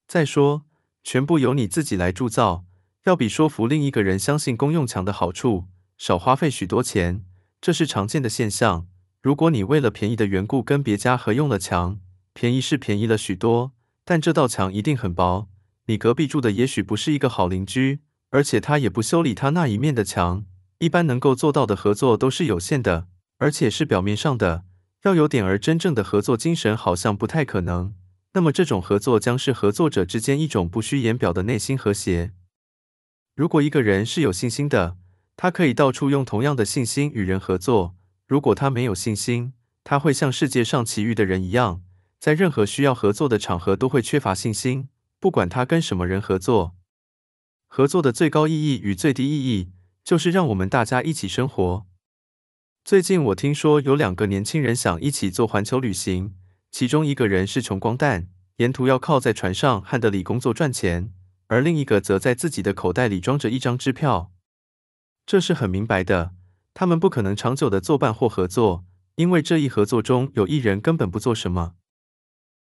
[0.06, 0.64] 再说，
[1.04, 2.64] 全部由你自己来铸造，
[3.04, 5.66] 要比说服另一个人相信公用墙的好处
[5.98, 7.24] 少花费许多钱，
[7.60, 8.86] 这是常见的现象。
[9.22, 12.00] 如果你为了便宜的缘故跟别家合用了墙，
[12.32, 13.72] 便宜是便宜了许多，
[14.04, 15.48] 但这道墙一定很薄。
[15.86, 18.00] 你隔壁住的也许不是一个好邻居，
[18.30, 20.46] 而且他也不修理他那一面的墙。
[20.78, 23.06] 一般能够做到的合作都是有限的。
[23.38, 24.64] 而且是表面上的，
[25.02, 27.92] 要有点儿真正的合作精神，好像不太可能。
[28.34, 32.32] 那么这种合作将是合作者之间一种不需言表的内心和谐。
[33.34, 34.96] 如果一个人是有信心的，
[35.36, 37.94] 他可以到处用同样的信心与人合作；
[38.26, 39.52] 如果他没有信心，
[39.84, 41.82] 他会像世界上其余的人一样，
[42.18, 44.88] 在任何需要合作的场合都会缺乏信心，
[45.20, 46.74] 不管他跟什么人合作。
[47.68, 49.70] 合作的最高意义与最低意义，
[50.02, 51.86] 就是让我们大家一起生活。
[52.84, 56.34] 最近我听说有两个年轻人想一起做环球旅行，
[56.74, 61.14] 其中一个人是穷光蛋，沿途要靠在船上汉德里工作赚钱，
[61.46, 64.32] 而另一个则在自己的口袋里装着一张支票。
[65.24, 66.32] 这是很明白的，
[66.74, 71.74] 他们不可能长久的作伴或合作，因为这一合作中有一人根本不做什么。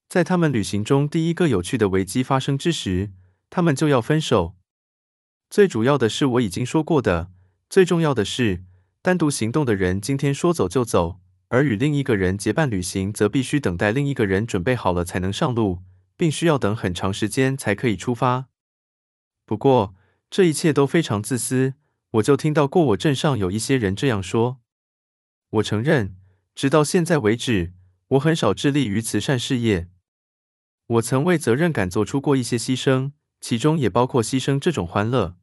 [0.08, 3.10] 在他们旅行中第一个有趣的危机发生之时，
[3.50, 4.54] 他们就要分手。
[5.50, 7.32] 最主要的是我已经说过的，
[7.68, 8.62] 最重要的是。
[9.02, 11.18] 单独行动的人今天说走就走，
[11.54, 15.84] 而与另一个人结伴旅行，则必须等待另一个人准备好了才能上路，
[16.16, 18.48] 并需要等很长时间才可以出发。
[19.46, 19.94] 不过，
[20.28, 21.74] 这一切都非常自私。
[22.14, 24.58] 我就听到过我镇上有一些人这样说。
[25.50, 26.16] 我承认，
[26.56, 27.72] 直到现在为止，
[28.08, 29.86] 我很少致力于慈善事业。
[30.86, 35.36] 我曾为责任感做出过一些牺牲，其中也包括牺牲这种欢乐。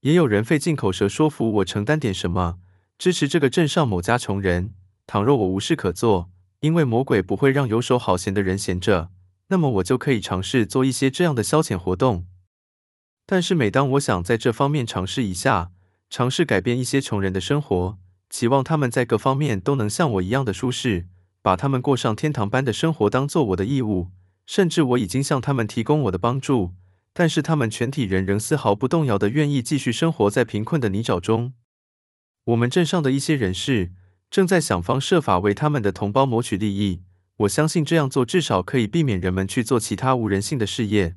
[0.00, 2.58] 也有人费尽口舌说服我承担点什么。
[2.98, 4.74] 支持这个镇上某家穷人。
[5.06, 9.10] 倘若我无事可做，因为魔鬼不会让游手好闲的人闲着，
[9.48, 12.26] 那么我就可以尝试做一些这样的消遣活动。
[13.26, 15.70] 但是每当我想在这方面尝试一下，
[16.10, 17.98] 尝试改变一些穷人的生活，
[18.30, 21.06] 期望他们在各方面都能像我一样的舒适，
[21.42, 24.10] 把他们过上天堂般的生活当做我的义务，
[24.46, 26.72] 甚至我已经向他们提供我的帮助，
[27.12, 31.54] 但是他们全体人仍丝毫不动摇的愿意继续生活在贫困的泥沼中。
[32.44, 33.92] 我们镇上的一些人士
[34.34, 37.04] 正在想方设法为他们的同胞谋取利益。
[37.36, 41.14] 我相信这样做至少可以避免人们去做其他无人性的事业。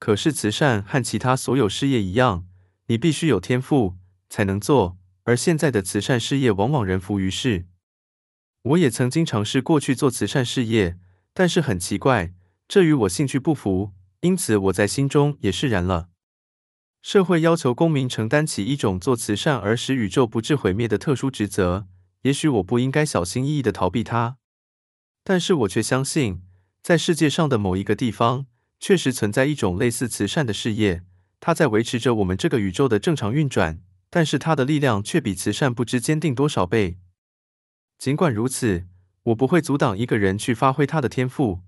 [0.00, 2.44] 可是慈善和其他所有事业一样，
[2.88, 3.94] 你必须有天赋
[4.28, 7.66] 才能做，而现在的慈善事业往往人浮于事。
[8.62, 10.98] 我也曾经尝试过去做慈善事业，
[11.32, 12.34] 但是很奇怪，
[12.66, 16.08] 这与我兴趣不符，因此我在心中也释然了。
[17.00, 21.86] 社会要求公民承担起一种做慈善而使宇宙不致毁灭的特殊职责，
[22.28, 24.36] 也许我不应该小心翼翼的逃避它，
[25.24, 26.42] 但是我却相信，
[26.82, 28.44] 在世界上的某一个地方。
[28.78, 31.02] 确实存在一种类似慈善的事业，
[31.40, 36.98] 它在维持着我们这个宇宙的正常运转，但是它的力量却比慈善不知坚定多少倍。
[37.98, 38.86] 尽管如此，
[39.24, 41.62] 我不会阻挡一个人去发挥他的天赋。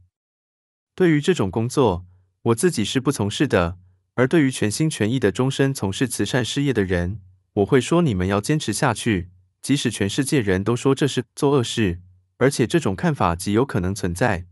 [0.94, 2.06] 对于这种工作，
[2.42, 3.78] 我自己是不从事的；
[4.14, 7.22] 而对于全心全意的终身从事慈善事业的人，
[7.54, 9.29] 我会说：你们要坚持下去，
[9.62, 12.00] 即使全世界人都说这是做恶事，
[12.38, 14.46] 而且这种看法极有可能存在。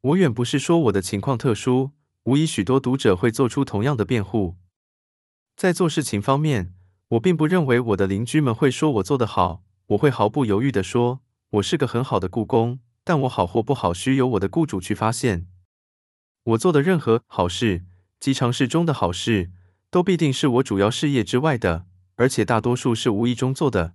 [0.00, 1.92] 我远不是说我的情况特殊，
[2.24, 4.56] 无疑许多读者会做出同样的辩护。
[5.56, 6.74] 在做事情方面，
[7.08, 11.20] 我并不认为我的邻居们会说我做得好，我会毫不犹豫地说，
[11.50, 15.46] 我是个很好的雇工，但我好或不好，需由我的雇主去发现。
[16.44, 17.84] 我做的任何好事，
[18.18, 19.50] 即尝试中的好事，
[19.90, 21.86] 都必定是我主要事业之外的，
[22.16, 23.94] 而且大多数是无意中做的。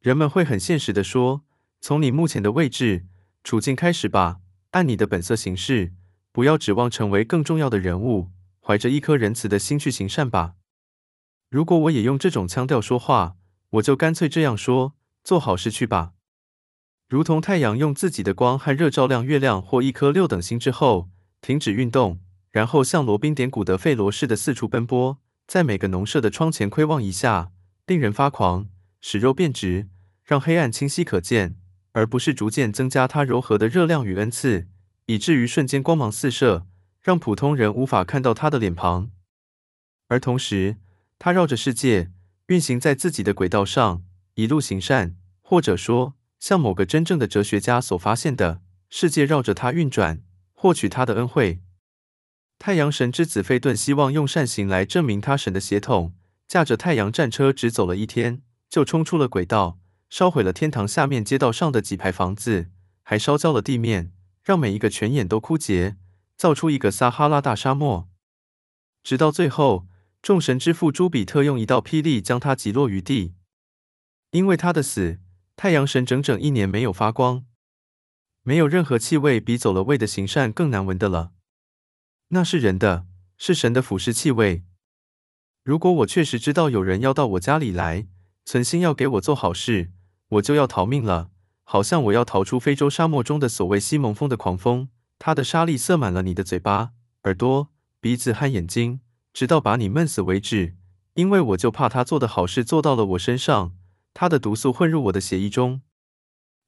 [0.00, 1.42] 人们会很现实地说，
[1.80, 3.04] 从你目前的位置、
[3.44, 4.38] 处境开始吧。
[4.70, 5.92] 按你的本色行事，
[6.32, 8.30] 不要指望成为更重要的人物。
[8.62, 10.54] 怀着一颗仁慈的心去行善吧。
[11.50, 13.36] 如果我也用这种腔调说话，
[13.70, 16.12] 我就干脆这样说：做好事去吧。
[17.08, 21.10] 如同太阳用自己的光和热照亮月亮或一颗六等星之后，
[21.42, 22.20] 停止运动，
[22.50, 27.50] 然后像罗宾点古德费罗似的四处奔波，在每个农舍的窗前窥望一下，
[27.86, 28.68] 令人发狂，
[29.00, 29.88] 使肉变直，
[30.24, 31.56] 让黑暗清晰可见。
[31.92, 34.68] 而不是逐渐增加它柔和的热量与恩赐，
[35.06, 36.64] 以至于瞬间光芒四射，
[37.02, 39.10] 让普通人无法看到他的脸庞。
[40.06, 40.76] 而同时，
[41.18, 42.12] 他绕着世界
[42.46, 44.04] 运行在自己的轨道上，
[44.34, 50.22] 一路行善，或者说，像某个真正的哲学家所发现的，世界绕着他运转，
[50.52, 51.60] 获取他的恩惠。
[52.60, 56.14] 太阳神之子费顿希望用善行来证明他神的血统，
[56.46, 59.78] 驾着太阳战车只走了一天，就冲出了轨道。
[60.08, 62.70] 烧毁了天堂下面街道上的几排房子，
[63.02, 65.96] 还烧焦了地面，让每一个泉眼都枯竭，
[66.36, 68.08] 造出一个撒哈拉大沙漠。
[69.04, 69.86] 直到最后，
[70.20, 73.34] 众神之父朱比特用一道霹雳将他击落于地。
[74.32, 75.20] 因为他的死，
[75.54, 77.44] 太阳神整整一年没有发光。
[78.42, 81.30] 没有任何气味比走了味的行善更难闻的了。
[82.30, 84.64] 那是人的，是神的腐蚀气味。
[85.62, 88.08] 如果我确实知道有人要到我家里来，
[88.44, 89.92] 存心要给我做好事，
[90.28, 91.30] 我就要逃命了，
[91.64, 94.88] 好像我要逃出非洲沙漠中的所谓西蒙风的狂风。
[95.18, 96.92] 它的沙粒塞满了你的嘴巴、
[97.24, 97.68] 耳朵、
[98.00, 99.00] 鼻子和眼睛，
[99.32, 100.76] 直到把你闷死为止。
[101.14, 103.76] 因为我就怕他做的好事做到了我身上，
[104.14, 105.82] 他的毒素混入我的血液中。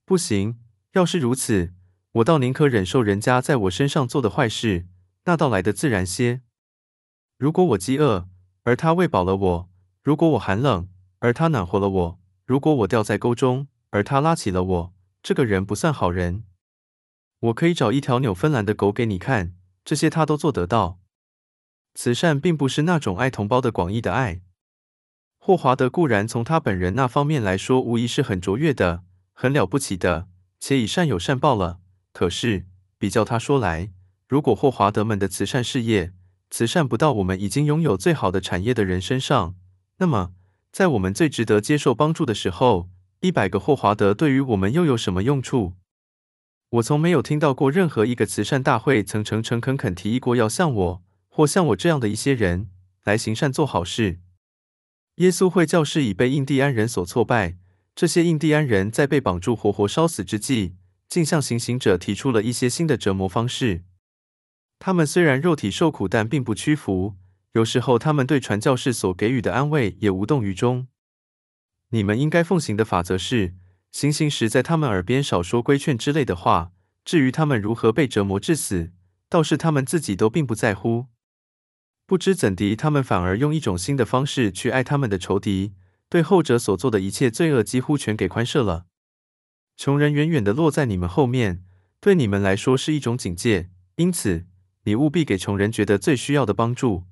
[0.05, 0.59] 不行，
[0.92, 1.73] 要是如此，
[2.12, 4.86] 我倒宁可忍受人家在我身上做的坏事，
[5.25, 6.42] 那倒来得自然些。
[7.39, 8.28] 如果我饥饿，
[8.65, 9.68] 而他喂饱了我；
[10.02, 10.89] 如果我寒冷，
[11.23, 12.20] 而他暖和了我。
[12.44, 16.42] 如果我掉在沟中，而他拉起了我，这个人不算好人。
[17.39, 20.99] 我可以找一条纽芬兰的狗给你看，这些他都做得到。
[21.94, 24.42] 慈善并不是那种爱同胞的广义的爱。
[25.39, 30.26] 霍华德固然从他本人那方面来说，无疑是很卓越的、很了不起的，
[30.59, 31.78] 且以善有善报了。
[32.12, 32.67] 可是，
[32.99, 33.92] 比较他说来，
[34.26, 36.12] 如果霍华德们的慈善事业
[36.51, 39.55] 慈善不到我们已经拥有最好的产业的人身上，
[39.99, 40.34] 那么。
[40.73, 42.89] 在我们最值得接受帮助的时候，
[43.20, 45.75] 一百个霍华德对于我们又有什么用处？
[46.70, 52.70] 我从没有听到过任何一个慈善大会曾诚诚恳恳提议过要像我或像我这样的一些人
[53.05, 54.20] 来行善做好事。
[55.17, 57.59] 耶稣会教士已被印第安人所挫败，
[57.94, 60.76] 这些印第安人在被绑住活活烧死之际，
[61.07, 63.83] 竟向行刑者提出了一些新的折磨方式。
[64.78, 67.17] 他们虽然肉体受苦，但并不屈服。
[67.53, 70.89] 有时候，他们对传教士所给予的安慰也无动于衷。
[71.91, 73.55] 你们应该奉行的法则是，
[73.91, 76.73] 行刑时在他们耳边少说规劝之类的话。
[77.05, 78.93] 至于他们如何被折磨致死，
[79.29, 81.07] 倒是他们自己都并不在乎。
[82.07, 85.75] 不知怎的，他们反而用一种新的方式去爱他们的仇敌，
[86.09, 88.87] 对后者所做的一切罪恶几乎全给宽赦了。
[89.77, 91.65] 穷人远远地落在你们后面，
[92.01, 93.71] 对你们来说是一种警戒。
[93.97, 94.47] 因此，
[94.85, 97.05] 你务必给穷人觉得最需要的帮助。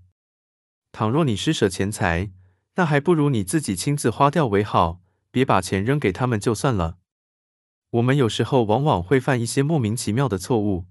[0.92, 2.32] 倘若你施舍钱财，
[2.74, 5.00] 那还不如你自己亲自花掉为好。
[5.32, 6.98] 别把钱扔给他们就算了。
[7.90, 10.86] 我们有时候往往会犯一些莫名其妙的错误。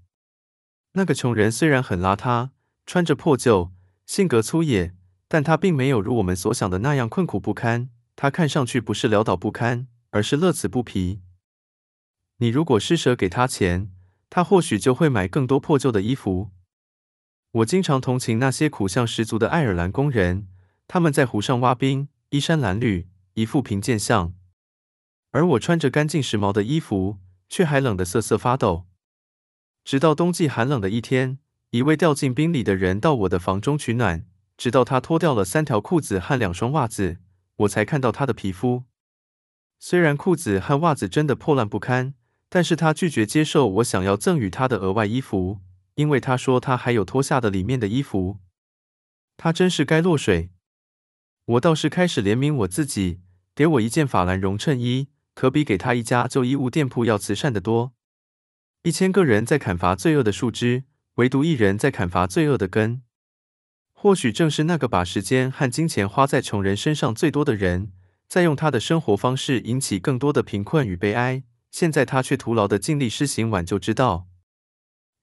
[0.92, 2.50] 那个穷人虽然很邋遢，
[2.86, 3.72] 穿着破旧，
[4.06, 4.94] 性格粗野，
[5.28, 7.90] 但他并没有如我们所想的那样困苦不堪。
[8.16, 11.20] 他看上去不是潦倒不堪，而是乐此不疲。
[12.38, 13.90] 你如果施舍给他钱，
[14.30, 16.50] 他或许就会买更多破旧的衣服。
[17.52, 20.46] 我经常同情那些苦相十足的爱尔兰工人，
[20.86, 24.32] 他们在湖上挖冰，衣衫褴褛，一副贫贱相。
[25.32, 28.86] 而我穿着干净时髦的衣服，却还冷得瑟瑟发抖。
[29.84, 34.24] 直到冬季寒冷的一天，一位掉进冰里的人到我的房中取暖，
[34.56, 37.18] 直到他脱掉了三条裤子和两双袜子，
[37.56, 38.84] 我才看到他的皮肤。
[39.80, 42.14] 虽然裤子和袜子真的破烂不堪，
[42.48, 45.58] 但是他拒绝接受我想要赠予他的额外衣服，
[46.00, 48.38] 因为他说他还有脱下的里面的衣服。
[49.36, 50.48] 他真是该落水。
[51.44, 53.20] 我倒是开始怜悯我自己，
[53.54, 55.08] 给我一件法兰绒衬衣。
[55.34, 57.92] 可比给他一家旧衣物店铺要慈善得多。
[58.82, 60.84] 一千个人在砍伐罪恶的树枝，
[61.16, 63.02] 唯独一人在砍伐罪恶的根。
[63.92, 67.92] 或许正是那个把时间和金钱花在穷人身上最多的人，
[68.26, 71.44] 在用他的生活方式引起更多的贫困与悲哀。
[71.70, 74.29] 现在他却徒劳地尽力施行挽救之道。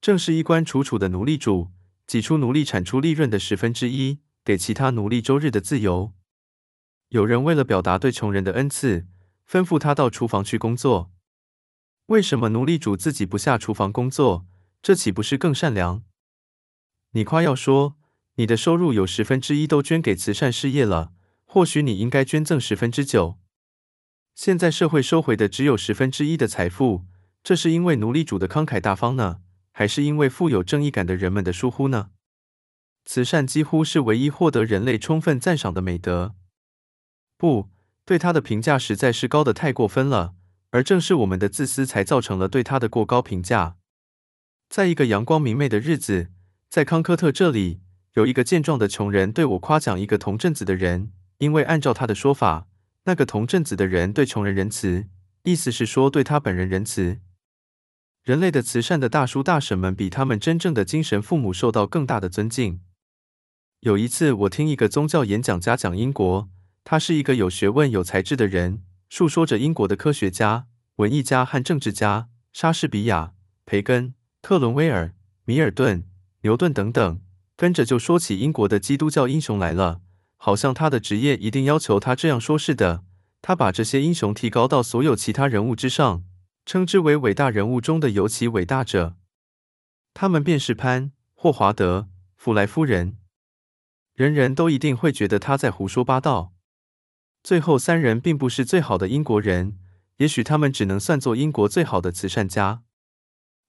[0.00, 1.70] 正是衣冠楚楚的奴隶主，
[2.06, 6.12] 挤出奴隶产出利润的十分之一，给其他奴隶周日的自由。
[7.08, 9.06] 有人为了表达对穷人的恩赐。
[9.48, 11.10] 吩咐他到厨房去工作。
[12.08, 14.46] 为什么奴隶主自己不下厨房工作？
[14.82, 16.02] 这岂不是更善良？
[17.12, 17.96] 你夸耀说
[18.34, 21.12] 你的收入有十分之一都捐给慈善事业了，
[21.46, 23.38] 或许你应该捐赠十分之九。
[24.34, 27.06] 现在社会收回的只有十分之一的财富，
[27.42, 29.40] 这是因为奴隶主的慷慨大方呢，
[29.78, 32.10] 还是因为富有正义感的人们的疏忽呢？
[33.04, 36.34] 慈善几乎是唯一获得人类充分赞赏的美德。
[37.36, 37.68] 不。
[38.04, 40.34] 对他的评价实在是高得太过分了，
[40.70, 43.76] 而正是我们的自私才造成了对他的过高评价。
[44.68, 46.30] 在一个阳光明媚的日子，
[46.68, 47.80] 在康科特这里，
[48.14, 52.66] 有一个健壮的穷人对我夸奖一个同镇子的人，因为按照他的说法，
[53.04, 55.06] 那个同镇子的人对穷人仁慈，
[55.44, 57.20] 意思是说对他本人仁慈。
[58.28, 62.82] 人类的慈善的大叔大婶们比他们真正的精神父母受到更大的尊敬。
[63.80, 66.50] 有一次，我听一个宗教演讲家讲英国。
[66.84, 70.66] 他是一个有学问、有才智的人，述说着英国的科学家、
[70.96, 73.32] 文艺家和政治家莎士比亚、
[73.64, 75.14] 培根、克伦威尔、
[75.46, 76.04] 米尔顿、
[76.42, 77.20] 牛顿等等，
[77.56, 80.02] 跟着就说起英国的基督教英雄来了，
[80.36, 83.04] 好像他的职业一定要求他这样说似的。
[83.40, 86.24] 他把这些英雄提高到所有其他人物之上，
[86.68, 89.16] 称之为伟大人物中的尤其伟大者。
[90.12, 93.16] 他们便是潘、霍华德、弗莱夫人。
[94.12, 96.52] 人人都一定会觉得他在胡说八道。
[97.42, 99.78] 最后三人并不是最好的英国人，
[100.18, 102.82] 也许他们只能算作英国最好的慈善家。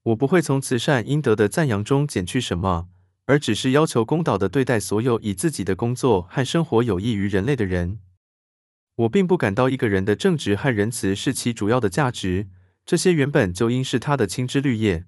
[0.04, 2.90] 我不会从慈善应得的赞扬中减去什么，
[3.28, 8.02] 而只是要求公道的对待所有以自己的工作和生活有益于人类的人。
[8.96, 12.50] 我并不感到一个人的正直和仁慈是其主要的价值，
[12.90, 15.06] 这些原本就应是他的青枝绿叶。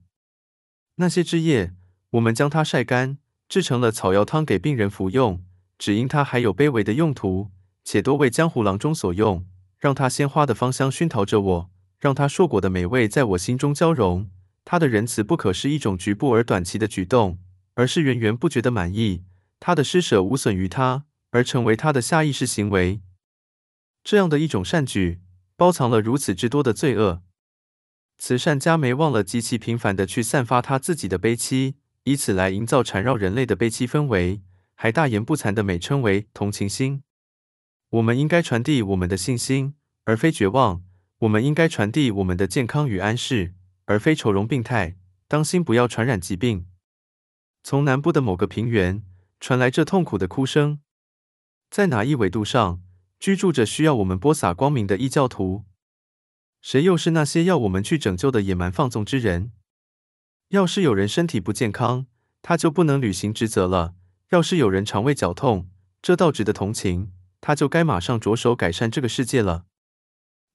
[0.98, 1.74] 那些枝叶，
[2.12, 3.18] 我们将它晒干，
[3.50, 5.44] 制成了草药汤给病人服用，
[5.80, 7.50] 只因它还有卑微的用途。
[7.84, 9.48] 且多为江湖郎中所用，
[9.80, 14.30] 让它鲜花的芳香熏陶着我，让它硕果的美味在我心中交融。
[14.64, 17.40] 他的仁慈不可是一种局部而短期的举动，
[17.74, 19.24] 而是源源不绝的满意。
[19.60, 23.02] 他的施舍无损于他，而成为他的下意识行为。
[24.04, 25.22] 这样的一种善举，
[25.56, 27.24] 包藏了如此之多的罪恶。
[28.24, 34.44] 慈善家没忘了极其频繁地去散发他自己的悲戚，以此来营造缠绕人类的悲戚氛围，
[34.76, 37.02] 还大言不惭地美称为同情心。
[37.90, 40.84] 我们应该传递我们的信心，而非绝望；
[41.22, 44.98] 我们应该传递我们的健康与安适，而非愁容病态。
[45.28, 46.68] 当心不要传染疾病。
[47.64, 49.02] 从南部的某个平原
[49.40, 50.80] 传来这痛苦的哭声。
[51.72, 52.84] 在哪一纬度上
[53.20, 55.64] 居住着需要我们播撒光明的异教徒？
[56.62, 59.52] 谁又是那些要我们去拯救的野蛮放纵之人？
[60.50, 62.06] 要是有人身体不健康，
[62.42, 63.96] 他就不能履行职责了；
[64.30, 65.70] 要是有人肠胃绞痛，
[66.02, 67.12] 这倒值得同情。
[67.44, 69.66] 他就该马上着手改善这个世界了。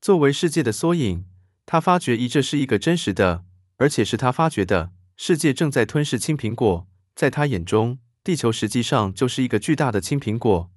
[0.00, 1.26] 作为世界的缩影，
[1.64, 3.44] 他发觉一这是一个真实的，
[3.78, 6.86] 而且是他发觉的世界正在吞噬青苹果。
[7.16, 10.70] 在他眼中，地球实际上就是一个巨大的青苹果。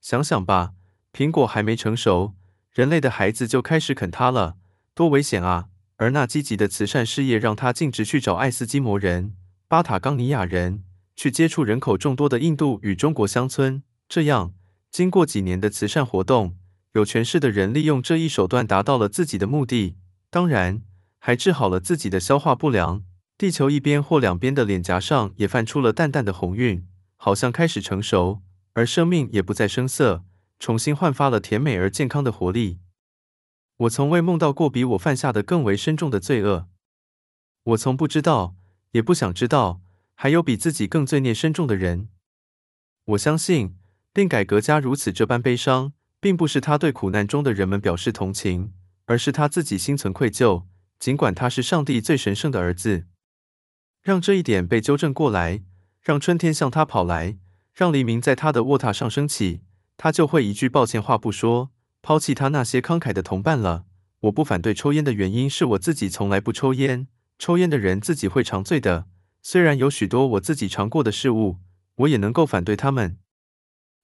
[0.00, 0.74] 想想吧，
[1.12, 2.34] 苹果还没成熟，
[2.76, 4.58] 人类的孩子就开始啃它了，
[4.94, 5.68] 多危险啊！
[5.96, 9.32] 而那积极的慈善事业让他径直去找爱斯基摩人、
[9.66, 10.84] 巴塔冈尼亚人，
[11.16, 14.52] 去接触人口众多的印度与中国乡村，这样。
[14.90, 16.54] 经过几年的慈善活动，
[16.92, 19.96] 有权势的人利用这一手段达到了自己的目的，
[20.28, 20.82] 当然
[21.18, 23.02] 还治好了自己的消化不良。
[23.38, 28.42] 地球一边或两边的脸颊上也泛出了淡淡的红晕，好像开始成熟，
[28.74, 30.24] 而生命也不再生涩，
[30.58, 32.80] 重新焕发了甜美而健康的活力。
[33.76, 36.68] 我从未梦到过比我犯下的更为深重的罪恶。
[37.64, 38.56] 我从不知道，
[38.92, 39.82] 也不想知道，
[40.14, 42.08] 还有比自己更罪孽深重的人。
[43.04, 43.76] 我相信，
[44.14, 48.72] 令改革家如此这般悲伤，并不是他对苦难中的人们表示同情，
[49.04, 50.64] 而是他自己心存愧疚，
[50.98, 53.06] 尽管他是上帝最神圣的儿子。
[54.02, 55.62] 让这一点被纠正过来，
[56.00, 57.36] 让春天向他跑来，
[57.74, 59.62] 让黎明在他的卧榻上升起，
[59.96, 61.70] 他就会一句抱歉话不说，
[62.02, 63.86] 抛弃他那些慷慨的同伴了。
[64.20, 67.08] 我不反对抽烟的原因是我自己从来不抽烟，
[67.38, 69.06] 抽烟的人自己会尝醉的。
[69.42, 71.58] 虽然有许多我自己尝过的事物，
[71.96, 73.18] 我也能够反对他们。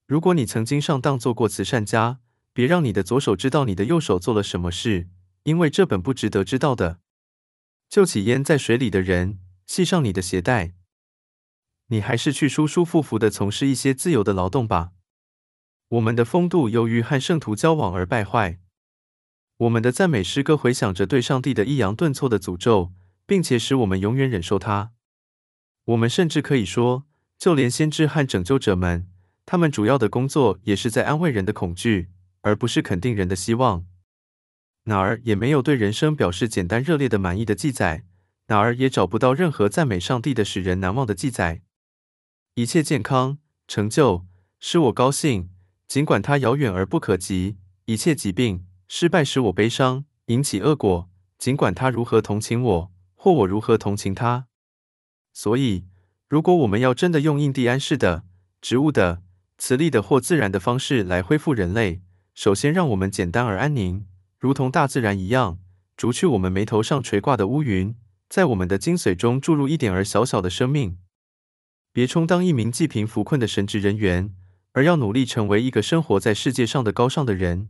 [0.06, 2.20] 如果你曾经上当做过慈善家，
[2.52, 5.08] 别让你的左手知道你的右手做了什么事，
[5.44, 7.00] 因为这本不值得知道的。
[7.88, 9.38] 救起淹在水里的人。
[9.64, 10.74] 系上你的鞋带，
[11.86, 14.90] 你还是去舒舒服服的从事一些自由的劳动吧。
[15.92, 18.58] 我们的风度由于和圣徒交往而败坏，
[19.58, 22.94] 我们的赞美诗歌回响着对上帝的抑扬顿挫的诅咒，
[23.26, 24.92] 并且使我们永远忍受它。
[25.84, 27.04] 我们甚至可以说，
[27.36, 29.06] 就连先知和拯救者们，
[29.44, 32.08] 他们主要的工作也是在安慰人的恐惧，
[32.40, 33.84] 而不是肯定人的希望。
[34.84, 38.06] 哪儿也没有对人生表示简单热烈的满意的记载。
[38.46, 41.60] 哪儿也找不到任何赞美上帝的使人难忘的记载。
[42.54, 43.38] 一切健康、
[43.68, 44.26] 成就
[44.58, 45.50] 使我高兴，
[45.88, 54.46] 尽管它遥远而不可及；一切疾病、失败使我悲伤，引起恶果，尽管他如何同情我，或我如何同情他。
[55.32, 55.86] 所以，
[56.28, 58.24] 如果我们要真的用印第安式的、
[58.60, 59.22] 植物的、
[59.58, 62.02] 磁力的或自然的方式来恢复人类，
[62.34, 64.06] 首先让我们简单而安宁，
[64.38, 65.58] 如同大自然一样，
[65.96, 67.94] 除去我们眉头上垂挂的乌云。
[68.28, 70.96] 在我们的精髓中注入一点儿小小的生命，
[71.92, 74.34] 别充当一名济贫扶困的神职人员，
[74.72, 77.68] 而要努力成为一个生活在世界上的高尚的人。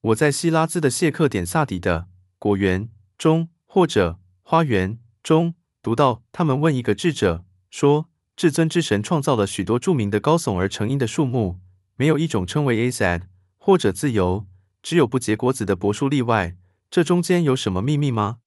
[0.00, 11.58] 我在希拉兹的谢克点萨底的果园中，或者花园中读到，他们问一个智者说：“至尊之神创造了许多著名的高耸而成荫的树木，
[11.96, 13.22] 没有一种称为 Asad
[13.56, 14.46] 或者自由，
[14.82, 16.56] 只有不结果子的柏树例外。
[16.88, 18.38] 这中间有什么秘密吗？”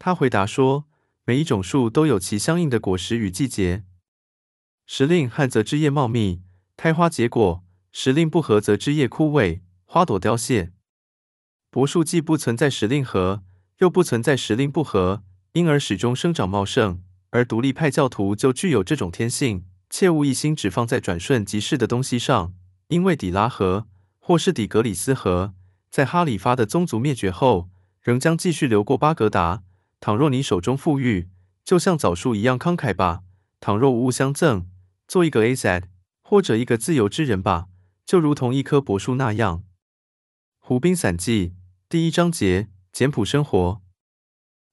[0.00, 0.86] 他回答说
[1.24, 3.84] ：“每一种树都有其相应的果实与季节。
[4.86, 6.42] 时令旱则枝叶茂密，
[6.76, 7.62] 开花结果；
[7.92, 10.72] 时令不合则枝叶枯萎，花朵凋谢。
[11.70, 13.42] 柏树既不存在时令合，
[13.78, 15.22] 又不存在时令不合，
[15.52, 17.02] 因而始终生长茂盛。
[17.30, 22.54] 而独立派教徒就具有这种天性，切勿一心只放在转瞬即逝的东西上，
[22.88, 23.88] 因为底拉河
[24.20, 25.54] 或是底格里斯河，
[25.90, 27.68] 在哈里发的宗族灭绝后，
[28.00, 29.62] 仍将继续流过巴格达。”
[30.00, 31.30] 倘若你手中富裕，
[31.64, 33.22] 就像枣树一样慷慨吧；
[33.58, 34.68] 倘若无物相赠，
[35.08, 35.84] 做一个 Asad
[36.26, 37.68] 或者一个自由之人吧，
[38.06, 39.62] 就如同一棵柏树那样。
[40.58, 41.54] 湖滨散记
[41.86, 43.82] 第一章节简朴生活。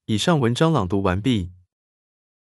[0.06, 1.52] 以上文章朗读完毕。